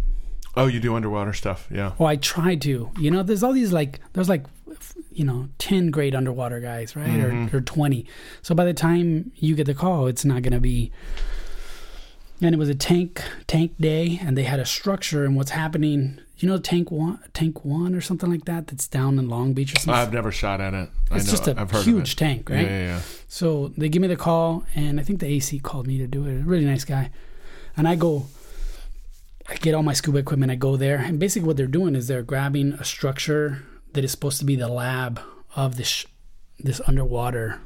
[0.56, 1.68] Oh, you do underwater stuff.
[1.70, 1.92] Yeah.
[1.98, 2.90] Well, I try to.
[2.98, 4.44] You know, there's all these like there's like
[5.12, 7.08] you know ten great underwater guys, right?
[7.08, 7.54] Mhm.
[7.54, 8.06] Or or twenty.
[8.42, 10.90] So by the time you get the call, it's not gonna be.
[12.42, 15.24] And it was a tank tank day, and they had a structure.
[15.24, 16.18] And what's happening?
[16.38, 18.66] You know, tank one, tank one, or something like that.
[18.66, 19.94] That's down in Long Beach or something.
[19.94, 20.90] I've never shot at it.
[21.10, 21.30] I it's know.
[21.30, 22.60] just a I've huge tank, right?
[22.60, 23.00] Yeah, yeah, yeah.
[23.26, 26.26] So they give me the call, and I think the AC called me to do
[26.26, 26.40] it.
[26.40, 27.10] A really nice guy.
[27.74, 28.26] And I go,
[29.48, 30.52] I get all my scuba equipment.
[30.52, 33.62] I go there, and basically what they're doing is they're grabbing a structure
[33.94, 35.20] that is supposed to be the lab
[35.54, 36.04] of this
[36.58, 37.60] this underwater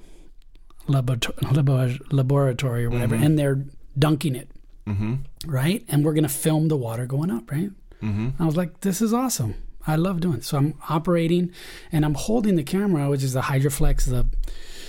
[0.88, 3.24] laborato- labo- laboratory or whatever, Mhm.
[3.26, 3.64] and they're
[3.98, 4.48] dunking it,
[4.86, 5.14] Mm-hmm.
[5.50, 5.84] right?
[5.88, 7.70] And we're gonna film the water going up, right?
[8.02, 8.42] Mm-hmm.
[8.42, 9.54] I was like, this is awesome.
[9.86, 10.38] I love doing.
[10.38, 10.44] It.
[10.44, 11.52] So I'm operating,
[11.92, 14.26] and I'm holding the camera, which is the Hydroflex, the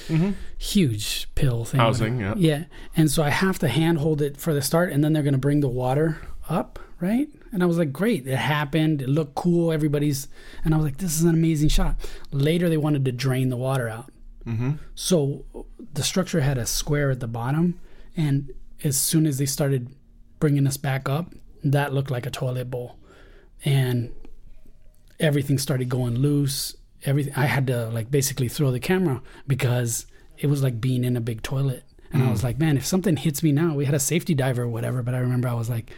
[0.08, 0.32] Mm-hmm.
[0.58, 1.80] huge pill thing.
[1.80, 2.34] Housing, yeah.
[2.36, 2.64] Yeah.
[2.98, 5.34] And so I have to hand hold it for the start, and then they're going
[5.34, 6.18] to bring the water
[6.50, 7.30] up, right?
[7.54, 8.28] And I was like, great.
[8.28, 9.02] It happened.
[9.02, 9.72] It looked cool.
[9.72, 10.28] Everybody's,
[10.66, 11.96] and I was like, this is an amazing shot.
[12.32, 14.12] Later, they wanted to drain the water out.
[14.46, 14.72] Mm-hmm.
[14.96, 15.46] So
[15.94, 17.80] the structure had a square at the bottom,
[18.18, 18.52] and
[18.84, 19.90] as soon as they started
[20.40, 21.34] bringing us back up,
[21.64, 22.98] that looked like a toilet bowl,
[23.64, 24.12] and
[25.20, 26.76] everything started going loose.
[27.04, 30.06] Everything I had to like basically throw the camera because
[30.38, 31.84] it was like being in a big toilet,
[32.14, 34.64] and I was like, man, if something hits me now, we had a safety diver
[34.64, 35.92] or whatever, but I remember I was like,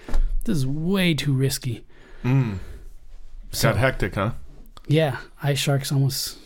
[0.46, 1.86] this is way too risky.
[2.24, 2.60] Mm.
[3.52, 4.32] So- Got hectic, huh?
[4.88, 6.38] Yeah, ice sharks almost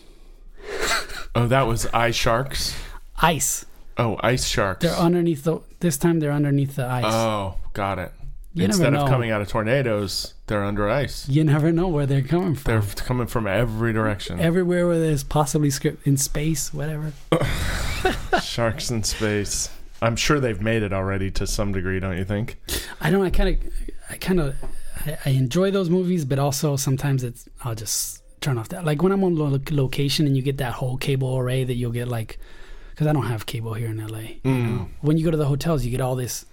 [1.36, 2.76] Oh, that was ice sharks.
[3.20, 3.66] ice.
[3.98, 4.84] Oh, ice sharks.
[4.84, 5.60] They're underneath the.
[5.80, 7.06] This time they're underneath the ice.
[7.08, 8.12] Oh, got it.
[8.54, 11.30] You Instead of coming out of tornadoes, they're under ice.
[11.30, 12.72] You never know where they're coming from.
[12.72, 14.40] They're coming from every direction.
[14.40, 17.14] Everywhere where there's possibly script in space, whatever.
[18.42, 19.70] Sharks in space.
[20.02, 22.58] I'm sure they've made it already to some degree, don't you think?
[23.00, 23.24] I don't.
[23.24, 23.74] I kind of,
[24.10, 24.56] I kind of,
[25.06, 27.48] I, I enjoy those movies, but also sometimes it's.
[27.64, 28.86] I'll just turn off that.
[28.86, 31.92] Like when I'm on lo- location and you get that whole cable array that you'll
[31.92, 32.40] get like,
[32.98, 34.20] because I don't have cable here in LA.
[34.20, 34.66] You Mm.
[34.78, 34.90] know?
[35.02, 36.46] When you go to the hotels, you get all this.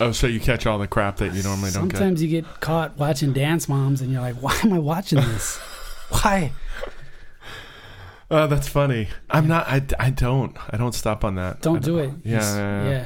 [0.00, 1.98] Oh, so you catch all the crap that you normally don't get.
[1.98, 5.58] Sometimes you get caught watching Dance Moms, and you're like, "Why am I watching this?
[6.08, 6.52] Why?"
[8.30, 9.08] Oh, that's funny.
[9.28, 9.66] I'm not.
[9.68, 10.56] I, I don't.
[10.72, 11.56] I don't stop on that.
[11.56, 12.12] I Don't do it.
[12.24, 13.04] Yeah, It's- yeah,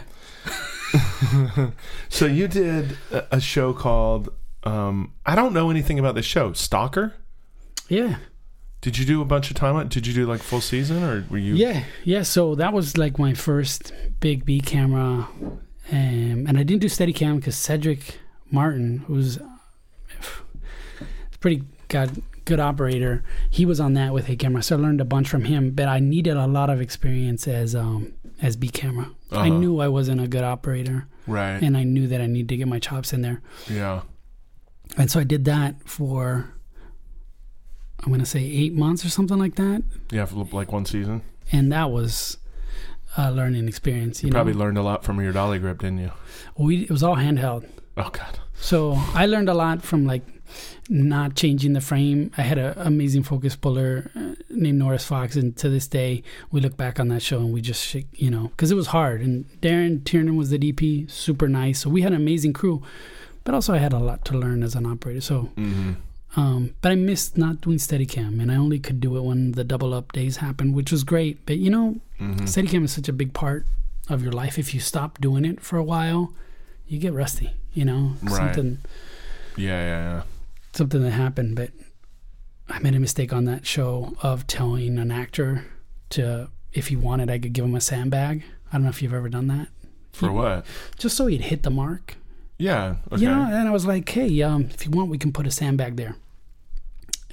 [1.56, 1.70] yeah.
[2.10, 4.28] So you did a, a show called.
[4.62, 6.52] Um, I don't know anything about this show.
[6.52, 7.12] Stalker.
[7.88, 8.16] yeah.
[8.85, 9.77] Did you do a bunch of time?
[9.77, 11.55] on- Did you do like full season, or were you?
[11.55, 12.23] Yeah, yeah.
[12.23, 15.59] So that was like my first big B camera, um,
[16.48, 18.19] and I didn't do Steadicam because Cedric
[18.51, 19.48] Martin, who's a
[21.40, 24.62] pretty good good operator, he was on that with a camera.
[24.62, 27.74] So I learned a bunch from him, but I needed a lot of experience as
[27.74, 28.12] um
[28.43, 29.09] as B camera.
[29.32, 29.59] I Uh-huh.
[29.59, 31.62] knew I wasn't a good operator, Right.
[31.62, 33.40] and I knew that I needed to get my chops in there.
[33.70, 34.02] yeah.
[34.98, 36.51] And so I did that for
[38.05, 40.26] I'm gonna say eight months or something like that, Yeah.
[40.26, 41.22] for Like one season.
[41.52, 42.36] and that was
[43.16, 44.22] a learning experience.
[44.22, 44.59] You, You probably know?
[44.60, 46.10] learned a lot from your dolly grip, didn't you?
[46.56, 47.64] we it was all handheld.
[47.97, 48.39] Oh God.
[48.55, 50.22] So I learned a lot from like
[50.89, 52.31] not changing the frame.
[52.36, 56.60] I had an amazing focus puller uh, named Norris Fox, and to this day we
[56.60, 59.20] look back on that show and we just you know, because it was hard.
[59.22, 61.81] And Darren Tiernan was the DP, super nice.
[61.81, 62.82] So we had an amazing crew,
[63.44, 65.20] but also I had a lot to learn as an operator.
[65.20, 65.93] So, Mm-hmm.
[66.36, 69.65] Um, but I missed not doing Steadicam, and I only could do it when the
[69.65, 71.44] double up days happened, which was great.
[71.47, 72.44] But you know, Mm-hmm.
[72.44, 73.66] Steadicam is such a big part
[74.09, 74.56] of your life.
[74.59, 76.32] If you stop doing it for a while,
[76.86, 77.51] you get rusty.
[77.73, 78.36] You know, Right.
[78.55, 78.78] something
[79.56, 80.23] Yeah, yeah, yeah.
[80.73, 81.56] something that happened.
[81.56, 81.70] But
[82.69, 85.65] I made a mistake on that show of telling an actor
[86.11, 88.44] to, if he wanted, I could give him a sandbag.
[88.70, 89.69] I don't know if you've ever done that.
[90.12, 90.65] For what?
[90.97, 92.16] Just so he'd hit the mark.
[92.59, 92.97] Yeah.
[93.11, 93.23] Okay.
[93.23, 95.51] You know, and I was like, hey, um, if you want, we can put a
[95.51, 96.15] sandbag there.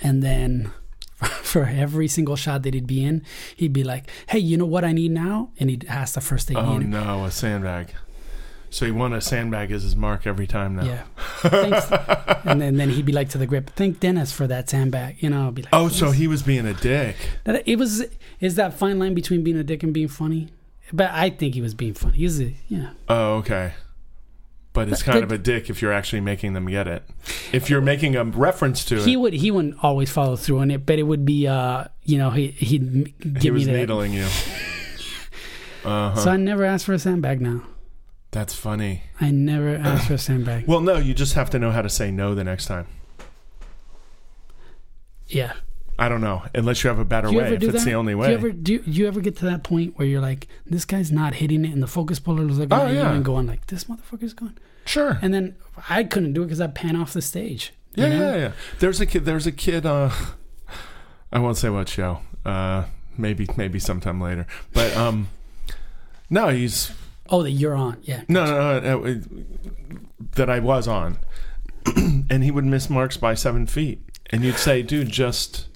[0.02, 0.72] And then
[1.22, 3.24] for every single shot that he'd be in,
[3.56, 5.52] he'd be like, hey, you know what I need now?
[5.60, 7.94] And he'd ask the first thing oh no, a sandbag.
[8.70, 10.86] So he won a sandbag as his mark every time now.
[10.86, 11.04] Yeah.
[11.40, 11.92] Thanks.
[12.46, 15.22] and then, then he'd be like to the grip, thank Dennis for that sandbag.
[15.22, 17.18] You know, I'd be like, Oh, so he was being a dick.
[17.44, 18.06] That- it was
[18.40, 20.50] is that fine line between being a dick and being funny.
[20.94, 22.18] But I think he was being funny.
[22.18, 22.92] He's a yeah.
[23.10, 23.74] Oh, okay.
[24.74, 27.04] But it's kind of a dick if you're actually making them get it.
[27.52, 29.04] If you're making a reference to it.
[29.04, 31.86] He it, would he wouldn't always follow through on it, but it would be uh
[32.04, 33.74] you know he he'd give he me was that.
[33.74, 34.28] needling you.
[35.84, 36.16] Uh huh.
[36.16, 37.64] So I never asked for a sandbag now.
[38.30, 39.02] That's funny.
[39.20, 40.68] I never asked for a sandbag.
[40.68, 42.86] Well, no, you just have to know how to say no the next time.
[45.28, 45.54] Yeah.
[46.02, 47.54] I don't know, unless you have a better way.
[47.54, 48.30] If do it's the only Do way.
[48.30, 51.12] you ever do, do you ever get to that point where you're like, this guy's
[51.12, 53.12] not hitting it, and the focus puller is looking Oh, at you yeah.
[53.14, 55.20] and going like, this motherfucker's going, sure.
[55.22, 55.56] and then
[55.90, 57.72] I couldn't do it because I pan off the stage.
[57.94, 58.16] Yeah, know?
[58.16, 58.52] yeah, yeah.
[58.80, 59.26] There's a kid.
[59.26, 59.86] There's a kid.
[59.86, 60.10] Uh,
[61.32, 62.22] I won't say what show.
[62.44, 62.86] Uh,
[63.18, 64.48] maybe, maybe sometime later.
[64.74, 65.28] But um,
[66.30, 66.92] no, he's
[67.30, 67.98] Oh, that you're on.
[68.02, 68.24] Yeah.
[68.28, 69.06] no, no, no.
[69.06, 69.16] uh,
[70.36, 71.18] that I was on,
[71.96, 74.02] and he would miss marks by seven feet,
[74.32, 75.68] and you'd say, "Dude, just."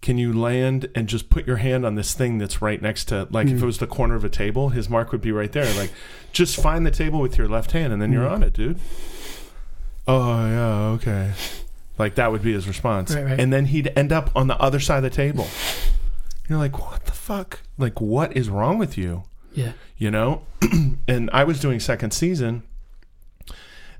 [0.00, 3.26] Can you land and just put your hand on this thing that's right next to,
[3.30, 3.62] like, if Mm.
[3.62, 5.72] it was the corner of a table, his mark would be right there.
[5.74, 5.90] Like,
[6.32, 8.32] just find the table with your left hand, and then you're Mm.
[8.32, 8.78] on it, dude.
[10.06, 11.32] Oh yeah, okay.
[11.98, 13.40] Like that would be his response, Right, right.
[13.40, 15.46] and then he'd end up on the other side of the table.
[16.48, 17.60] You're like, what the fuck?
[17.76, 19.24] Like, what is wrong with you?
[19.52, 19.72] Yeah.
[19.98, 20.42] You know?
[21.08, 22.62] and I was doing second season,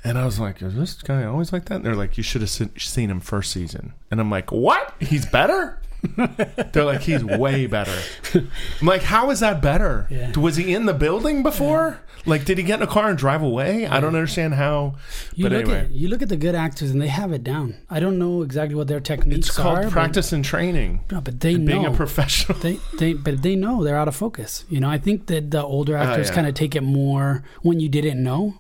[0.05, 2.41] And I was like, "Is this guy always like that?" And they're like, "You should
[2.41, 4.95] have seen him first season." And I'm like, "What?
[5.01, 5.81] He's better?"
[6.73, 7.97] they're like, "He's way better."
[8.35, 10.07] I'm like, "How is that better?
[10.11, 10.37] Yeah.
[10.39, 12.01] Was he in the building before?
[12.27, 13.87] Like, did he get in a car and drive away?
[13.87, 14.95] I don't understand how."
[15.35, 17.43] You but look anyway, at you look at the good actors and they have it
[17.43, 17.77] down.
[17.91, 19.51] I don't know exactly what their techniques are.
[19.51, 19.83] it's called are.
[19.85, 21.01] but- practice and training.
[21.11, 21.93] No, but they and being know.
[21.93, 22.59] a professional.
[22.59, 24.65] they, they, but they know they're out of focus.
[24.69, 26.35] You know, I think that the older oh, actors Oh, yeah.
[26.35, 28.55] kind of take it more when you didn't know,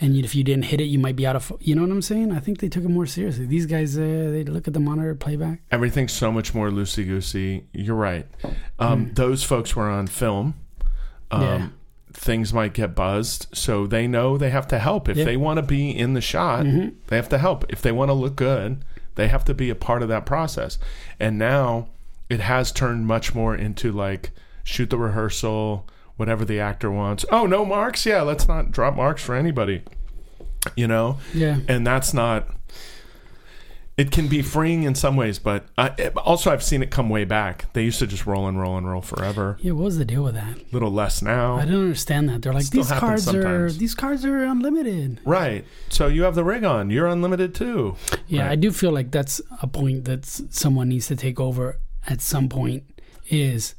[0.00, 1.52] and if you didn't hit it, you might be out of.
[1.60, 2.32] You know what I'm saying?
[2.32, 3.46] I think they took it more seriously.
[3.46, 5.60] These guys, uh, they look at the monitor playback.
[5.70, 7.66] Everything's so much more loosey goosey.
[7.72, 8.26] You're right.
[8.78, 10.54] Um, Those folks were on film.
[11.30, 11.42] Um.
[11.42, 11.68] Yeah.
[12.12, 15.08] Things might get buzzed, so they know they have to help.
[15.08, 15.24] If Yeah.
[15.24, 16.94] they want to be in the shot, Mhm.
[17.06, 17.64] they have to help.
[17.68, 18.78] If they want to look good,
[19.14, 20.76] they have to be a part of that process.
[21.20, 21.86] And now
[22.28, 24.32] it has turned much more into like
[24.64, 25.86] shoot the rehearsal,
[26.20, 27.24] whatever the actor wants.
[27.32, 28.04] Oh, no marks?
[28.04, 29.82] Yeah, let's not drop marks for anybody.
[30.76, 31.18] You know?
[31.32, 32.46] Yeah, and that's not
[33.96, 37.24] it can be freeing in some ways but I, also i've seen it come way
[37.24, 39.72] back they used to just roll and roll and roll forever yeah.
[39.72, 40.56] What was the deal with that?
[40.56, 41.56] a little less now.
[41.56, 42.40] I don't understand that.
[42.40, 45.20] They're like these cards are these cards are unlimited.
[45.26, 48.52] right so you have the rig on you're unlimited too Yeah, Right.
[48.52, 52.48] I do feel like that's a point that someone needs to take over at some
[52.48, 52.84] point.
[53.28, 53.74] Is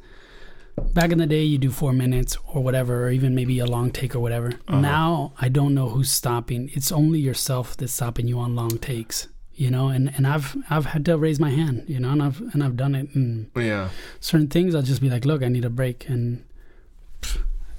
[0.94, 3.92] back in the day you do four minutes or whatever, or even maybe a long
[3.92, 4.54] take or whatever.
[4.68, 4.80] Uh-huh.
[4.80, 6.70] Now I don't know who's stopping.
[6.74, 9.28] It's only yourself that's stopping you on long takes.
[9.54, 11.86] You know, and, and I've I've had to raise my hand.
[11.88, 13.14] You know, and I've and I've done it.
[13.14, 13.90] And yeah
[14.20, 16.44] certain things I'll just be like, look, I need a break, and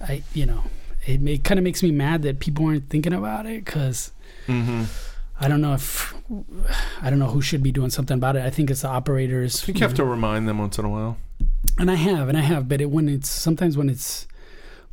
[0.01, 0.65] I you know
[1.07, 4.13] it, may kind of makes me mad that people aren't thinking about it because.
[4.47, 4.85] mm-hmm.
[5.41, 6.15] I don't know if
[7.01, 8.45] I don't know who should be doing something about it.
[8.45, 9.61] I think it's the operators.
[9.61, 11.17] i think you have to remind them once in a while
[11.79, 14.27] and I have, and I have, but it, when it's sometimes when it's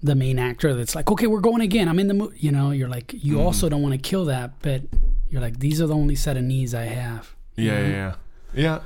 [0.02, 1.88] the main actor that's like, okay, we're going again.
[1.90, 2.34] I'm in the mood.
[2.38, 3.42] You know, you're like, you Mhm.
[3.44, 4.84] also don't want to kill that, but
[5.30, 7.36] you're like, these are the only set of knees I have.
[7.58, 8.16] yeah yeah yeah
[8.54, 8.80] yeah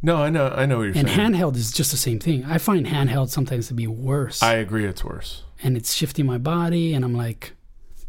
[0.00, 2.44] no i know i know what you're And saying handheld is just the same thing.
[2.44, 6.38] I find handheld sometimes to be worse, i agree it's worse and it's shifting my
[6.38, 7.52] body, and I'm like,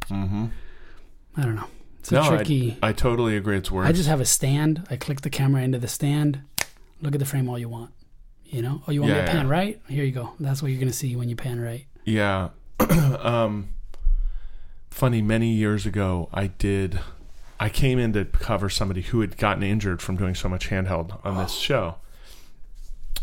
[0.07, 0.45] mm-hmm.
[1.35, 1.65] I don't know.
[1.99, 2.77] It's a no tricky.
[2.83, 4.85] I, I totally agree it's worse I just have a stand.
[4.91, 6.41] I click the camera into the stand.
[7.01, 7.91] Look at the frame all you want.
[8.49, 8.81] You know?
[8.87, 9.51] Oh, you want me to pan yeah.
[9.51, 9.81] right?
[9.87, 10.33] Here you go.
[10.39, 11.85] That's what you're going to see when you pan right.
[12.03, 12.49] Yeah.
[13.19, 13.69] um,
[14.89, 16.99] funny, many years ago, I did.
[17.59, 21.23] I came in to cover somebody who had gotten injured from doing so much handheld
[21.25, 21.95] on this show,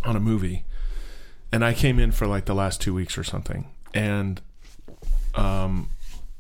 [0.05, 0.65] on a movie,
[1.51, 4.41] and I came in for like the last two weeks or something, and
[5.35, 5.89] um,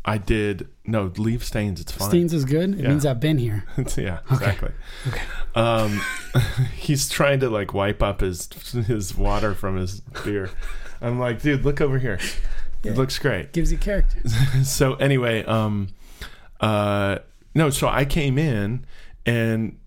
[0.08, 1.80] I did no leave stains.
[1.80, 2.08] It's fine.
[2.08, 2.74] Stains is good.
[2.74, 2.90] It Yeah.
[2.90, 3.64] means I've been here.
[3.96, 4.70] yeah, exactly.
[5.08, 5.22] Okay.
[5.56, 6.00] Um,
[6.76, 8.48] he's trying to like wipe up his
[8.86, 10.50] his water from his beer.
[11.00, 12.18] I'm like, dude, look over here.
[12.82, 12.92] Yeah.
[12.92, 13.52] It looks great.
[13.52, 14.20] Gives you character.
[14.64, 15.88] so anyway, um,
[16.60, 17.18] uh,
[17.54, 18.86] no, so I came in
[19.26, 19.78] and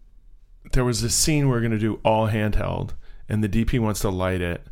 [0.74, 2.92] there was a scene we going to do all handheld,
[3.30, 4.68] and the DP wants to light it,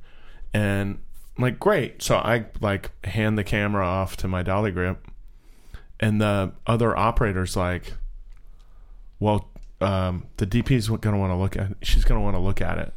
[0.54, 1.00] and
[1.38, 2.02] I'm like, great.
[2.04, 5.07] So I like hand the camera off to my dolly grip,
[6.00, 7.94] and the other operator's like,
[9.20, 9.50] well,
[9.82, 11.72] um, the DP's going to want to look at.
[11.82, 12.94] She's going to want to look at it,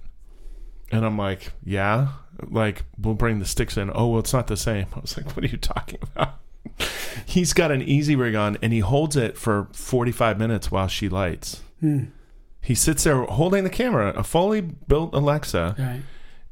[0.93, 2.09] and I'm like, yeah,
[2.49, 3.91] like we'll bring the sticks in.
[3.95, 4.87] Oh, well, it's not the same.
[4.97, 6.35] I was like, what are you talking about?
[7.27, 11.63] He's got an Easyrig on, and he holds it for 45 minutes while she lights.
[11.81, 12.05] Hmm.
[12.63, 16.03] He sits there holding the camera, a fully built Alexa, right.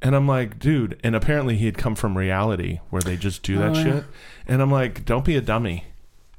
[0.01, 0.99] and I'm like, dude.
[1.05, 3.83] And apparently he had come from reality where they just do that Oh, yeah.
[3.85, 4.05] shit.
[4.47, 5.85] And I'm like, don't be a dummy.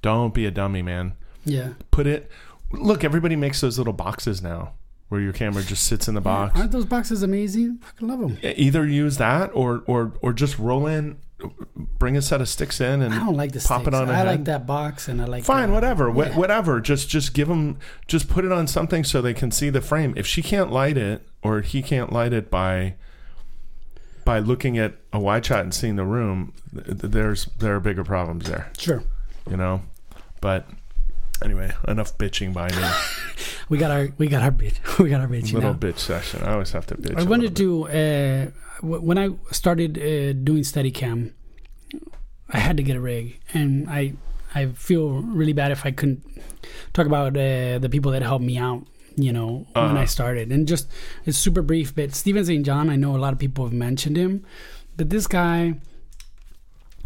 [0.02, 1.14] Don't be a dummy, man.
[1.46, 1.70] Yeah.
[1.92, 2.30] Put it.
[2.72, 4.74] Look, everybody makes those little boxes now
[5.10, 6.58] where your camera just sits in the box.
[6.60, 7.78] Aren't those boxes amazing?
[7.80, 8.38] Fucking love them.
[8.44, 11.18] Either use that or or or just roll in,
[11.98, 14.22] bring a set of sticks in, and I don't like the pop it on I
[14.24, 16.38] like that box, and I like Fine, the- whatever, Yeah.
[16.38, 16.80] whatever.
[16.80, 20.14] Just just give them, just put it on something so they can see the frame.
[20.16, 22.94] If she can't light it or he can't light it by
[24.26, 27.80] by looking at a wide shot and seeing the room, th- th- there's there are
[27.80, 29.02] bigger problems there, Sure.
[29.50, 29.82] You know.
[30.42, 30.68] But
[31.44, 32.84] anyway, enough bitching by me.
[33.70, 34.78] We got our we got our bitch.
[35.04, 35.54] We got our bitch.
[35.54, 35.80] little now.
[35.80, 36.42] bitch session.
[36.44, 37.16] I always have to bitch.
[37.16, 38.52] I wanted to uh,
[38.82, 41.34] w- when I started uh, doing Steadicam,
[42.50, 44.14] I had to get a rig, and I
[44.56, 46.26] I feel really bad if I couldn't
[46.94, 48.88] talk about uh, the people that helped me out.
[49.16, 49.98] You know, when Uh-huh.
[50.00, 50.88] I started, and just
[51.26, 51.94] it's super brief.
[51.94, 52.66] But Steven St.
[52.66, 54.46] John, I know a lot of people have mentioned him,
[54.98, 55.76] but this guy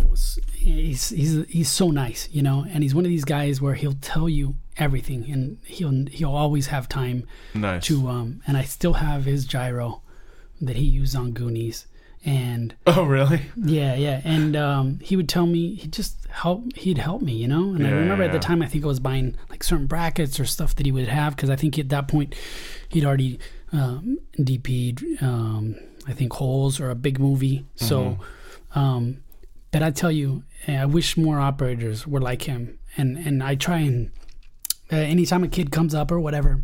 [0.07, 3.73] was he's he's he's so nice, you know, and he's one of these guys where
[3.75, 7.85] he'll tell you everything, and he'll he'll always have time nice.
[7.87, 10.01] to um and I still have his gyro
[10.61, 11.87] that he used on Goonies
[12.25, 13.41] and Oh, really?
[13.57, 17.47] yeah, yeah, and um, he would tell me he just help he'd help me, you
[17.47, 17.73] know.
[17.73, 18.41] And I remember yeah, at the yeah.
[18.41, 21.35] time I think I was buying like certain brackets or stuff that he would have
[21.35, 22.33] because I think at that point
[22.89, 23.39] he'd already
[23.73, 25.75] um, DP'd um,
[26.07, 27.65] I think holes or a big movie.
[27.75, 28.17] So,
[28.73, 28.79] Mm-hmm.
[28.79, 29.17] um,
[29.71, 33.79] but I tell you, I wish more operators were like him, and and I try
[33.79, 34.11] and
[34.91, 36.61] uh, anytime a kid comes up or whatever.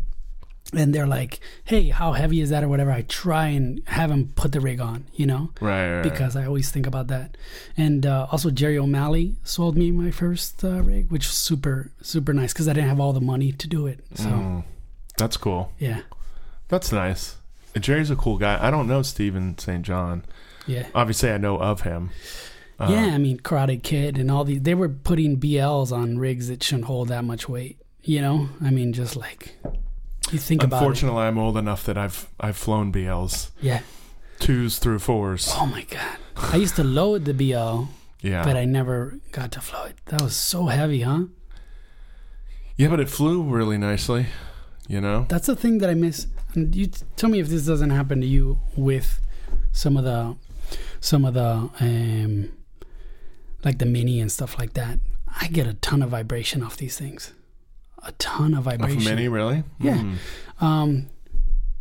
[0.72, 4.32] And they're like, "Hey, how heavy is that, or whatever?" I try and have him
[4.36, 5.96] put the rig on, you know Right.
[5.96, 7.38] right, because I always think about that.
[7.76, 12.34] And uh, also, Jerry O'Malley sold me my first uh, rig, which was super, super
[12.34, 14.06] nice because I didn't have all the money to do it.
[14.14, 14.64] So, Mm,
[15.18, 15.72] that's cool.
[15.80, 16.02] yeah,
[16.68, 17.38] That's nice.
[17.80, 18.60] Jerry's a cool guy.
[18.62, 19.82] I don't know Steven St.
[19.84, 20.24] John.
[20.68, 20.86] yeah.
[20.94, 22.12] Obviously, I know of him.
[22.80, 26.48] Uh, yeah, I mean, Karate Kid and all these, they were putting BLs on rigs
[26.48, 28.48] that shouldn't hold that much weight, you know?
[28.64, 29.56] I mean, just like,
[30.32, 30.86] you think about it.
[30.86, 33.82] Unfortunately, I'm old enough that I've I've flown BLs Yeah.
[34.40, 35.52] twos through fours.
[35.56, 36.18] Oh my God.
[36.38, 37.90] I used to load the BL,
[38.22, 38.46] Yeah.
[38.46, 39.96] but I never got to flow it.
[40.06, 41.24] That was so heavy, huh?
[42.78, 44.28] yeah, but it flew really nicely.
[44.88, 45.26] You know.
[45.30, 46.28] That's the thing that I miss.
[46.56, 49.20] And you t- tell me if this doesn't happen to you with
[49.72, 50.36] some of the,
[51.02, 52.50] some of the, um,
[53.64, 54.99] like the mini and stuff like that.
[55.40, 57.34] I get a ton of vibration off these things,
[58.03, 58.98] a ton of Off vibration.
[58.99, 59.64] of mini, really?
[59.80, 59.98] Yeah.
[59.98, 60.15] Mm.
[60.64, 61.10] Um,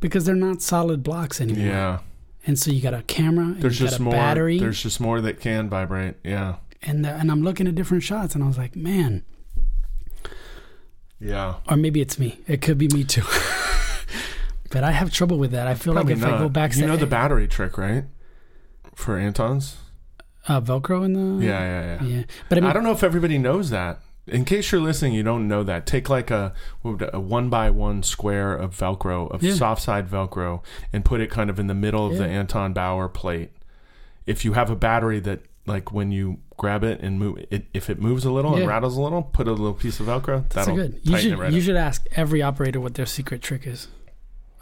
[0.01, 1.65] because they're not solid blocks anymore.
[1.67, 1.99] Yeah.
[2.47, 4.13] And so you got a camera, and There's you got just a more.
[4.13, 6.15] battery, There's just more that can vibrate.
[6.25, 6.57] Yeah.
[6.83, 9.25] and the, and I'm looking at different shots, and I was like, man,
[11.21, 11.57] Yeah.
[11.69, 12.39] or maybe it's me.
[12.47, 13.23] It could be me too.
[14.71, 15.67] but I have trouble with that.
[15.67, 16.35] I feel Probably like if not.
[16.39, 18.05] I go back, you know the battery trick, right?
[18.95, 19.77] For Anton's.
[20.49, 22.17] Uh, Velcro in the Yeah, yeah, yeah.
[22.17, 22.23] yeah.
[22.49, 24.01] But I mean, I don't know if everybody knows that.
[24.27, 25.87] In case you're listening, you don't know that.
[25.87, 26.53] Take like a,
[26.85, 29.55] a one by one square of Velcro, of Yeah.
[29.55, 30.63] soft side Velcro,
[30.93, 33.51] and put it kind of in the middle of the Anton Bauer plate.
[34.27, 37.89] If you have a battery that, like, when you grab it and move it, if
[37.89, 38.59] it moves a little Yeah.
[38.59, 40.43] and rattles a little, put a little piece of Velcro.
[40.51, 41.01] that's that'll good.
[41.05, 41.65] You should it right you up.
[41.65, 43.89] should ask every operator what their secret trick is.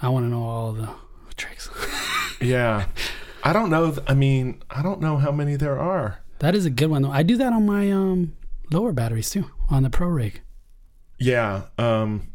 [0.00, 0.88] I want to know all the
[1.36, 1.68] tricks.
[2.40, 2.86] Yeah,
[3.48, 3.90] I don't know.
[3.92, 6.18] th- I mean, I don't know how many there are.
[6.40, 7.10] that is a good one though.
[7.10, 8.36] I do that on my um
[8.72, 10.40] lower batteries too on the Pro Rig.
[11.18, 11.62] Yeah.
[11.78, 12.32] Um.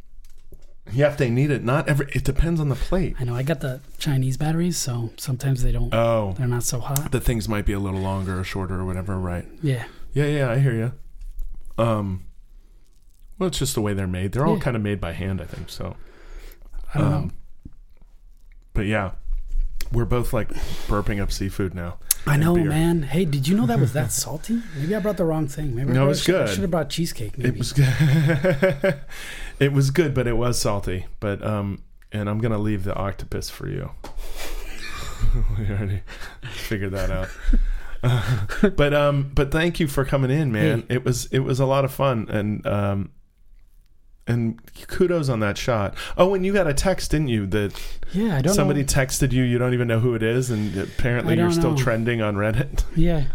[0.92, 2.08] Yeah, if they need it, not every.
[2.14, 3.16] It depends on the plate.
[3.20, 5.94] I know I got the Chinese batteries, so sometimes they don't.
[5.94, 7.12] Oh, they're not so hot.
[7.12, 9.46] the things might be a little longer or shorter or whatever, right?
[9.62, 9.86] Yeah.
[10.14, 10.92] Yeah, yeah, I hear you.
[11.82, 12.26] Um,
[13.38, 14.32] well, it's just the way they're made.
[14.34, 14.64] They're all Yeah.
[14.64, 15.70] kind of made by hand, I think.
[15.70, 15.96] So,
[16.94, 17.18] I don't know.
[17.18, 17.32] um,
[18.74, 19.12] but yeah,
[19.92, 20.50] we're both like
[20.88, 21.98] burping up seafood now.
[22.28, 22.66] I know, beer.
[22.66, 23.02] man.
[23.04, 24.62] Hey, did you know that was that salty?
[24.78, 25.76] Maybe I brought the wrong thing.
[25.76, 26.50] Maybe I No, it was should- I good.
[26.50, 27.38] should have brought cheesecake.
[27.38, 27.50] Maybe.
[27.50, 29.00] It was good.
[29.60, 31.08] it was good, but it was salty.
[31.20, 31.82] But um,
[32.12, 33.92] and I'm gonna leave the octopus for you.
[35.58, 36.02] we already
[36.52, 37.30] figured that out.
[38.76, 40.86] but um, but thank you for coming in, man.
[40.90, 43.10] It was it was a lot of fun, and um,
[44.32, 45.94] and kudos on that shot.
[46.18, 47.46] Oh, and you got a text, didn't you?
[47.48, 47.80] That
[48.14, 48.88] yeah, I don't somebody know.
[48.88, 49.44] texted you.
[49.44, 51.78] You don't even know who it is, and apparently you're still know.
[51.78, 53.26] trending on Reddit Yeah,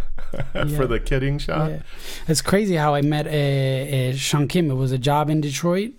[0.52, 0.86] for Yeah.
[0.86, 1.70] the kidding shot.
[1.70, 1.78] yeah.
[2.28, 4.70] It's crazy how I met a, a Sean Kim.
[4.70, 5.92] It was a job in Detroit,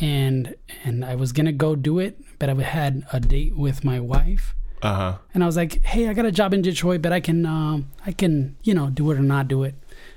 [0.00, 0.54] and
[0.84, 4.54] and I was gonna go do it, but I had a date with my wife,
[4.82, 5.18] Uh huh.
[5.34, 7.88] and I was like, "Hey, I got a job in Detroit, but I can um
[8.06, 9.74] I can you know do it or not do it."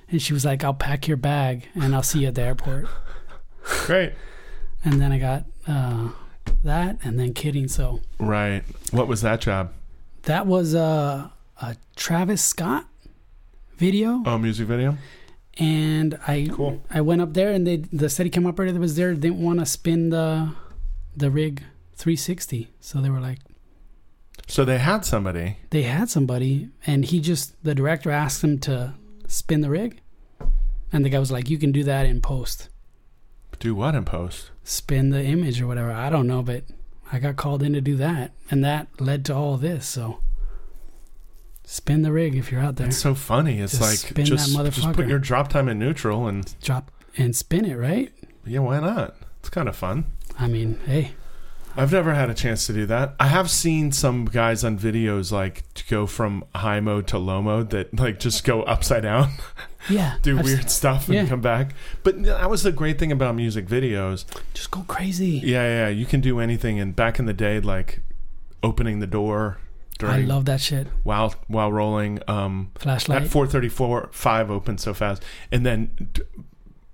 [0.10, 2.88] And she was like, "I'll pack your bag and I'll see you at the airport."
[3.86, 4.14] Great.
[4.84, 6.10] And then I got uh,
[6.64, 7.68] that, and then kidding.
[7.68, 8.64] So Right.
[8.92, 9.74] What was that job?
[10.24, 11.32] that was a,
[11.62, 12.86] a Travis Scott
[13.78, 14.98] video, Oh, music video.
[15.58, 16.82] and I Cool.
[16.92, 19.66] I went up there, and they the Steadicam operator that was there didn't want to
[19.66, 20.52] spin the
[21.16, 21.64] the rig
[21.96, 23.40] 360, so they were like
[24.48, 25.58] So they had somebody.
[25.72, 28.94] they had somebody, and he just the director asked him to
[29.28, 30.02] spin the rig,
[30.92, 32.70] and the guy was like, "You can do that in post,
[33.62, 34.52] Do what in post?
[34.64, 36.66] spin the image or whatever." I don't know, but
[37.12, 39.86] I got called in to do that, and that led to all of this.
[39.86, 40.20] So
[41.64, 42.88] spin the rig if you're out there.
[42.88, 43.60] It's so funny.
[43.60, 47.36] It's Just like spin just, just put your drop time in neutral and drop and
[47.36, 48.12] spin it, right?
[48.46, 49.16] yeah, why not?
[49.40, 50.06] It's kind of fun.
[50.40, 51.12] I mean, hey,
[51.76, 53.16] I've never had a chance to do that.
[53.20, 57.42] I have seen some guys on videos like to go from high mode to low
[57.42, 59.32] mode that like just go upside down,
[59.90, 61.26] yeah, do I've weird s- stuff and yeah.
[61.28, 61.74] come back.
[62.04, 64.26] But that was the great thing about music videos.
[64.54, 65.42] Just go crazy.
[65.44, 66.80] Yeah, yeah, you can do anything.
[66.80, 68.02] And back in the day, like
[68.64, 69.58] opening the door
[70.00, 70.88] during I love that shit.
[71.04, 72.20] while while rolling.
[72.28, 73.24] Um, Flashlight.
[73.24, 75.24] At 434, 5 open so fast.
[75.52, 76.22] And then d-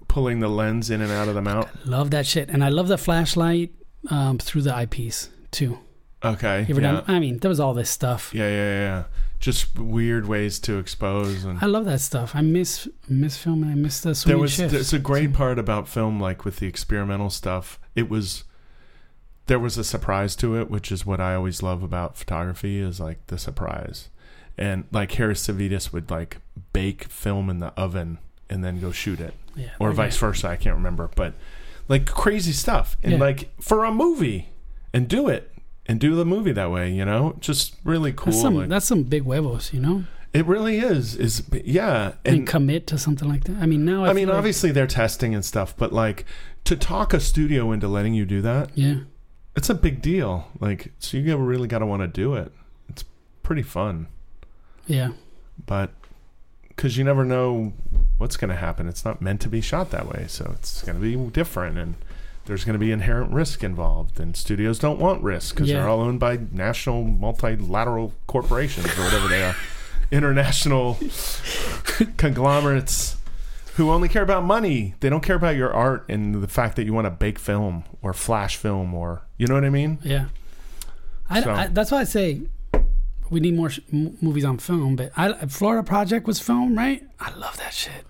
[0.08, 1.68] pulling the lens in and out of the mount.
[1.86, 3.72] love that shit, and I love the flashlight
[4.10, 5.78] um, through the eyepiece too.
[6.24, 6.62] Okay.
[6.68, 6.92] You ever yeah.
[6.94, 7.04] done?
[7.08, 8.32] I mean, there was all this stuff.
[8.34, 9.04] yeah, yeah, yeah.
[9.40, 12.36] Just weird ways to expose and I love that stuff.
[12.36, 13.70] I miss miss filming.
[13.70, 14.74] I miss the there was shifts.
[14.74, 18.46] there's a great part about film like with the experimental stuff it was
[19.46, 23.00] there was a surprise to it which is what i always love about photography is
[23.00, 24.10] like the surprise
[24.58, 26.38] and like Harris Savides would like
[26.74, 28.18] bake film in the oven
[28.50, 31.34] and then go shoot it yeah, or vice versa i can't remember but
[31.88, 33.20] like crazy stuff and Yeah.
[33.20, 34.50] like for a movie
[34.94, 35.52] and do it
[35.88, 38.86] and do the movie that way you know just really cool That's some like- that's
[38.86, 40.04] some big huevos, you know.
[40.34, 43.58] it really is is yeah And, and commit to something like that.
[43.62, 46.26] I mean, now I, I mean, like- obviously they're testing and stuff, but like
[46.66, 48.96] to talk a studio into letting you do that, yeah,
[49.56, 50.50] it's a big deal.
[50.60, 52.52] Like, so you really got to want to do it.
[52.90, 53.06] It's
[53.42, 54.08] pretty fun,
[54.86, 55.12] yeah,
[55.66, 55.92] but
[56.68, 57.72] because you never know
[58.18, 58.88] what's going to happen.
[58.88, 61.96] It's not meant to be shot that way, so it's going to be different, and
[62.48, 64.20] there's going to be inherent risk involved.
[64.20, 65.78] And studios don't want risk because Yeah.
[65.80, 69.56] they're all owned by national multilateral corporations or whatever they are,
[70.12, 70.98] international
[72.18, 73.18] conglomerates
[73.76, 74.96] who only care about money.
[75.02, 77.84] They don't care about your art and the fact that you want to bake film
[78.02, 80.00] or flash film or you know what I mean.
[80.04, 80.26] yeah.
[81.30, 82.42] I, So- I, that's why I say
[83.30, 84.96] we need more sh- m- movies on film.
[84.96, 87.04] But I, Florida Project was film, right?
[87.20, 88.06] I love that shit.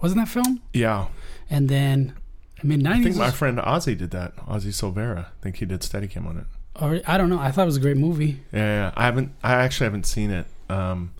[0.00, 0.62] Wasn't that film?
[0.72, 1.08] Yeah,
[1.50, 2.14] And then
[2.64, 3.18] mid I think nineties.
[3.18, 4.36] my friend Ozzy did that.
[4.36, 5.26] Ozzy Silvera.
[5.26, 6.44] I think he did Steadicam on it.
[6.80, 7.38] Or I don't know.
[7.38, 8.40] I thought it was a great movie.
[8.52, 8.92] Yeah, yeah.
[8.96, 9.32] I haven't.
[9.42, 10.46] I actually haven't seen it.
[10.70, 11.12] Um,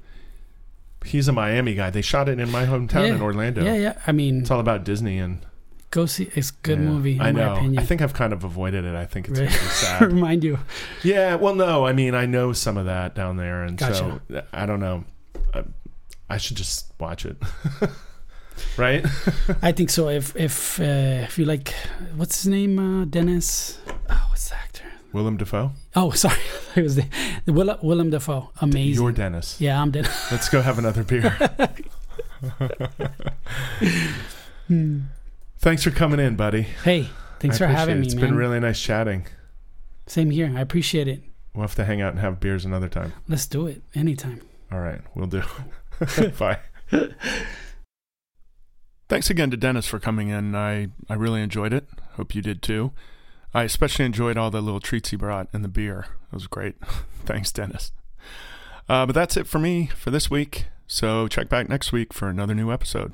[1.05, 1.91] he's a Miami guy.
[1.91, 3.15] They shot it in my hometown Yeah.
[3.17, 3.63] in Orlando.
[3.65, 3.99] Yeah, yeah.
[4.07, 5.45] I mean, It's all about Disney and
[5.91, 6.31] go see.
[6.35, 6.85] It's a good yeah.
[6.87, 7.15] movie.
[7.17, 7.51] In I know.
[7.51, 7.79] My opinion.
[7.79, 8.95] I think I've kind of avoided it.
[8.95, 9.51] I think it's Right.
[9.55, 10.03] really sad.
[10.13, 10.59] Remind you.
[11.03, 11.35] yeah.
[11.35, 11.85] Well, no.
[11.85, 14.21] I mean, I know some of that down there, and Gotcha.
[14.31, 15.05] so I don't know.
[15.53, 15.65] I,
[16.31, 17.37] I should just watch it.
[18.77, 19.05] right?
[19.63, 20.09] I think so.
[20.09, 21.75] If if uh, if you like,
[22.17, 22.79] what's his name?
[22.79, 23.79] Uh, Dennis.
[24.11, 24.85] Oh, what's the actor?
[25.13, 25.73] Willem Dafoe.
[25.95, 26.39] Oh, sorry.
[26.77, 27.05] it was the,
[27.45, 28.51] the Will, Willem Dafoe.
[28.61, 29.03] Amazing.
[29.03, 29.61] You're Dennis.
[29.61, 30.31] yeah, I'm Dennis.
[30.33, 31.37] Let's go have another beer.
[35.59, 36.63] Thanks for coming in, buddy.
[36.63, 37.09] Hey,
[37.41, 38.01] thanks I for having it.
[38.01, 38.25] me, It's man.
[38.27, 39.27] been really nice chatting.
[40.07, 40.53] Same here.
[40.57, 41.23] I appreciate it.
[41.55, 43.13] We'll have to hang out and have beers another time.
[43.29, 44.41] Let's do it anytime.
[44.73, 45.43] All right, we'll do.
[46.39, 46.59] Bye.
[49.13, 50.55] Thanks again to Dennis for coming in.
[50.55, 51.87] I, I really enjoyed it.
[52.15, 52.93] Hope you did too.
[53.53, 56.07] I especially enjoyed all the little treats he brought and the beer.
[56.33, 56.77] It was great.
[57.27, 57.93] Thanks, Dennis.
[58.89, 60.69] Uh, but that's it for me for this week.
[60.87, 63.13] So check back next week for another new episode.